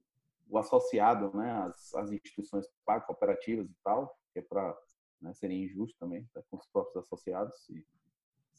o 0.48 0.58
associado, 0.58 1.36
né, 1.36 1.50
as, 1.66 1.94
as 1.94 2.12
instituições 2.12 2.66
cooperativas 3.06 3.68
e 3.68 3.76
tal, 3.82 4.16
que 4.32 4.38
é 4.38 4.42
para, 4.42 4.76
né, 5.20 5.32
seria 5.34 5.64
injusto 5.64 5.96
também 5.98 6.24
tá, 6.32 6.42
com 6.48 6.56
os 6.56 6.66
próprios 6.66 7.04
associados, 7.04 7.64
se, 7.64 7.84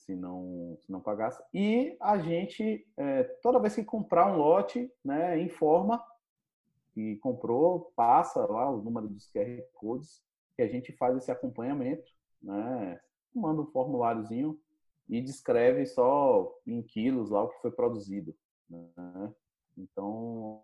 se, 0.05 0.15
não, 0.15 0.77
se 0.81 0.91
não 0.91 0.99
pagasse. 0.99 1.41
E 1.53 1.95
a 2.01 2.17
gente, 2.17 2.85
é, 2.97 3.23
toda 3.41 3.59
vez 3.59 3.75
que 3.75 3.83
comprar 3.83 4.31
um 4.31 4.37
lote, 4.37 4.91
né, 5.03 5.39
informa 5.41 6.03
que 6.93 7.15
comprou, 7.17 7.91
passa 7.95 8.45
lá 8.45 8.69
o 8.69 8.81
número 8.81 9.07
dos 9.07 9.27
QR 9.31 9.61
Codes, 9.73 10.21
que 10.55 10.61
a 10.61 10.67
gente 10.67 10.91
faz 10.93 11.17
esse 11.17 11.31
acompanhamento, 11.31 12.11
né? 12.41 12.99
manda 13.33 13.61
um 13.61 13.71
formuláriozinho 13.71 14.59
e 15.09 15.19
descreve 15.19 15.87
só 15.87 16.53
em 16.67 16.83
quilos 16.83 17.31
lá 17.31 17.43
o 17.43 17.49
que 17.49 17.61
foi 17.61 17.71
produzido. 17.71 18.35
Né? 18.69 19.33
Então, 19.75 20.63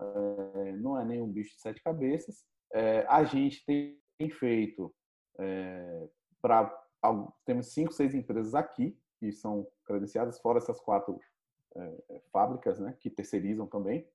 é, 0.00 0.72
não 0.72 0.98
é 0.98 1.04
nenhum 1.04 1.30
bicho 1.30 1.54
de 1.54 1.60
sete 1.60 1.80
cabeças. 1.80 2.44
É, 2.72 3.06
a 3.08 3.22
gente 3.22 3.64
tem 3.64 4.30
feito 4.30 4.92
é, 5.38 6.08
para 6.42 6.87
temos 7.44 7.68
cinco, 7.68 7.92
seis 7.92 8.14
empresas 8.14 8.54
aqui 8.54 8.98
que 9.18 9.32
são 9.32 9.66
credenciadas, 9.84 10.38
fora 10.38 10.58
essas 10.58 10.80
quatro 10.80 11.20
é, 11.74 12.20
fábricas, 12.32 12.78
né, 12.78 12.96
que 13.00 13.10
terceirizam 13.10 13.66
também 13.66 14.06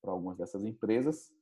para 0.00 0.12
algumas 0.12 0.36
dessas 0.36 0.64
empresas, 0.64 1.32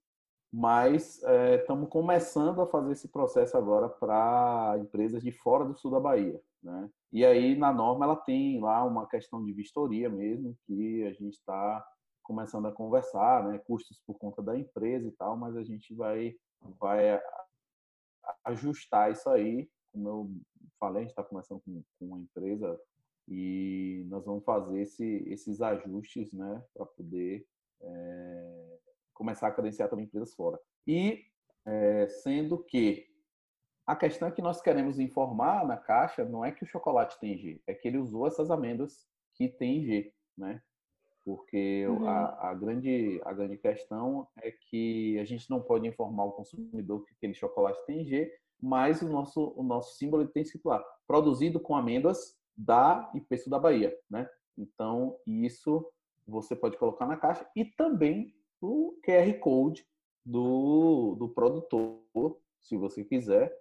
mas 0.52 1.22
estamos 1.58 1.86
é, 1.86 1.90
começando 1.90 2.60
a 2.60 2.66
fazer 2.66 2.92
esse 2.92 3.08
processo 3.08 3.56
agora 3.56 3.88
para 3.88 4.76
empresas 4.78 5.22
de 5.22 5.32
fora 5.32 5.64
do 5.64 5.76
sul 5.76 5.90
da 5.90 6.00
Bahia. 6.00 6.40
Né? 6.62 6.90
E 7.12 7.24
aí, 7.24 7.56
na 7.56 7.72
norma, 7.72 8.04
ela 8.04 8.16
tem 8.16 8.60
lá 8.60 8.84
uma 8.84 9.06
questão 9.06 9.44
de 9.44 9.52
vistoria 9.52 10.08
mesmo, 10.08 10.56
que 10.66 11.04
a 11.04 11.12
gente 11.12 11.34
está 11.34 11.84
começando 12.22 12.66
a 12.66 12.72
conversar, 12.72 13.48
né? 13.48 13.58
custos 13.58 14.00
por 14.06 14.18
conta 14.18 14.42
da 14.42 14.58
empresa 14.58 15.08
e 15.08 15.12
tal, 15.12 15.36
mas 15.36 15.56
a 15.56 15.62
gente 15.62 15.94
vai, 15.94 16.34
vai 16.78 17.20
ajustar 18.44 19.10
isso 19.10 19.28
aí. 19.30 19.68
Como 19.92 20.08
eu 20.08 20.30
falei, 20.78 20.98
a 20.98 21.02
gente 21.02 21.10
está 21.10 21.22
começando 21.22 21.60
com, 21.60 21.82
com 21.98 22.06
uma 22.06 22.18
empresa 22.18 22.80
e 23.28 24.04
nós 24.08 24.24
vamos 24.24 24.44
fazer 24.44 24.80
esse, 24.80 25.24
esses 25.28 25.60
ajustes 25.60 26.32
né, 26.32 26.62
para 26.74 26.86
poder 26.86 27.46
é, 27.80 28.78
começar 29.14 29.48
a 29.48 29.52
credenciar 29.52 29.88
também 29.88 30.06
empresas 30.06 30.34
fora. 30.34 30.58
E 30.86 31.26
é, 31.64 32.08
sendo 32.08 32.58
que 32.58 33.06
a 33.86 33.96
questão 33.96 34.28
é 34.28 34.30
que 34.32 34.42
nós 34.42 34.60
queremos 34.60 34.98
informar 34.98 35.66
na 35.66 35.76
caixa 35.76 36.24
não 36.24 36.44
é 36.44 36.52
que 36.52 36.62
o 36.62 36.66
chocolate 36.66 37.18
tem 37.18 37.36
G, 37.36 37.60
é 37.66 37.74
que 37.74 37.88
ele 37.88 37.98
usou 37.98 38.26
essas 38.26 38.50
amêndoas 38.50 39.06
que 39.34 39.48
tem 39.48 39.84
G, 39.84 40.12
né? 40.36 40.62
Porque 41.24 41.86
uhum. 41.86 42.08
a, 42.08 42.50
a, 42.50 42.54
grande, 42.54 43.20
a 43.24 43.32
grande 43.32 43.58
questão 43.58 44.26
é 44.38 44.50
que 44.50 45.18
a 45.18 45.24
gente 45.24 45.48
não 45.50 45.60
pode 45.60 45.86
informar 45.86 46.24
o 46.24 46.32
consumidor 46.32 47.04
que 47.04 47.12
aquele 47.12 47.34
chocolate 47.34 47.84
tem 47.84 48.04
G, 48.04 48.32
mas 48.62 49.02
o 49.02 49.08
nosso, 49.08 49.52
o 49.56 49.62
nosso 49.62 49.96
símbolo 49.96 50.26
tem 50.28 50.42
escrito 50.42 50.68
lá, 50.68 50.82
produzido 51.06 51.58
com 51.60 51.76
amêndoas 51.76 52.38
da 52.56 53.10
IPESU 53.14 53.50
da 53.50 53.58
Bahia, 53.58 53.96
né? 54.08 54.28
Então, 54.56 55.16
isso 55.26 55.90
você 56.26 56.54
pode 56.54 56.76
colocar 56.76 57.06
na 57.06 57.16
caixa 57.16 57.48
e 57.56 57.64
também 57.64 58.34
o 58.60 58.98
QR 59.04 59.32
Code 59.40 59.86
do, 60.24 61.16
do 61.18 61.28
produtor, 61.28 62.38
se 62.60 62.76
você 62.76 63.04
quiser. 63.04 63.58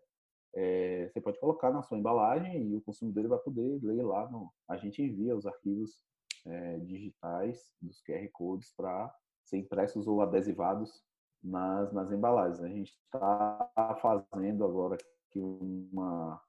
É, 0.53 1.07
você 1.07 1.21
pode 1.21 1.39
colocar 1.39 1.71
na 1.71 1.83
sua 1.83 1.97
embalagem 1.97 2.69
e 2.69 2.75
o 2.75 2.81
consumidor 2.81 3.27
vai 3.27 3.39
poder 3.39 3.79
ler 3.83 4.03
lá. 4.03 4.29
No, 4.29 4.51
a 4.67 4.75
gente 4.77 5.01
envia 5.01 5.35
os 5.35 5.45
arquivos 5.45 6.01
é, 6.45 6.79
digitais 6.79 7.71
dos 7.81 8.01
QR 8.01 8.27
Codes 8.33 8.73
para 8.75 9.13
ser 9.45 9.57
impressos 9.57 10.07
ou 10.07 10.21
adesivados 10.21 11.03
nas, 11.43 11.91
nas 11.93 12.11
embalagens. 12.11 12.61
A 12.61 12.67
gente 12.67 12.97
está 13.05 13.97
fazendo 14.01 14.63
agora 14.63 14.95
aqui 14.95 15.39
uma. 15.39 16.41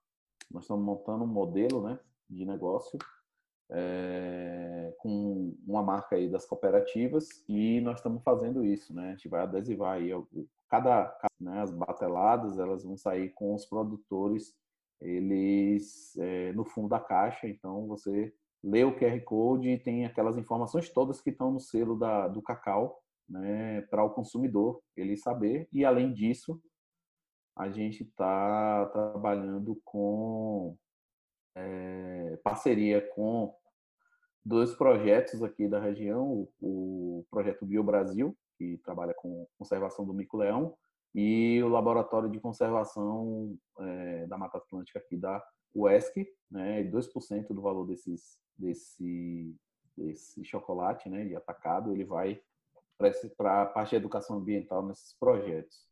Nós 0.50 0.64
estamos 0.64 0.84
montando 0.84 1.24
um 1.24 1.28
modelo 1.28 1.82
né, 1.82 1.98
de 2.28 2.44
negócio 2.44 2.98
é, 3.70 4.92
com 4.98 5.54
uma 5.66 5.82
marca 5.82 6.16
aí 6.16 6.28
das 6.28 6.44
cooperativas 6.44 7.28
e 7.48 7.80
nós 7.80 7.98
estamos 7.98 8.22
fazendo 8.22 8.64
isso, 8.64 8.92
né? 8.92 9.08
A 9.08 9.10
gente 9.12 9.28
vai 9.28 9.42
adesivar 9.42 9.94
aí 9.94 10.10
cada, 10.68 11.16
né, 11.40 11.60
as 11.60 11.70
bateladas 11.70 12.58
elas 12.58 12.84
vão 12.84 12.96
sair 12.96 13.30
com 13.30 13.54
os 13.54 13.64
produtores 13.64 14.54
eles 15.00 16.16
é, 16.18 16.52
no 16.52 16.64
fundo 16.64 16.88
da 16.88 17.00
caixa, 17.00 17.48
então 17.48 17.86
você 17.86 18.32
lê 18.62 18.84
o 18.84 18.96
QR 18.96 19.18
Code 19.22 19.68
e 19.70 19.78
tem 19.78 20.04
aquelas 20.04 20.36
informações 20.36 20.90
todas 20.90 21.20
que 21.20 21.30
estão 21.30 21.50
no 21.50 21.60
selo 21.60 21.98
da, 21.98 22.28
do 22.28 22.42
cacau, 22.42 23.02
né, 23.30 23.82
para 23.82 24.04
o 24.04 24.10
consumidor 24.10 24.82
ele 24.96 25.16
saber. 25.16 25.68
E 25.72 25.84
além 25.84 26.12
disso 26.12 26.60
a 27.56 27.68
gente 27.70 28.02
está 28.02 28.86
trabalhando 28.86 29.80
com 29.84 30.76
é, 31.54 32.38
parceria 32.42 33.06
com 33.14 33.54
dois 34.44 34.74
projetos 34.74 35.42
aqui 35.42 35.68
da 35.68 35.78
região, 35.78 36.48
o, 36.60 37.24
projeto 37.30 37.66
Bio 37.66 37.84
Brasil, 37.84 38.36
que 38.56 38.78
trabalha 38.78 39.14
com 39.14 39.46
conservação 39.58 40.06
do 40.06 40.14
mico-leão, 40.14 40.74
e 41.14 41.60
o 41.62 41.68
Laboratório 41.68 42.30
de 42.30 42.40
Conservação 42.40 43.56
é, 43.78 44.26
da 44.26 44.38
Mata 44.38 44.58
Atlântica 44.58 44.98
aqui 44.98 45.16
da 45.16 45.44
UESC, 45.74 46.26
né, 46.50 46.82
2% 46.84 47.48
do 47.48 47.60
valor 47.60 47.86
desses, 47.86 48.38
desse, 48.56 49.54
desse 49.96 50.44
chocolate 50.44 51.08
né, 51.08 51.24
de 51.24 51.36
atacado, 51.36 51.92
ele 51.92 52.04
vai 52.04 52.40
para 53.36 53.62
a 53.62 53.66
parte 53.66 53.90
de 53.90 53.96
educação 53.96 54.36
ambiental 54.36 54.84
nesses 54.86 55.14
projetos. 55.18 55.88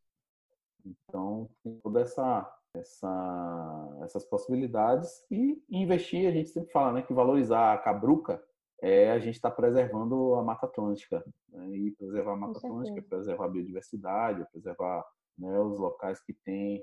Então, 0.85 1.49
tem 1.63 1.79
toda 1.81 2.01
essa 2.01 2.55
essa, 2.75 3.99
essas 4.03 4.25
possibilidades 4.25 5.25
e 5.31 5.61
investir, 5.71 6.29
a 6.29 6.33
gente 6.33 6.51
sempre 6.51 6.71
fala 6.71 6.93
né, 6.93 7.03
que 7.03 7.13
valorizar 7.13 7.73
a 7.73 7.79
cabruca 7.79 8.43
é 8.81 9.11
a 9.11 9.19
gente 9.19 9.35
está 9.35 9.51
preservando 9.51 10.35
a 10.35 10.43
Mata 10.43 10.67
Atlântica. 10.67 11.25
Né, 11.49 11.77
e 11.77 11.91
preservar 11.93 12.33
a 12.33 12.37
Mata 12.37 12.59
Atlântica 12.59 13.01
é 13.01 13.03
preservar 13.03 13.47
a 13.47 13.49
biodiversidade, 13.49 14.43
é 14.43 14.45
preservar 14.45 15.05
né, 15.37 15.59
os 15.59 15.79
locais 15.79 16.21
que 16.21 16.33
têm 16.33 16.83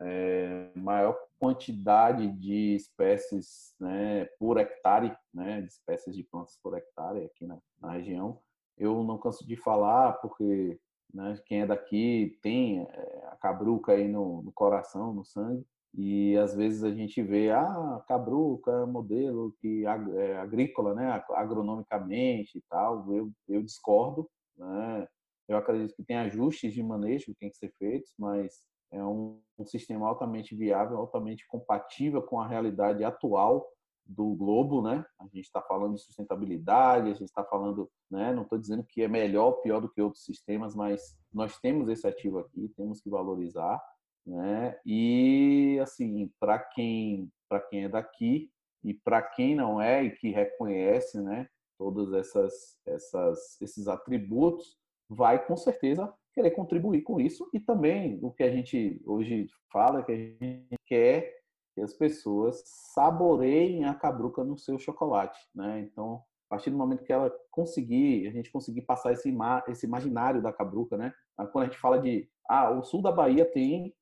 é, 0.00 0.70
maior 0.74 1.18
quantidade 1.38 2.28
de 2.38 2.74
espécies 2.74 3.74
né, 3.80 4.26
por 4.38 4.58
hectare, 4.58 5.16
né, 5.32 5.62
de 5.62 5.68
espécies 5.68 6.14
de 6.14 6.24
plantas 6.24 6.58
por 6.62 6.76
hectare 6.76 7.24
aqui 7.24 7.46
na, 7.46 7.58
na 7.80 7.92
região. 7.92 8.38
Eu 8.80 9.04
não 9.04 9.18
canso 9.18 9.46
de 9.46 9.56
falar 9.56 10.14
porque 10.14 10.80
né, 11.12 11.38
quem 11.44 11.60
é 11.60 11.66
daqui 11.66 12.38
tem 12.42 12.80
é, 12.80 13.26
a 13.26 13.36
cabruca 13.36 13.92
aí 13.92 14.08
no, 14.08 14.42
no, 14.42 14.50
coração, 14.52 15.12
no 15.12 15.22
sangue, 15.22 15.66
e 15.92 16.34
às 16.38 16.54
vezes 16.54 16.82
a 16.82 16.90
gente 16.90 17.20
vê, 17.22 17.50
ah, 17.50 18.02
cabruca 18.08 18.86
modelo 18.86 19.54
que 19.60 19.84
é 19.84 20.38
agrícola, 20.38 20.94
né, 20.94 21.22
agronomicamente 21.30 22.58
e 22.58 22.62
tal. 22.70 23.12
Eu, 23.12 23.30
eu 23.48 23.62
discordo, 23.62 24.30
né? 24.56 25.06
Eu 25.48 25.56
acredito 25.56 25.94
que 25.96 26.04
tem 26.04 26.16
ajustes 26.16 26.72
de 26.72 26.82
manejo 26.82 27.26
que 27.26 27.34
tem 27.34 27.50
que 27.50 27.58
ser 27.58 27.72
feitos, 27.76 28.14
mas 28.16 28.60
é 28.92 29.04
um, 29.04 29.40
um 29.58 29.66
sistema 29.66 30.06
altamente 30.06 30.54
viável, 30.54 30.96
altamente 30.96 31.46
compatível 31.48 32.22
com 32.22 32.40
a 32.40 32.46
realidade 32.46 33.04
atual 33.04 33.66
do 34.10 34.34
globo, 34.34 34.82
né? 34.82 35.04
A 35.20 35.24
gente 35.24 35.44
está 35.44 35.62
falando 35.62 35.94
de 35.94 36.02
sustentabilidade, 36.02 37.10
a 37.10 37.14
gente 37.14 37.28
está 37.28 37.44
falando, 37.44 37.88
né? 38.10 38.32
Não 38.32 38.42
estou 38.42 38.58
dizendo 38.58 38.84
que 38.84 39.02
é 39.02 39.08
melhor 39.08 39.46
ou 39.46 39.60
pior 39.60 39.80
do 39.80 39.88
que 39.88 40.02
outros 40.02 40.24
sistemas, 40.24 40.74
mas 40.74 41.16
nós 41.32 41.58
temos 41.60 41.88
esse 41.88 42.06
ativo 42.06 42.40
aqui, 42.40 42.68
temos 42.76 43.00
que 43.00 43.08
valorizar, 43.08 43.80
né? 44.26 44.76
E 44.84 45.78
assim, 45.80 46.30
para 46.40 46.58
quem 46.58 47.30
para 47.48 47.60
quem 47.60 47.84
é 47.84 47.88
daqui 47.88 48.50
e 48.82 48.94
para 48.94 49.22
quem 49.22 49.54
não 49.54 49.80
é 49.80 50.02
e 50.02 50.10
que 50.10 50.30
reconhece, 50.30 51.20
né? 51.20 51.48
Todos 51.78 52.12
essas 52.12 52.76
essas 52.84 53.60
esses 53.60 53.86
atributos, 53.86 54.76
vai 55.08 55.44
com 55.44 55.56
certeza 55.56 56.12
querer 56.32 56.50
contribuir 56.50 57.02
com 57.02 57.20
isso 57.20 57.48
e 57.54 57.60
também 57.60 58.18
o 58.22 58.30
que 58.32 58.42
a 58.42 58.50
gente 58.50 59.00
hoje 59.04 59.46
fala 59.72 60.02
que 60.02 60.12
a 60.12 60.16
gente 60.16 60.76
quer 60.86 61.39
que 61.74 61.80
as 61.80 61.92
pessoas 61.92 62.62
saboreiem 62.94 63.84
a 63.84 63.94
cabruca 63.94 64.44
no 64.44 64.58
seu 64.58 64.78
chocolate, 64.78 65.38
né? 65.54 65.80
Então, 65.80 66.22
a 66.46 66.56
partir 66.56 66.70
do 66.70 66.76
momento 66.76 67.04
que 67.04 67.12
ela 67.12 67.32
conseguir, 67.50 68.26
a 68.26 68.30
gente 68.32 68.50
conseguir 68.50 68.82
passar 68.82 69.12
esse, 69.12 69.32
esse 69.68 69.86
imaginário 69.86 70.42
da 70.42 70.52
cabruca, 70.52 70.96
né? 70.96 71.12
Quando 71.52 71.62
a 71.62 71.64
gente 71.66 71.78
fala 71.78 72.00
de, 72.00 72.28
ah, 72.48 72.70
o 72.70 72.82
sul 72.82 73.00
da 73.02 73.12
Bahia 73.12 73.44
tem 73.44 73.94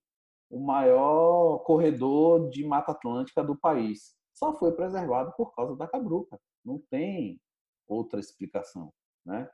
o 0.50 0.58
maior 0.58 1.58
corredor 1.58 2.48
de 2.48 2.64
Mata 2.66 2.92
Atlântica 2.92 3.44
do 3.44 3.56
país. 3.56 4.16
Só 4.32 4.54
foi 4.54 4.72
preservado 4.72 5.32
por 5.36 5.54
causa 5.54 5.76
da 5.76 5.86
cabruca. 5.86 6.40
Não 6.64 6.78
tem 6.90 7.40
outra 7.86 8.20
explicação, 8.20 8.92
né? 9.24 9.48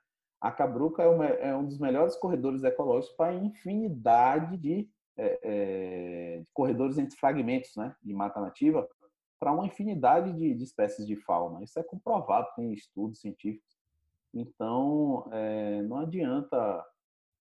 A 0.44 0.52
Cabruca 0.52 1.02
é, 1.02 1.48
é 1.48 1.56
um 1.56 1.64
dos 1.64 1.78
melhores 1.78 2.16
corredores 2.16 2.62
ecológicos 2.62 3.16
para 3.16 3.32
infinidade 3.32 4.58
de, 4.58 4.90
é, 5.16 5.38
é, 5.42 6.42
corredores 6.52 6.98
entre 6.98 7.16
fragmentos 7.16 7.76
né, 7.76 7.94
de 8.02 8.12
mata 8.12 8.40
nativa, 8.40 8.88
para 9.38 9.52
uma 9.52 9.66
infinidade 9.66 10.32
de, 10.32 10.54
de, 10.54 10.64
espécies 10.64 11.06
de 11.06 11.16
fauna. 11.16 11.62
Isso 11.62 11.78
é 11.78 11.82
comprovado, 11.82 12.48
tem 12.56 12.72
estudos 12.72 13.20
científicos. 13.20 13.76
Então, 14.32 15.28
é, 15.32 15.82
não 15.82 15.98
adianta 15.98 16.84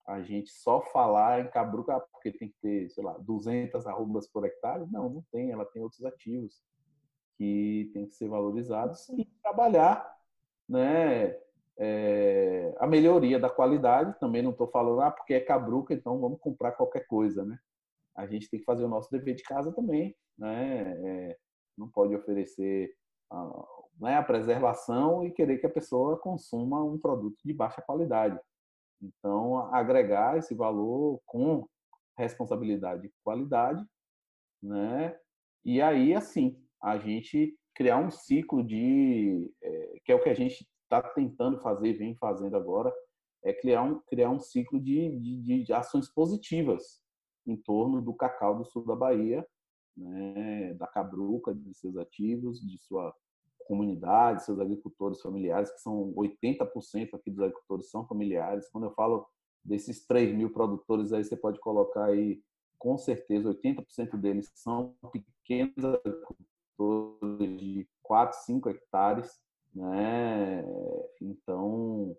a 0.07 0.23
gente 0.23 0.51
só 0.51 0.81
falar 0.81 1.41
em 1.41 1.51
cabruca 1.51 2.01
porque 2.13 2.33
tem 2.33 2.49
que 2.49 2.57
ter, 2.61 2.91
sei 2.91 3.05
lá, 3.05 3.17
200 3.19 3.87
arrobas 3.87 4.27
por 4.27 4.45
hectare. 4.45 4.85
Não, 4.91 5.09
não 5.09 5.25
tem. 5.31 5.53
Ela 5.53 5.65
tem 5.65 5.83
outros 5.83 6.05
ativos 6.05 6.61
que 7.37 7.91
tem 7.95 8.07
que 8.07 8.15
ser 8.15 8.29
valorizados 8.29 9.09
e 9.11 9.25
trabalhar, 9.43 10.19
né? 10.69 11.39
É, 11.79 12.75
a 12.79 12.87
melhoria 12.87 13.39
da 13.39 13.51
qualidade. 13.51 14.19
Também 14.19 14.43
não 14.43 14.51
estou 14.51 14.69
falando, 14.69 15.01
ah, 15.01 15.11
porque 15.11 15.35
é 15.35 15.41
cabruca, 15.41 15.95
então 15.95 16.21
vamos 16.21 16.41
comprar 16.41 16.73
qualquer 16.73 17.07
coisa, 17.07 17.45
né? 17.45 17.59
A 18.17 18.27
gente 18.27 18.51
tem 18.51 18.61
que 18.61 18.67
fazer 18.67 18.85
o 18.85 18.89
nosso 18.89 19.11
dever 19.11 19.35
de 19.35 19.43
casa 19.43 19.73
também, 19.73 20.15
né? 20.37 20.93
É, 21.05 21.39
não 21.77 21.89
pode 21.89 22.15
oferecer 22.15 22.95
a, 23.31 23.67
né, 24.01 24.17
a 24.17 24.23
preservação 24.23 25.25
e 25.25 25.31
querer 25.31 25.59
que 25.59 25.67
a 25.67 25.71
pessoa 25.71 26.19
consuma 26.19 26.83
um 26.85 26.99
produto 26.99 27.39
de 27.45 27.53
baixa 27.53 27.83
qualidade. 27.83 28.39
Então, 29.01 29.73
agregar 29.75 30.37
esse 30.37 30.55
valor 30.55 31.21
com 31.25 31.67
responsabilidade 32.19 33.07
e 33.07 33.13
qualidade, 33.25 33.85
né? 34.63 35.17
E 35.65 35.81
aí, 35.81 36.15
assim, 36.15 36.63
a 36.83 36.99
gente 36.99 37.57
criar 37.75 37.99
um 37.99 38.11
ciclo 38.11 38.63
de 38.63 39.51
é, 39.63 40.01
que 40.05 40.13
é 40.13 40.15
o 40.15 40.23
que 40.23 40.29
a 40.29 40.35
gente 40.35 40.67
está 40.91 41.01
tentando 41.01 41.61
fazer, 41.61 41.93
vem 41.93 42.17
fazendo 42.17 42.57
agora, 42.57 42.93
é 43.45 43.53
criar 43.53 43.85
um, 43.85 44.01
criar 44.01 44.29
um 44.31 44.41
ciclo 44.41 44.81
de, 44.81 45.17
de, 45.21 45.63
de 45.63 45.73
ações 45.73 46.09
positivas 46.13 47.01
em 47.47 47.57
torno 47.57 48.03
do 48.03 48.13
cacau 48.13 48.59
do 48.59 48.65
sul 48.65 48.85
da 48.85 48.97
Bahia, 48.97 49.47
né, 49.97 50.75
da 50.75 50.87
cabruca, 50.87 51.55
de 51.55 51.73
seus 51.75 51.97
ativos, 51.97 52.61
de 52.61 52.77
sua 52.79 53.15
comunidade, 53.67 54.45
seus 54.45 54.59
agricultores 54.59 55.21
familiares, 55.21 55.71
que 55.71 55.81
são 55.81 56.13
80% 56.15 57.15
aqui 57.15 57.31
dos 57.31 57.41
agricultores 57.41 57.89
são 57.89 58.07
familiares. 58.07 58.69
Quando 58.69 58.85
eu 58.85 58.95
falo 58.95 59.27
desses 59.65 60.05
3 60.07 60.35
mil 60.35 60.53
produtores, 60.53 61.13
aí 61.13 61.23
você 61.23 61.37
pode 61.37 61.61
colocar 61.61 62.07
aí, 62.07 62.43
com 62.79 62.99
certeza, 62.99 63.49
80% 63.49 64.17
deles 64.17 64.51
são 64.55 64.97
pequenos 65.13 65.85
agricultores 65.85 67.61
de 67.61 67.89
4, 68.03 68.39
5 68.45 68.69
hectares, 68.71 69.41
né? 69.75 70.65
Então, 71.21 72.17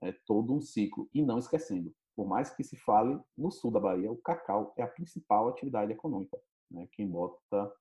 é 0.00 0.12
todo 0.26 0.54
um 0.54 0.60
ciclo. 0.60 1.08
E 1.12 1.22
não 1.22 1.38
esquecendo, 1.38 1.92
por 2.14 2.26
mais 2.26 2.50
que 2.50 2.62
se 2.62 2.76
fale 2.76 3.18
no 3.36 3.50
sul 3.50 3.70
da 3.70 3.80
Bahia, 3.80 4.10
o 4.10 4.16
cacau 4.16 4.72
é 4.76 4.82
a 4.82 4.88
principal 4.88 5.48
atividade 5.48 5.92
econômica. 5.92 6.38
Né? 6.70 6.88
Quem 6.92 7.08
bota 7.08 7.72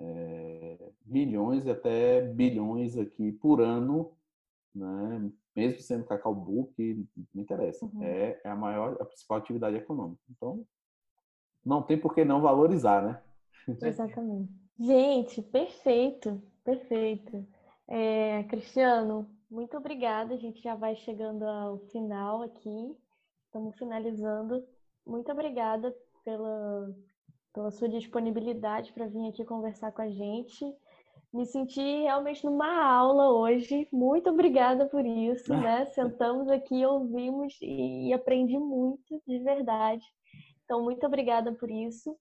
é, 0.00 0.78
milhões 1.04 1.66
e 1.66 1.70
até 1.70 2.20
bilhões 2.22 2.96
aqui 2.96 3.32
por 3.32 3.60
ano, 3.60 4.12
né? 4.74 5.30
mesmo 5.54 5.80
sendo 5.80 6.04
cacau 6.04 6.34
book, 6.34 7.06
não 7.34 7.42
interessa. 7.42 7.84
Uhum. 7.86 8.02
É, 8.02 8.40
é, 8.44 8.50
a 8.50 8.56
maior, 8.56 8.96
a 9.00 9.04
principal 9.04 9.38
atividade 9.38 9.76
econômica. 9.76 10.20
Então, 10.30 10.64
não 11.64 11.82
tem 11.82 11.98
por 11.98 12.14
que 12.14 12.24
não 12.24 12.40
valorizar, 12.40 13.02
né? 13.02 13.22
Exatamente. 13.82 14.50
Gente, 14.78 15.42
perfeito, 15.42 16.42
perfeito. 16.64 17.46
É, 17.90 18.44
Cristiano, 18.44 19.28
muito 19.50 19.76
obrigada. 19.76 20.34
A 20.34 20.36
gente 20.36 20.62
já 20.62 20.76
vai 20.76 20.94
chegando 20.94 21.42
ao 21.44 21.78
final 21.88 22.42
aqui. 22.42 22.96
Estamos 23.46 23.76
finalizando. 23.76 24.64
Muito 25.04 25.30
obrigada 25.32 25.92
pela, 26.24 26.94
pela 27.52 27.70
sua 27.72 27.88
disponibilidade 27.88 28.92
para 28.92 29.08
vir 29.08 29.28
aqui 29.28 29.44
conversar 29.44 29.90
com 29.90 30.02
a 30.02 30.08
gente. 30.08 30.64
Me 31.32 31.44
senti 31.44 31.80
realmente 31.80 32.44
numa 32.44 32.84
aula 32.84 33.32
hoje. 33.32 33.88
Muito 33.92 34.30
obrigada 34.30 34.86
por 34.86 35.04
isso, 35.04 35.52
né? 35.52 35.84
Sentamos 35.94 36.48
aqui, 36.48 36.86
ouvimos 36.86 37.58
e, 37.60 38.12
aprendi 38.12 38.56
muito, 38.56 39.20
de 39.26 39.38
verdade. 39.40 40.04
Então, 40.64 40.80
muito 40.82 41.04
obrigada 41.04 41.52
por 41.52 41.68
isso. 41.68 42.16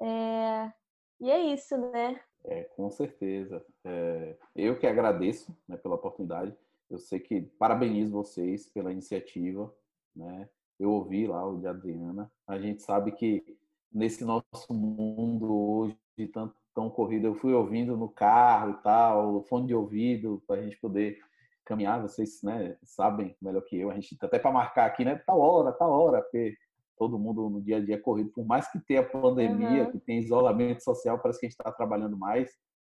É... 0.00 0.72
E 1.20 1.28
é 1.28 1.40
isso, 1.52 1.76
né? 1.76 2.20
É, 2.44 2.64
com 2.64 2.90
certeza. 2.90 3.64
É, 3.84 4.36
eu 4.54 4.78
que 4.78 4.86
agradeço 4.86 5.56
né, 5.66 5.76
pela 5.76 5.96
oportunidade. 5.96 6.54
Eu 6.88 6.98
sei 6.98 7.20
que 7.20 7.42
parabenizo 7.58 8.12
vocês 8.12 8.66
pela 8.66 8.92
iniciativa. 8.92 9.72
Né? 10.14 10.48
Eu 10.78 10.90
ouvi 10.92 11.26
lá 11.26 11.46
o 11.46 11.58
de 11.58 11.66
Adriana. 11.66 12.30
A 12.46 12.58
gente 12.58 12.82
sabe 12.82 13.12
que 13.12 13.58
nesse 13.92 14.24
nosso 14.24 14.72
mundo 14.72 15.52
hoje 15.52 15.96
tão, 16.32 16.52
tão 16.74 16.90
corrido, 16.90 17.26
eu 17.26 17.34
fui 17.34 17.52
ouvindo 17.52 17.96
no 17.96 18.08
carro 18.08 18.70
e 18.70 18.82
tal, 18.82 19.42
fone 19.44 19.66
de 19.66 19.74
ouvido, 19.74 20.42
para 20.46 20.60
a 20.60 20.62
gente 20.62 20.78
poder 20.78 21.18
caminhar. 21.64 22.00
Vocês 22.00 22.42
né, 22.42 22.76
sabem 22.82 23.36
melhor 23.40 23.62
que 23.62 23.76
eu. 23.76 23.90
A 23.90 23.94
gente 23.94 24.16
até 24.20 24.38
para 24.38 24.52
marcar 24.52 24.86
aqui, 24.86 25.04
né? 25.04 25.16
Tal 25.26 25.38
hora, 25.40 25.72
tal 25.72 25.90
hora, 25.90 26.22
porque 26.22 26.56
todo 26.98 27.18
mundo 27.18 27.48
no 27.48 27.62
dia 27.62 27.76
a 27.76 27.84
dia 27.84 28.00
corrido, 28.00 28.30
por 28.30 28.44
mais 28.44 28.70
que 28.70 28.78
tenha 28.80 29.02
pandemia, 29.02 29.84
uhum. 29.84 29.92
que 29.92 29.98
tenha 29.98 30.20
isolamento 30.20 30.82
social, 30.82 31.18
parece 31.18 31.40
que 31.40 31.46
a 31.46 31.48
gente 31.48 31.58
está 31.58 31.72
trabalhando 31.72 32.16
mais 32.16 32.50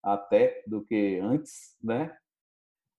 até 0.03 0.63
do 0.67 0.83
que 0.83 1.19
antes, 1.23 1.77
né? 1.83 2.17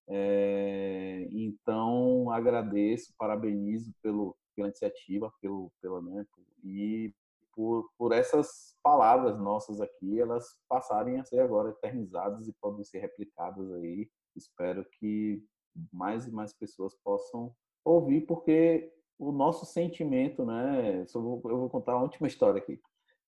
É, 0.07 1.27
então 1.31 2.29
agradeço, 2.31 3.13
parabenizo 3.17 3.93
pelo, 4.01 4.35
pela 4.55 4.67
iniciativa, 4.67 5.31
pelo, 5.41 5.71
pela 5.81 6.01
né, 6.01 6.25
e 6.63 7.13
por, 7.55 7.89
por 7.97 8.11
essas 8.11 8.77
palavras 8.83 9.39
nossas 9.39 9.81
aqui, 9.81 10.19
elas 10.19 10.55
passarem 10.67 11.19
a 11.19 11.23
ser 11.23 11.39
agora 11.39 11.69
eternizadas 11.69 12.47
e 12.47 12.53
podem 12.61 12.83
ser 12.83 12.99
replicadas 12.99 13.71
aí. 13.73 14.09
Espero 14.35 14.85
que 14.99 15.43
mais 15.91 16.27
e 16.27 16.31
mais 16.31 16.53
pessoas 16.53 16.95
possam 17.03 17.53
ouvir, 17.83 18.21
porque 18.21 18.91
o 19.21 19.31
nosso 19.31 19.67
sentimento, 19.67 20.43
né? 20.43 21.05
Eu 21.13 21.21
vou, 21.21 21.69
contar 21.69 21.95
uma 21.95 22.01
última 22.01 22.27
história 22.27 22.57
aqui, 22.57 22.81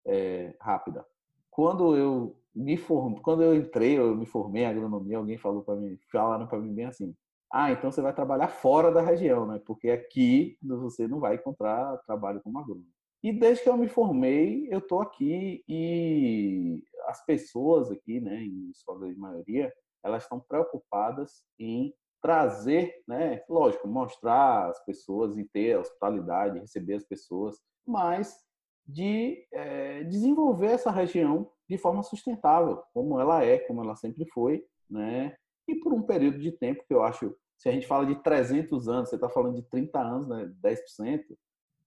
é, 0.08 0.56
rápida. 0.60 1.06
Quando 1.50 1.98
eu 1.98 2.38
me 2.56 2.78
form... 2.78 3.16
quando 3.22 3.44
eu 3.44 3.54
entrei, 3.54 4.00
eu 4.00 4.16
me 4.16 4.26
formei 4.26 4.64
em 4.64 4.68
agronomia, 4.68 5.18
alguém 5.18 5.38
falou 5.38 5.64
para 5.64 5.76
mim, 5.76 6.00
falaram 6.10 6.48
para 6.48 6.60
mim 6.60 6.74
bem 6.74 6.86
assim: 6.86 7.14
"Ah, 7.52 7.72
então 7.72 7.92
você 7.92 8.02
vai 8.02 8.14
trabalhar 8.14 8.48
fora 8.48 8.90
da 8.90 9.02
região, 9.02 9.46
né? 9.46 9.62
Porque 9.66 9.90
aqui 9.90 10.58
você 10.62 11.10
não 11.10 11.20
vai 11.20 11.36
encontrar 11.36 11.98
trabalho 12.08 12.42
como 12.42 12.60
agrônomo". 12.60 12.88
E 13.22 13.34
desde 13.34 13.64
que 13.64 13.70
eu 13.70 13.78
me 13.78 13.90
formei, 13.90 14.68
eu 14.72 14.80
estou 14.80 15.02
aqui 15.02 15.62
e 15.68 16.82
as 17.08 17.24
pessoas 17.26 17.92
aqui, 17.92 18.22
né, 18.22 18.42
em 18.44 18.72
sua 18.74 18.98
grande 18.98 19.20
maioria, 19.20 19.72
elas 20.04 20.24
estão 20.24 20.40
preocupadas 20.40 21.44
em 21.60 21.94
trazer, 22.22 22.94
né, 23.08 23.44
lógico, 23.50 23.88
mostrar 23.88 24.70
as 24.70 24.84
pessoas 24.86 25.38
e 25.38 25.44
ter 25.44 25.74
a 25.74 25.80
hospitalidade, 25.80 26.60
receber 26.60 26.96
as 26.96 27.04
pessoas, 27.04 27.58
mas 27.86 28.38
de 28.86 29.48
é, 29.52 30.04
desenvolver 30.04 30.68
essa 30.68 30.92
região 30.92 31.50
de 31.68 31.78
forma 31.78 32.04
sustentável, 32.04 32.84
como 32.94 33.20
ela 33.20 33.44
é, 33.44 33.58
como 33.60 33.84
ela 33.84 33.96
sempre 33.96 34.26
foi, 34.26 34.64
né? 34.90 35.36
E 35.68 35.76
por 35.76 35.94
um 35.94 36.02
período 36.02 36.40
de 36.40 36.52
tempo 36.52 36.84
que 36.86 36.94
eu 36.94 37.02
acho, 37.02 37.36
se 37.58 37.70
a 37.70 37.72
gente 37.72 37.88
fala 37.88 38.06
de 38.06 38.16
300 38.22 38.90
anos, 38.90 39.10
você 39.10 39.16
está 39.16 39.30
falando 39.30 39.56
de 39.56 39.64
30 39.64 40.00
anos, 40.00 40.28
né? 40.28 40.52
10%, 40.62 41.24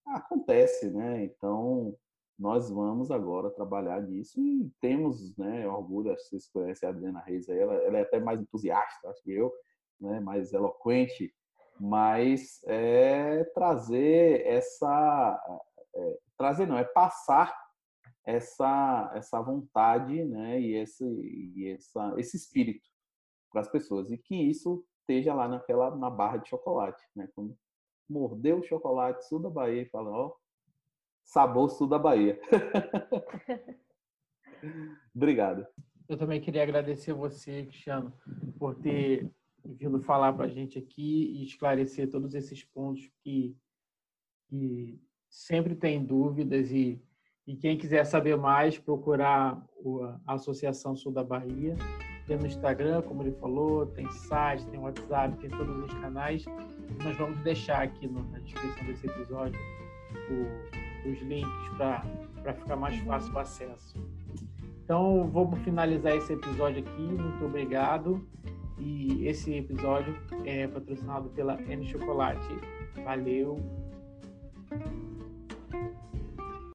acontece, 0.07 0.89
né? 0.89 1.23
Então, 1.25 1.95
nós 2.37 2.69
vamos 2.69 3.11
agora 3.11 3.49
trabalhar 3.49 4.01
nisso 4.01 4.41
e 4.41 4.69
temos, 4.81 5.35
né, 5.37 5.67
orgulho, 5.67 6.11
acho 6.11 6.23
que 6.23 6.29
vocês 6.29 6.49
conhecem 6.49 6.87
a 6.87 6.91
Adriana 6.91 7.21
Reis, 7.21 7.47
ela, 7.47 7.75
ela 7.75 7.97
é 7.97 8.01
até 8.01 8.19
mais 8.19 8.41
entusiasta, 8.41 9.09
acho 9.09 9.23
que 9.23 9.31
eu, 9.31 9.53
né, 9.99 10.19
mais 10.19 10.53
eloquente, 10.53 11.33
mas 11.79 12.61
é 12.65 13.43
trazer 13.53 14.45
essa, 14.45 15.61
é, 15.93 16.17
trazer 16.37 16.65
não, 16.65 16.77
é 16.77 16.83
passar 16.83 17.55
essa 18.25 19.11
essa 19.13 19.39
vontade, 19.39 20.23
né, 20.25 20.59
e 20.59 20.73
esse 20.75 21.05
e 21.05 21.69
essa 21.69 22.13
esse 22.17 22.37
espírito 22.37 22.89
para 23.51 23.61
as 23.61 23.69
pessoas 23.69 24.11
e 24.11 24.17
que 24.17 24.35
isso 24.35 24.83
esteja 25.01 25.33
lá 25.33 25.47
naquela 25.47 25.95
na 25.95 26.09
barra 26.09 26.37
de 26.37 26.49
chocolate, 26.49 27.03
né, 27.15 27.29
quando 27.35 27.55
mordeu 28.09 28.59
o 28.59 28.63
chocolate 28.63 29.27
sul 29.27 29.39
da 29.39 29.49
Bahia 29.49 29.81
e 29.81 29.89
fala, 29.89 30.09
ó, 30.11 30.33
sabor 31.23 31.69
sul 31.69 31.87
da 31.87 31.99
Bahia. 31.99 32.39
Obrigado. 35.15 35.65
Eu 36.07 36.17
também 36.17 36.39
queria 36.39 36.63
agradecer 36.63 37.13
você, 37.13 37.65
Cristiano, 37.65 38.13
por 38.59 38.75
ter 38.75 39.31
vindo 39.65 39.99
falar 40.01 40.33
para 40.33 40.45
a 40.45 40.49
gente 40.49 40.77
aqui 40.77 41.31
e 41.35 41.43
esclarecer 41.43 42.09
todos 42.09 42.35
esses 42.35 42.63
pontos 42.63 43.09
que, 43.23 43.55
que 44.47 44.99
sempre 45.29 45.75
tem 45.75 46.03
dúvidas 46.03 46.71
e, 46.71 47.01
e 47.47 47.55
quem 47.55 47.77
quiser 47.77 48.05
saber 48.05 48.37
mais, 48.37 48.77
procurar 48.77 49.61
a 50.25 50.33
Associação 50.33 50.95
Sul 50.95 51.11
da 51.11 51.23
Bahia. 51.23 51.75
Tem 52.27 52.37
no 52.37 52.47
Instagram, 52.47 53.03
como 53.03 53.21
ele 53.21 53.33
falou, 53.33 53.85
tem 53.85 54.09
site, 54.09 54.65
tem 54.67 54.79
WhatsApp, 54.79 55.37
tem 55.37 55.49
todos 55.49 55.85
os 55.85 55.93
canais. 55.99 56.43
Nós 57.03 57.15
vamos 57.17 57.37
deixar 57.43 57.83
aqui 57.83 58.07
na 58.07 58.39
descrição 58.39 58.85
desse 58.87 59.05
episódio 59.05 59.59
o, 60.31 61.09
os 61.09 61.21
links 61.21 61.69
para 61.77 62.53
ficar 62.53 62.75
mais 62.75 62.97
fácil 63.01 63.33
o 63.33 63.39
acesso. 63.39 63.95
Então, 64.83 65.29
vamos 65.31 65.59
finalizar 65.61 66.15
esse 66.15 66.33
episódio 66.33 66.79
aqui. 66.79 67.01
Muito 67.01 67.45
obrigado. 67.45 68.27
E 68.77 69.27
esse 69.27 69.53
episódio 69.53 70.15
é 70.43 70.67
patrocinado 70.67 71.29
pela 71.29 71.61
N 71.61 71.85
Chocolate. 71.85 72.47
Valeu! 73.03 73.57